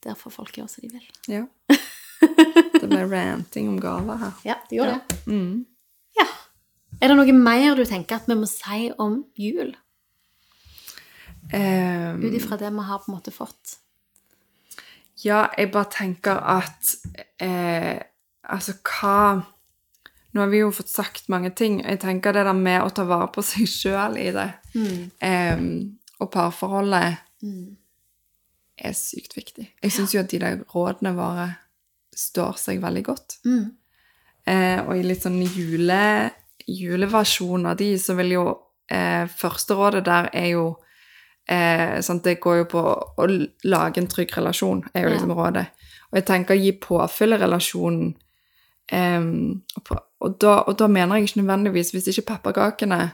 der 0.07 0.17
får 0.17 0.33
folk 0.39 0.57
gjøre 0.57 0.71
som 0.73 0.87
de 0.87 0.95
vil. 0.95 1.11
Ja. 1.31 1.45
Det 2.81 2.89
ble 2.89 3.01
ranting 3.11 3.69
om 3.71 3.77
gaver 3.81 4.17
her. 4.21 4.33
Ja, 4.45 4.55
det 4.71 4.77
gjør 4.79 4.89
Ja. 4.91 4.97
det. 5.09 5.19
Mm. 5.29 5.67
Ja. 6.17 6.25
Er 7.01 7.09
det 7.13 7.17
noe 7.19 7.35
mer 7.37 7.77
du 7.79 7.85
tenker 7.89 8.17
at 8.19 8.27
vi 8.29 8.35
må 8.41 8.49
si 8.49 8.87
om 9.01 9.19
jul? 9.41 9.75
Um, 11.53 12.21
Ut 12.23 12.35
ifra 12.37 12.57
det 12.61 12.71
vi 12.71 12.83
har 12.87 12.99
på 13.03 13.11
en 13.11 13.15
måte 13.17 13.33
fått? 13.35 13.77
Ja, 15.25 15.47
jeg 15.59 15.71
bare 15.75 15.89
tenker 15.93 16.39
at 16.39 16.93
eh, 17.43 17.99
Altså, 18.51 18.73
hva 18.87 19.43
Nå 20.33 20.41
har 20.45 20.51
vi 20.53 20.61
jo 20.63 20.71
fått 20.71 20.89
sagt 20.93 21.27
mange 21.33 21.51
ting. 21.59 21.81
Jeg 21.83 21.99
tenker 22.05 22.33
det 22.37 22.45
der 22.47 22.55
med 22.55 22.85
å 22.85 22.91
ta 22.95 23.03
vare 23.09 23.27
på 23.35 23.43
seg 23.43 23.67
sjøl 23.67 24.15
i 24.23 24.29
det, 24.37 24.45
eh, 25.27 25.59
og 26.21 26.31
parforholdet, 26.33 27.17
er 28.81 28.93
sykt 28.97 29.37
viktig. 29.37 29.67
Jeg 29.83 29.93
syns 29.93 30.15
jo 30.15 30.21
at 30.21 30.31
de 30.31 30.39
der 30.41 30.61
rådene 30.75 31.15
våre 31.17 31.49
står 32.17 32.57
seg 32.61 32.81
veldig 32.83 33.03
godt. 33.05 33.39
Eh, 34.47 34.81
og 34.87 34.97
i 34.97 35.03
litt 35.05 35.23
sånn 35.23 35.41
jule, 35.45 36.31
juleversjon 36.67 37.67
av 37.67 37.77
de, 37.81 37.91
så 38.01 38.15
vil 38.19 38.33
jo 38.39 38.45
eh, 38.91 39.27
Første 39.29 39.75
rådet 39.77 40.05
der 40.07 40.29
er 40.33 40.47
jo 40.55 40.65
eh, 41.49 42.01
sant, 42.01 42.25
Det 42.25 42.41
går 42.41 42.57
jo 42.63 42.65
på 42.73 42.81
å 43.21 43.27
lage 43.65 44.01
en 44.01 44.09
trygg 44.09 44.33
relasjon, 44.37 44.83
er 44.95 45.03
jo 45.05 45.09
Ja. 45.09 45.15
liksom 45.15 45.33
rådet. 45.37 45.67
Og 46.11 46.17
jeg 46.19 46.27
tenker 46.27 46.55
å 46.57 46.61
gi 46.61 46.73
påfyll 46.73 47.33
i 47.37 47.39
relasjonen 47.39 48.15
em, 48.93 49.63
og, 49.77 49.85
på, 49.85 49.97
og, 50.21 50.39
da, 50.41 50.57
og 50.67 50.77
da 50.79 50.89
mener 50.89 51.17
jeg 51.17 51.29
ikke 51.29 51.43
nødvendigvis 51.43 51.93
Hvis 51.95 52.09
ikke 52.11 52.35
pepperkakene 52.35 53.13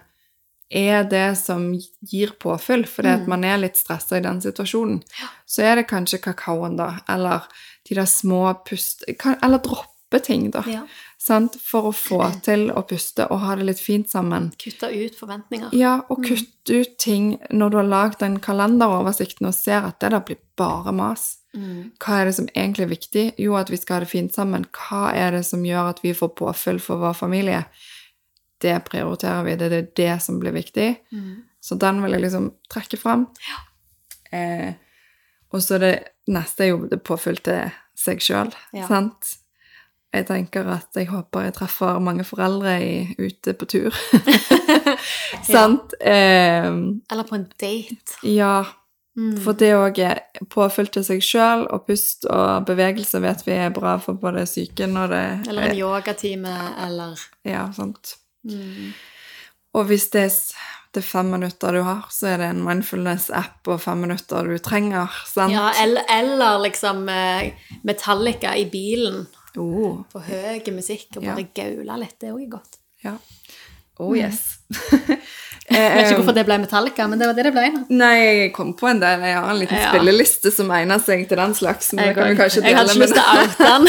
er 0.71 1.05
det 1.07 1.39
som 1.39 1.69
gir 2.01 2.33
påfyll, 2.43 2.87
fordi 2.91 3.13
at 3.15 3.27
man 3.31 3.45
er 3.47 3.61
litt 3.63 3.79
stressa 3.79 4.19
i 4.19 4.25
den 4.25 4.41
situasjonen, 4.43 5.03
så 5.47 5.63
er 5.63 5.81
det 5.81 5.89
kanskje 5.91 6.23
kakaoen, 6.25 6.79
da, 6.81 6.97
eller 7.09 7.47
de 7.89 7.99
der 7.99 8.09
små 8.11 8.49
pust... 8.67 9.05
Eller 9.07 9.63
droppe 9.63 10.21
ting, 10.23 10.51
da. 10.51 10.65
Ja. 10.67 10.83
Sant? 11.27 11.57
For 11.63 11.89
å 11.89 11.95
få 11.97 12.21
til 12.47 12.69
å 12.71 12.83
puste 12.87 13.25
og 13.33 13.41
ha 13.43 13.55
det 13.59 13.67
litt 13.71 13.81
fint 13.83 14.11
sammen. 14.11 14.51
Kutte 14.61 14.91
ut 14.93 15.17
forventninger. 15.19 15.73
Ja, 15.75 15.97
og 16.11 16.23
kutte 16.27 16.83
ut 16.83 16.99
ting 17.03 17.33
når 17.51 17.73
du 17.73 17.79
har 17.81 17.89
lagd 17.89 18.21
den 18.23 18.37
kalenderoversikten 18.43 19.49
og 19.49 19.57
ser 19.57 19.87
at 19.89 19.99
det 20.03 20.13
der 20.15 20.23
blir 20.27 20.39
bare 20.59 20.95
mas. 20.95 21.39
Mm. 21.57 21.93
Hva 22.03 22.21
er 22.21 22.29
det 22.29 22.37
som 22.37 22.49
egentlig 22.53 22.85
er 22.85 22.93
viktig? 22.93 23.27
Jo, 23.41 23.57
at 23.59 23.73
vi 23.73 23.81
skal 23.81 23.99
ha 23.99 24.05
det 24.05 24.13
fint 24.13 24.35
sammen. 24.37 24.67
Hva 24.77 25.11
er 25.17 25.39
det 25.39 25.45
som 25.49 25.65
gjør 25.67 25.95
at 25.95 26.03
vi 26.05 26.15
får 26.15 26.35
påfyll 26.39 26.83
for 26.85 27.01
vår 27.03 27.17
familie? 27.17 27.65
Det 28.63 28.85
prioriterer 28.85 29.43
vi. 29.45 29.57
Det 29.57 29.73
er 29.73 29.89
det 29.97 30.23
som 30.23 30.39
blir 30.41 30.53
viktig. 30.57 30.97
Mm. 31.13 31.43
Så 31.61 31.75
den 31.79 32.03
vil 32.03 32.13
jeg 32.17 32.23
liksom 32.23 32.53
trekke 32.73 32.97
fram. 32.97 33.27
Eh, 34.33 34.73
og 35.53 35.63
så 35.63 35.79
det 35.79 35.95
neste 36.29 36.65
er 36.65 36.71
jo 36.73 36.87
det 36.91 37.03
påfylte 37.07 37.73
seg 37.97 38.21
sjøl, 38.21 38.53
Ja. 38.75 38.87
sant? 38.89 39.37
Jeg 40.15 40.27
tenker 40.27 40.67
at 40.73 40.89
jeg 40.97 41.09
håper 41.11 41.43
jeg 41.45 41.55
treffer 41.55 41.99
mange 42.01 42.25
foreldre 42.25 42.77
i, 42.81 43.15
ute 43.19 43.53
på 43.59 43.67
tur. 43.69 43.95
sant? 45.45 45.95
Eh, 46.01 46.67
Eller 47.13 47.23
på 47.29 47.35
en 47.39 47.47
date. 47.61 48.19
ja, 48.23 48.65
Mm. 49.17 49.39
for 49.41 49.57
det 49.57 49.71
òg 49.73 49.97
er 50.05 50.19
påfyll 50.53 50.91
til 50.93 51.01
seg 51.03 51.23
sjøl, 51.25 51.63
og 51.73 51.87
pust 51.87 52.27
og 52.29 52.67
bevegelse 52.69 53.17
vet 53.25 53.47
vi 53.47 53.55
er 53.57 53.71
bra 53.73 53.95
for 53.97 54.13
både 54.21 54.43
psyken 54.45 54.93
og 55.01 55.09
det 55.09 55.49
Eller 55.49 55.71
en 55.71 55.79
yogatime, 55.79 56.53
eller 56.85 57.17
Ja, 57.43 57.63
sant. 57.73 58.19
Mm. 58.47 58.93
Og 59.77 59.85
hvis 59.91 60.07
det 60.15 60.23
er, 60.31 61.03
fem 61.05 61.27
minutter 61.29 61.75
du 61.77 61.83
har, 61.85 62.07
så 62.11 62.31
er 62.33 62.39
det 62.41 62.47
en 62.55 62.63
mindfulness-app 62.65 63.69
og 63.69 63.81
fem 63.85 63.99
minutter 64.07 64.47
du 64.49 64.57
trenger, 64.65 65.13
sant? 65.29 65.53
Ja, 65.53 65.67
eller, 65.83 66.07
eller 66.09 66.63
liksom 66.65 67.03
eh, 67.13 67.51
Metallica 67.85 68.55
i 68.57 68.65
bilen. 68.73 69.27
Oh, 69.61 69.99
På 70.13 70.21
høy 70.25 70.63
musikk 70.73 71.19
og 71.19 71.25
Ja. 71.25 71.35
bare 71.37 71.49
gaule 71.57 71.99
litt. 72.01 72.17
Det 72.21 72.33
òg 72.33 72.41
er 72.47 72.51
godt. 72.57 72.79
ja. 73.05 73.17
Oh 73.99 74.13
yes. 74.17 74.59
Jeg 75.67 75.83
vet 75.83 75.97
Eh, 75.97 75.99
ikke 76.07 76.17
hvorfor 76.21 76.35
det 76.37 76.45
ble 76.47 76.57
Metallica, 76.63 77.07
men 77.11 77.19
det 77.19 77.27
var 77.27 77.35
det 77.35 77.45
det 77.49 77.53
ble. 77.57 77.63
Nei, 77.91 78.17
jeg 78.23 78.51
kom 78.55 78.73
på 78.79 78.87
en 78.87 79.01
del. 79.03 79.21
Jeg 79.27 79.35
har 79.35 79.51
en 79.51 79.59
liten 79.59 79.77
Ja. 79.81 79.89
spilleliste 79.91 80.53
som 80.55 80.71
egner 80.71 81.01
seg 81.03 81.25
til 81.29 81.37
den 81.41 81.55
slags. 81.59 81.93
Men 81.93 82.05
Jeg, 82.07 82.15
kan 82.15 82.25
vi 82.25 82.37
jeg, 82.37 82.77
hadde 82.77 82.93
ikke 82.95 83.03
lyst 83.03 83.17
til 83.17 83.25
å 83.25 83.31
oute 83.43 83.57
den. 83.73 83.83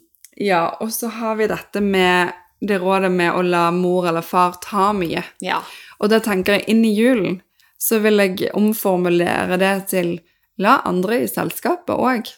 Ja, 0.36 0.76
og 0.80 0.92
så 0.94 1.10
har 1.12 1.36
vi 1.40 1.48
dette 1.50 1.82
med 1.82 2.32
det 2.60 2.78
rådet 2.80 3.10
med 3.12 3.32
å 3.32 3.42
la 3.42 3.70
mor 3.72 4.08
eller 4.08 4.24
far 4.24 4.58
ta 4.62 4.90
mye. 4.96 5.22
Ja. 5.40 5.62
Og 5.98 6.12
da 6.12 6.20
tenker 6.22 6.58
jeg 6.58 6.68
inn 6.72 6.84
i 6.84 6.92
julen, 6.94 7.40
så 7.80 7.98
vil 8.04 8.20
jeg 8.20 8.50
omformulere 8.56 9.56
det 9.60 9.74
til 9.94 10.18
la 10.60 10.80
andre 10.88 11.22
i 11.24 11.30
selskapet 11.30 11.96
òg. 11.96 12.28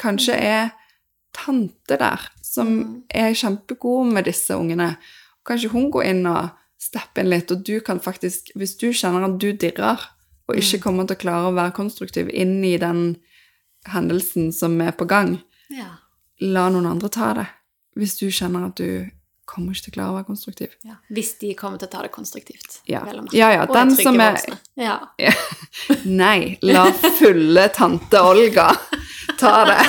Kanskje 0.00 0.36
er 0.36 0.70
tante 1.36 1.98
der 2.00 2.24
som 2.42 3.02
er 3.12 3.36
kjempegod 3.36 4.08
med 4.14 4.26
disse 4.26 4.56
ungene. 4.56 4.94
Kanskje 5.46 5.70
hun 5.74 5.90
går 5.92 6.08
inn 6.10 6.24
og 6.28 6.56
stepper 6.80 7.22
inn 7.22 7.30
litt, 7.34 7.52
og 7.52 7.62
du 7.66 7.78
kan 7.84 8.00
faktisk, 8.00 8.50
hvis 8.56 8.76
du 8.80 8.88
kjenner 8.96 9.28
at 9.28 9.36
du 9.40 9.52
dirrer, 9.52 10.00
og 10.48 10.58
ikke 10.58 10.80
kommer 10.82 11.06
til 11.06 11.18
å 11.18 11.20
klare 11.20 11.50
å 11.50 11.54
være 11.54 11.76
konstruktiv 11.76 12.30
inn 12.32 12.58
i 12.66 12.74
den 12.80 13.20
hendelsen 13.92 14.50
som 14.52 14.80
er 14.82 14.96
på 14.96 15.06
gang, 15.08 15.36
ja. 15.70 16.00
La 16.40 16.68
noen 16.72 16.86
andre 16.86 17.08
ta 17.12 17.32
det. 17.36 17.46
Hvis 17.98 18.18
du 18.20 18.28
kjenner 18.30 18.68
at 18.70 18.76
du 18.80 19.08
kommer 19.50 19.74
ikke 19.74 19.88
til 19.88 19.92
å 19.92 19.96
klare 19.96 20.12
å 20.12 20.16
være 20.20 20.28
konstruktiv. 20.28 20.74
ja. 20.86 20.94
Hvis 21.10 21.32
de 21.40 21.54
kommer 21.58 21.78
til 21.80 21.88
å 21.88 21.90
ta 21.90 22.02
det 22.04 22.12
konstruktivt. 22.14 22.80
Ja. 22.86 23.02
Ja, 23.34 23.50
ja, 23.50 23.66
den 23.66 23.96
som 23.96 24.20
er- 24.20 24.38
ja. 24.78 24.98
Ja. 25.18 25.32
Nei, 26.04 26.58
la 26.62 26.86
fulle 27.18 27.68
tante 27.74 28.20
Olga 28.22 28.68
ta 29.38 29.64
det. 29.64 29.80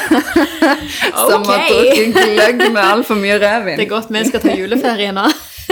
Som 1.29 1.45
har 1.45 1.67
drukket 1.69 2.13
gløgg 2.15 2.71
med 2.71 2.83
altfor 2.83 3.15
mye 3.19 3.37
Det 3.41 3.85
er 3.85 3.89
godt 3.89 4.11
vi 4.13 4.23
skal 4.27 4.41
ta 4.43 4.55
juleferie 4.55 5.11
nå. 5.15 5.25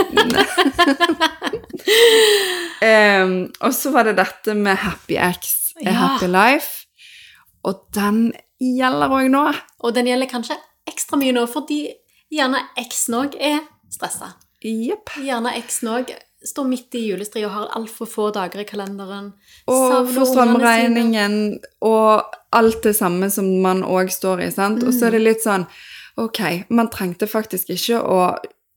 um, 2.90 3.34
og 3.60 3.74
så 3.76 3.92
var 3.94 4.08
det 4.08 4.16
dette 4.20 4.54
med 4.54 4.76
Happy 4.84 5.16
X. 5.16 5.72
Happy 5.84 6.28
Life. 6.30 6.86
Og 7.64 7.86
den 7.94 8.32
gjelder 8.60 9.08
òg 9.12 9.30
nå. 9.32 9.44
Og 9.84 9.94
den 9.96 10.06
gjelder 10.10 10.28
kanskje 10.30 10.56
ekstra 11.00 11.18
mye 11.20 11.32
nå, 11.32 11.46
fordi 11.48 11.86
gjerne 12.30 12.60
eksen 12.80 13.16
òg 13.22 13.38
er 13.40 13.62
stressa. 13.90 14.34
Yep. 14.60 15.16
Gjerne 15.24 15.56
eksen 15.56 15.94
òg 15.96 16.12
står 16.44 16.68
midt 16.68 16.96
i 16.96 17.02
julestria 17.10 17.48
og 17.48 17.54
har 17.54 17.72
altfor 17.76 18.08
få 18.08 18.28
dager 18.32 18.62
i 18.62 18.68
kalenderen. 18.68 19.32
Og 19.68 19.96
ungene 19.96 20.28
strømregningen 20.28 21.34
og 21.84 22.36
alt 22.56 22.80
det 22.84 22.94
samme 22.96 23.28
som 23.32 23.48
man 23.64 23.82
òg 23.84 24.12
står 24.12 24.46
i, 24.46 24.52
sant. 24.52 24.84
Og 24.84 24.94
så 24.96 25.08
er 25.08 25.18
det 25.18 25.26
litt 25.26 25.44
sånn 25.46 25.68
Ok, 26.20 26.40
man 26.74 26.90
trengte 26.92 27.24
faktisk 27.30 27.70
ikke 27.72 28.00
å 28.02 28.22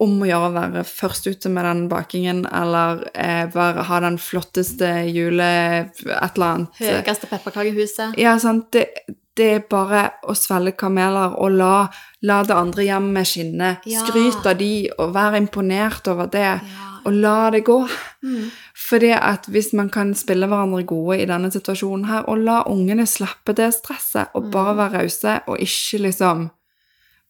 om 0.04 0.22
å 0.24 0.28
gjøre 0.28 0.50
å 0.50 0.54
være 0.56 0.84
først 0.88 1.28
ute 1.30 1.50
med 1.54 1.66
den 1.68 1.82
bakingen, 1.92 2.44
eller 2.50 3.04
eh, 3.14 3.46
bare 3.54 3.86
ha 3.88 4.00
den 4.04 4.18
flotteste 4.20 4.90
jule... 5.08 5.50
et 5.86 6.02
eller 6.10 6.48
annet. 6.48 6.80
Høyeste 6.82 7.30
pepperkakehuset. 7.30 8.18
Ja, 8.20 8.34
sant. 8.42 8.72
Det, 8.76 8.88
det 9.38 9.48
er 9.56 9.64
bare 9.70 10.04
å 10.30 10.36
svelge 10.38 10.76
kameler 10.78 11.34
og 11.42 11.52
la, 11.58 11.88
la 12.22 12.42
det 12.46 12.54
andre 12.56 12.84
hjemmet 12.86 13.26
skinne. 13.28 13.70
Ja. 13.90 14.04
Skryt 14.06 14.46
av 14.46 14.58
de 14.60 14.90
og 14.98 15.14
vær 15.16 15.38
imponert 15.40 16.08
over 16.12 16.28
det. 16.30 16.44
Ja. 16.62 16.90
Og 17.06 17.14
la 17.20 17.50
det 17.52 17.64
gå. 17.68 17.80
Mm. 18.24 18.52
Fordi 18.80 19.10
at 19.18 19.48
hvis 19.52 19.74
man 19.76 19.90
kan 19.92 20.14
spille 20.16 20.48
hverandre 20.48 20.86
gode 20.88 21.18
i 21.20 21.26
denne 21.28 21.50
situasjonen 21.52 22.06
her, 22.08 22.22
og 22.32 22.38
la 22.46 22.62
ungene 22.72 23.04
slappe 23.10 23.56
det 23.58 23.74
stresset, 23.76 24.30
og 24.34 24.46
Mm. 24.46 24.52
bare 24.52 24.76
være 24.78 25.02
rause, 25.02 25.42
og 25.48 25.58
ikke 25.60 26.00
liksom 26.06 26.52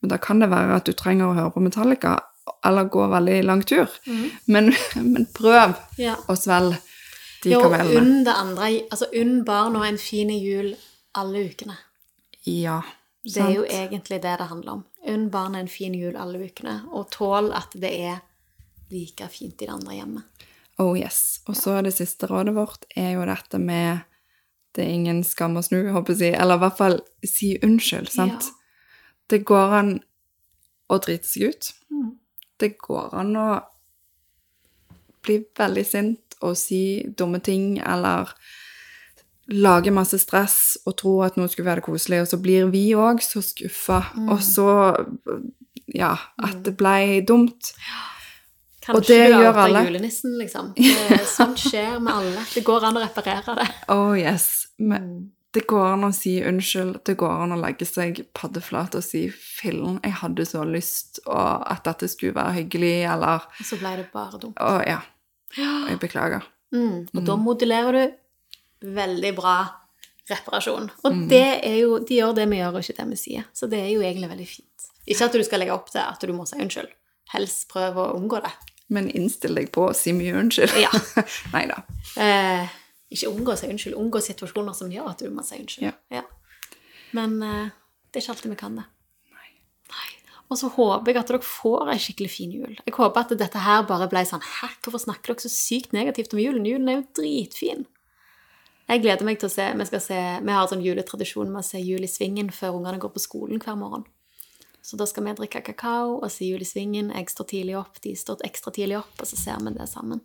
Men 0.01 0.09
da 0.09 0.17
kan 0.17 0.39
det 0.39 0.49
være 0.49 0.75
at 0.75 0.83
du 0.85 0.91
trenger 0.91 1.25
å 1.31 1.33
høre 1.33 1.51
på 1.55 1.61
Metallica, 1.63 2.19
eller 2.65 2.89
gå 2.91 3.05
veldig 3.09 3.43
lang 3.45 3.61
tur. 3.63 3.87
Men, 4.47 4.73
men 4.95 5.25
prøv 5.33 5.75
Ja. 5.97 6.15
å 6.27 6.35
svelge 6.35 6.77
de 7.43 7.51
kamelene. 7.55 7.93
Jo, 7.93 7.99
unn 8.01 8.23
det 8.25 8.33
andre 8.35 8.81
Altså 8.91 9.05
unn 9.15 9.45
barna 9.45 9.85
en 9.87 9.97
fin 9.97 10.27
jul 10.29 10.75
alle 11.15 11.45
ukene. 11.49 11.77
Ja. 12.49 12.81
Det 13.23 13.39
er 13.39 13.53
jo 13.55 13.63
egentlig 13.63 14.19
det 14.21 14.35
det 14.39 14.49
handler 14.49 14.79
om. 14.79 14.85
Unn 15.07 15.29
barna 15.31 15.61
en 15.63 15.71
fin 15.71 15.93
jul 15.95 16.15
alle 16.19 16.41
ukene, 16.43 16.81
og 16.91 17.09
tål 17.11 17.51
at 17.55 17.75
det 17.79 17.91
er 18.03 18.23
like 18.91 19.27
fint 19.31 19.61
i 19.61 19.67
det 19.67 19.73
andre 19.73 19.95
hjemmet. 19.95 20.47
Oh 20.81 20.97
yes. 20.99 21.41
Og 21.47 21.55
så 21.57 21.77
det 21.85 21.93
siste 21.95 22.27
rådet 22.27 22.55
vårt 22.55 22.87
er 22.95 23.13
jo 23.15 23.27
dette 23.29 23.59
med 23.61 24.03
det 24.73 24.81
er 24.87 24.95
ingen 24.95 25.21
skam 25.23 25.59
å 25.59 25.61
snu, 25.61 25.79
håper 25.93 26.17
jeg. 26.17 26.33
Eller 26.33 26.57
i 26.57 26.63
hvert 26.63 26.79
fall 26.79 26.97
si 27.27 27.53
unnskyld, 27.61 28.09
sant? 28.09 28.49
Ja. 28.49 28.97
Det 29.29 29.43
går 29.45 29.75
an 29.77 29.91
å 30.89 30.97
drite 31.01 31.29
seg 31.29 31.53
ut. 31.53 31.69
Mm. 31.93 32.09
Det 32.59 32.71
går 32.81 33.13
an 33.21 33.37
å 33.37 33.47
bli 35.23 35.37
veldig 35.55 35.85
sint 35.87 36.37
og 36.43 36.57
si 36.59 37.05
dumme 37.15 37.39
ting, 37.45 37.77
eller 37.79 38.33
lage 39.47 39.91
masse 39.91 40.17
stress 40.19 40.77
og 40.87 40.95
tro 40.97 41.21
at 41.25 41.35
noe 41.37 41.47
skulle 41.51 41.65
være 41.67 41.81
koselig, 41.83 42.21
og 42.21 42.27
så 42.27 42.37
blir 42.41 42.69
vi 42.71 42.91
òg 42.95 43.19
så 43.21 43.41
skuffa, 43.43 44.03
Mm. 44.15 44.29
og 44.31 44.39
så 44.39 44.67
Ja, 45.93 46.15
at 46.41 46.63
det 46.63 46.77
ble 46.77 47.21
dumt. 47.27 47.73
Kanskje 48.83 48.95
Og 48.95 49.05
det 49.07 49.29
gjør 49.31 49.57
alle. 49.57 49.81
julenissen, 49.85 50.37
liksom. 50.39 50.73
Det, 50.75 51.19
sånt 51.37 51.57
skjer 51.59 51.99
med 52.01 52.13
alle. 52.13 52.41
Det 52.53 52.63
går 52.63 52.83
an 52.87 52.97
å 52.99 53.03
reparere 53.03 53.55
det. 53.59 53.67
Oh 53.89 54.13
yes. 54.17 54.67
Men 54.79 55.01
Mm. 55.03 55.29
det 55.53 55.67
går 55.67 55.85
an 55.93 56.03
å 56.03 56.13
si 56.13 56.41
unnskyld. 56.41 57.03
Det 57.05 57.15
går 57.17 57.43
an 57.43 57.51
å 57.51 57.59
legge 57.61 57.85
seg 57.85 58.25
paddeflat 58.33 58.95
og 58.95 59.03
si 59.03 59.29
'fillen, 59.29 59.99
jeg 60.03 60.13
hadde 60.13 60.45
så 60.45 60.63
lyst', 60.65 61.19
og 61.27 61.63
at 61.71 61.83
dette 61.83 62.07
skulle 62.09 62.33
være 62.33 62.53
hyggelig, 62.63 63.03
eller 63.13 63.43
Og 63.59 63.63
så 63.65 63.77
ble 63.79 63.95
det 63.97 64.11
bare 64.13 64.39
dumt. 64.39 64.55
Å 64.59 64.87
ja. 64.87 65.01
Jeg 65.89 65.99
beklager. 65.99 66.41
Mm. 66.73 67.07
Og 67.15 67.25
da 67.25 67.35
modulerer 67.35 67.91
du 67.91 68.13
veldig 68.83 69.31
bra 69.37 69.57
reparasjon. 70.29 70.89
Og 71.03 71.23
det 71.31 71.47
er 71.65 71.79
jo, 71.81 71.97
de 71.99 72.19
gjør 72.19 72.35
det 72.37 72.45
vi 72.51 72.59
gjør, 72.59 72.77
og 72.77 72.85
ikke 72.85 72.99
det 72.99 73.07
vi 73.11 73.19
sier. 73.19 73.47
Så 73.55 73.67
det 73.71 73.81
er 73.81 73.89
jo 73.91 74.03
egentlig 74.03 74.29
veldig 74.31 74.47
fint. 74.47 74.87
Ikke 75.03 75.27
at 75.27 75.35
du 75.35 75.43
skal 75.43 75.63
legge 75.63 75.75
opp 75.75 75.89
til 75.91 76.03
at 76.03 76.23
du 76.23 76.31
må 76.35 76.45
si 76.47 76.59
unnskyld. 76.63 76.91
Helst 77.33 77.67
prøv 77.71 77.99
å 77.99 78.07
unngå 78.15 78.39
det. 78.43 78.53
Men 78.93 79.09
innstill 79.11 79.57
deg 79.57 79.71
på 79.75 79.89
å 79.89 79.97
si 79.97 80.13
mye 80.15 80.35
unnskyld. 80.39 80.75
Ja. 80.79 80.91
Nei 81.55 81.65
da. 81.71 81.81
Eh, 82.21 82.79
ikke 83.13 83.31
unngå 83.33 83.55
å 83.55 83.59
si 83.59 83.69
unnskyld, 83.71 83.97
unngå 83.99 84.21
situasjoner 84.23 84.75
som 84.77 84.91
gjør 84.93 85.11
at 85.11 85.23
du 85.23 85.31
må 85.33 85.45
si 85.45 85.59
unnskyld. 85.59 85.95
Ja. 86.13 86.25
Men 87.17 87.39
eh, 87.43 87.71
det 88.11 88.19
er 88.21 88.25
ikke 88.25 88.35
alltid 88.37 88.53
vi 88.53 88.59
kan 88.59 88.77
det. 88.79 88.85
Nei. 89.33 90.11
Og 90.51 90.59
så 90.59 90.69
håper 90.75 91.11
jeg 91.11 91.19
at 91.23 91.33
dere 91.33 91.47
får 91.47 91.91
ei 91.93 91.99
skikkelig 92.01 92.31
fin 92.31 92.53
jul. 92.53 92.77
Jeg 92.83 92.95
håper 92.95 93.25
at 93.25 93.35
dette 93.39 93.63
her 93.65 93.83
bare 93.89 94.07
ble 94.11 94.23
sånn 94.29 94.43
Hæ, 94.43 94.69
hvorfor 94.85 95.01
snakker 95.01 95.33
dere 95.33 95.45
så 95.45 95.51
sykt 95.51 95.95
negativt 95.95 96.35
om 96.35 96.41
julen? 96.43 96.67
Julen 96.69 96.91
er 96.91 96.99
jo 96.99 97.07
dritfin. 97.19 97.87
Jeg 98.89 99.03
gleder 99.03 99.25
meg 99.25 99.39
til 99.39 99.47
å 99.47 99.53
se 99.53 99.69
Vi, 99.79 99.85
se, 100.03 100.17
vi 100.43 100.55
har 100.55 100.67
sånn 100.69 100.83
juletradisjon 100.83 101.51
med 101.51 101.61
å 101.61 101.65
se 101.65 101.79
Jul 101.81 102.03
i 102.03 102.11
Svingen 102.11 102.51
før 102.53 102.79
ungene 102.79 102.99
går 103.01 103.13
på 103.15 103.23
skolen 103.23 103.61
hver 103.63 103.79
morgen. 103.79 104.05
Så 104.83 104.99
da 104.99 105.07
skal 105.07 105.23
vi 105.23 105.35
drikke 105.37 105.61
kakao 105.63 106.17
og 106.17 106.29
se 106.31 106.49
Jul 106.49 106.61
i 106.65 106.67
Svingen. 106.67 107.13
Jeg 107.15 107.31
står 107.31 107.47
tidlig 107.53 107.77
opp, 107.79 108.01
de 108.03 108.11
står 108.19 108.43
ekstra 108.43 108.73
tidlig 108.75 108.99
opp, 108.99 109.15
og 109.15 109.29
så 109.29 109.39
ser 109.39 109.61
vi 109.63 109.71
det 109.77 109.87
sammen. 109.87 110.19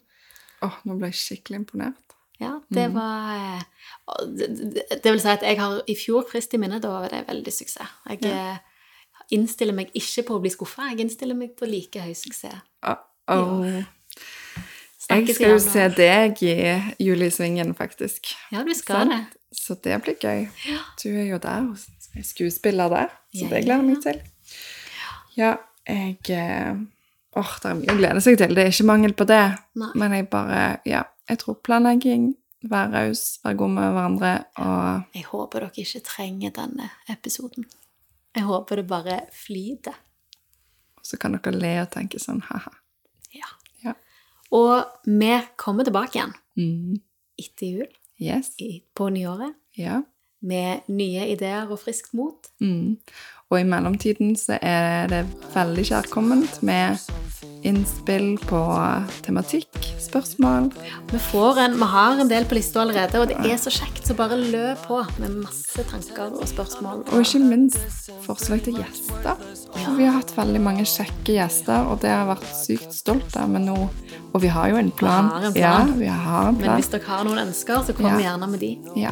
Åh, 0.66 0.80
nå 0.88 0.96
ble 0.98 1.12
jeg 1.12 1.20
skikkelig 1.20 1.60
imponert. 1.62 2.16
Ja, 2.38 2.60
det 2.70 2.88
var 2.94 3.30
eh, 3.34 3.62
det, 4.30 4.48
det, 5.02 5.10
vil 5.10 5.20
si 5.22 5.30
at 5.30 5.42
jeg 5.42 5.58
har 5.58 5.80
i 5.90 5.94
fjor 5.98 6.26
frist 6.26 6.52
i 6.54 6.60
minne, 6.62 6.78
da 6.82 6.92
var 6.94 7.10
det 7.10 7.24
veldig 7.26 7.54
suksess. 7.54 7.94
Jeg 8.10 8.22
ja. 8.26 8.58
innstiller 9.34 9.74
meg 9.74 9.90
ikke 9.98 10.26
på 10.28 10.36
å 10.36 10.42
bli 10.42 10.52
skuffa, 10.54 10.90
jeg 10.92 11.02
innstiller 11.06 11.38
meg 11.38 11.56
på 11.58 11.66
like 11.66 12.02
høy 12.02 12.14
suksess. 12.18 12.60
Åh, 12.86 13.00
åh. 13.34 13.80
Jeg 15.08 15.34
skal 15.34 15.54
jo 15.54 15.58
se 15.62 15.86
deg 15.96 16.42
i 16.44 16.54
Julisvingen, 17.00 17.72
faktisk. 17.74 18.28
Ja, 18.52 18.62
du 18.66 18.74
skal 18.76 19.08
det. 19.08 19.22
Så 19.56 19.74
det 19.84 19.96
blir 20.04 20.18
gøy. 20.20 20.44
Du 21.00 21.08
er 21.08 21.24
jo 21.30 21.38
der, 21.40 21.70
og 21.70 22.18
er 22.18 22.26
skuespiller 22.26 22.88
der, 22.92 23.08
så 23.32 23.46
Ja, 23.46 23.48
det 23.48 23.64
gleder 23.64 23.82
jeg 23.82 23.86
meg 23.88 24.02
til. 24.04 24.20
Ja, 25.38 25.54
jeg 25.88 26.18
Åh, 27.38 27.38
Åh, 27.38 27.54
det 27.62 27.70
er 27.70 27.74
mye 27.78 27.94
å 27.94 27.98
glede 28.00 28.20
seg 28.24 28.38
til. 28.40 28.54
Det 28.56 28.64
er 28.64 28.72
ikke 28.72 28.88
mangel 28.88 29.12
på 29.14 29.24
det. 29.28 29.42
Nei. 29.78 29.90
Men 29.94 30.12
jeg 30.16 30.28
bare 30.32 30.80
Ja, 30.88 31.02
jeg 31.28 31.38
tror 31.38 31.58
planlegging, 31.64 32.34
være 32.68 32.90
raus, 32.92 33.38
være 33.44 33.56
god 33.60 33.70
med 33.76 33.92
hverandre 33.92 34.32
og 34.56 35.14
Jeg 35.14 35.24
håper 35.30 35.60
dere 35.60 35.84
ikke 35.84 36.00
trenger 36.04 36.50
denne 36.56 36.90
episoden. 37.08 37.68
Jeg 38.34 38.44
håper 38.48 38.76
det 38.76 38.86
bare 38.88 39.20
flyter. 39.32 39.94
så 41.02 41.16
kan 41.16 41.32
dere 41.32 41.54
le 41.56 41.80
og 41.82 41.90
tenke 41.90 42.18
sånn 42.20 42.42
ha-ha. 42.50 42.72
Og 44.52 44.84
vi 45.06 45.32
kommer 45.56 45.84
tilbake 45.84 46.16
igjen 46.18 46.34
Mm. 46.58 47.00
etter 47.38 47.66
jul 47.66 47.88
Yes. 48.20 48.54
på 48.94 49.08
nyåret 49.14 49.54
Ja. 49.78 50.02
med 50.42 50.80
nye 50.88 51.26
ideer 51.32 51.70
og 51.70 51.78
friskt 51.78 52.12
mot. 52.14 52.48
Mm. 52.60 52.96
Og 53.50 53.60
i 53.60 53.64
mellomtiden 53.64 54.34
så 54.36 54.58
er 54.60 55.06
det 55.08 55.22
veldig 55.54 55.84
kjærkomment 55.88 56.58
med 56.68 56.98
innspill 57.66 58.36
på 58.46 58.58
tematikk, 59.24 59.78
spørsmål. 59.98 60.68
Vi, 61.10 61.18
får 61.30 61.58
en, 61.64 61.72
vi 61.80 61.88
har 61.90 62.20
en 62.22 62.28
del 62.30 62.44
på 62.46 62.54
lista 62.58 62.82
allerede, 62.84 63.18
og 63.18 63.30
det 63.32 63.38
er 63.50 63.56
så 63.58 63.72
kjekt, 63.72 64.04
så 64.06 64.14
bare 64.18 64.36
løp 64.38 64.84
på 64.86 65.00
med 65.18 65.40
masse 65.46 65.82
tanker 65.90 66.36
og 66.38 66.44
spørsmål. 66.50 67.00
Og 67.08 67.24
ikke 67.24 67.40
minst 67.42 68.10
forslag 68.26 68.62
til 68.66 68.78
gjester. 68.78 69.40
Ja. 69.80 69.94
vi 69.96 70.04
har 70.06 70.18
hatt 70.20 70.34
veldig 70.36 70.60
mange 70.62 70.84
kjekke 70.86 71.38
gjester, 71.38 71.88
og 71.88 71.98
det 72.04 72.12
har 72.12 72.20
jeg 72.22 72.30
vært 72.34 72.52
sykt 72.60 72.94
stolt 73.00 73.40
av. 73.40 73.48
Men 73.56 73.66
nå, 73.72 73.78
og 74.28 74.38
vi 74.44 74.52
har 74.54 74.68
jo 74.74 74.78
en 74.82 74.92
plan. 75.00 75.32
Vi 75.32 75.40
har 75.40 75.48
en 75.48 75.58
Ja, 75.58 75.72
plan. 75.78 75.96
vi 75.98 76.12
har 76.28 76.48
en 76.52 76.60
Men 76.60 76.76
hvis 76.76 76.92
dere 76.94 77.08
har 77.08 77.24
noen 77.24 77.42
ønsker, 77.48 77.82
så 77.88 77.96
kom 77.96 78.06
Ja. 78.12 78.18
gjerne 78.28 78.50
med 78.50 78.60
de. 78.60 78.78
Ja. 78.94 79.10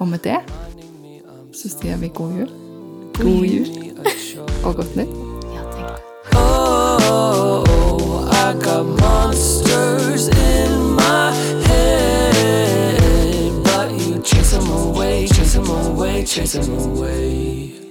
Og 0.00 0.08
med 0.08 0.20
det 0.26 0.42
så 1.54 1.70
sier 1.70 1.96
vi 1.96 2.08
god 2.08 2.32
jul. 2.42 2.52
God 3.18 3.44
jul 3.44 3.66
og 4.64 4.74
godt 4.76 4.96
nytt. 4.96 5.08
Ja, 5.54 5.62
tenk 5.76 5.88
det. 5.88 6.02
Oh, 6.36 7.62
I 8.26 8.54
got 8.64 8.84
monsters 8.86 10.28
in 10.28 10.96
my 10.96 11.30
head, 11.66 13.52
but 13.62 13.90
you 13.92 14.22
chase 14.22 14.56
them 14.56 14.68
away, 14.70 15.26
chase 15.26 15.54
them 15.54 15.70
away, 15.70 16.24
chase 16.24 16.58
them 16.58 16.78
away. 16.78 17.83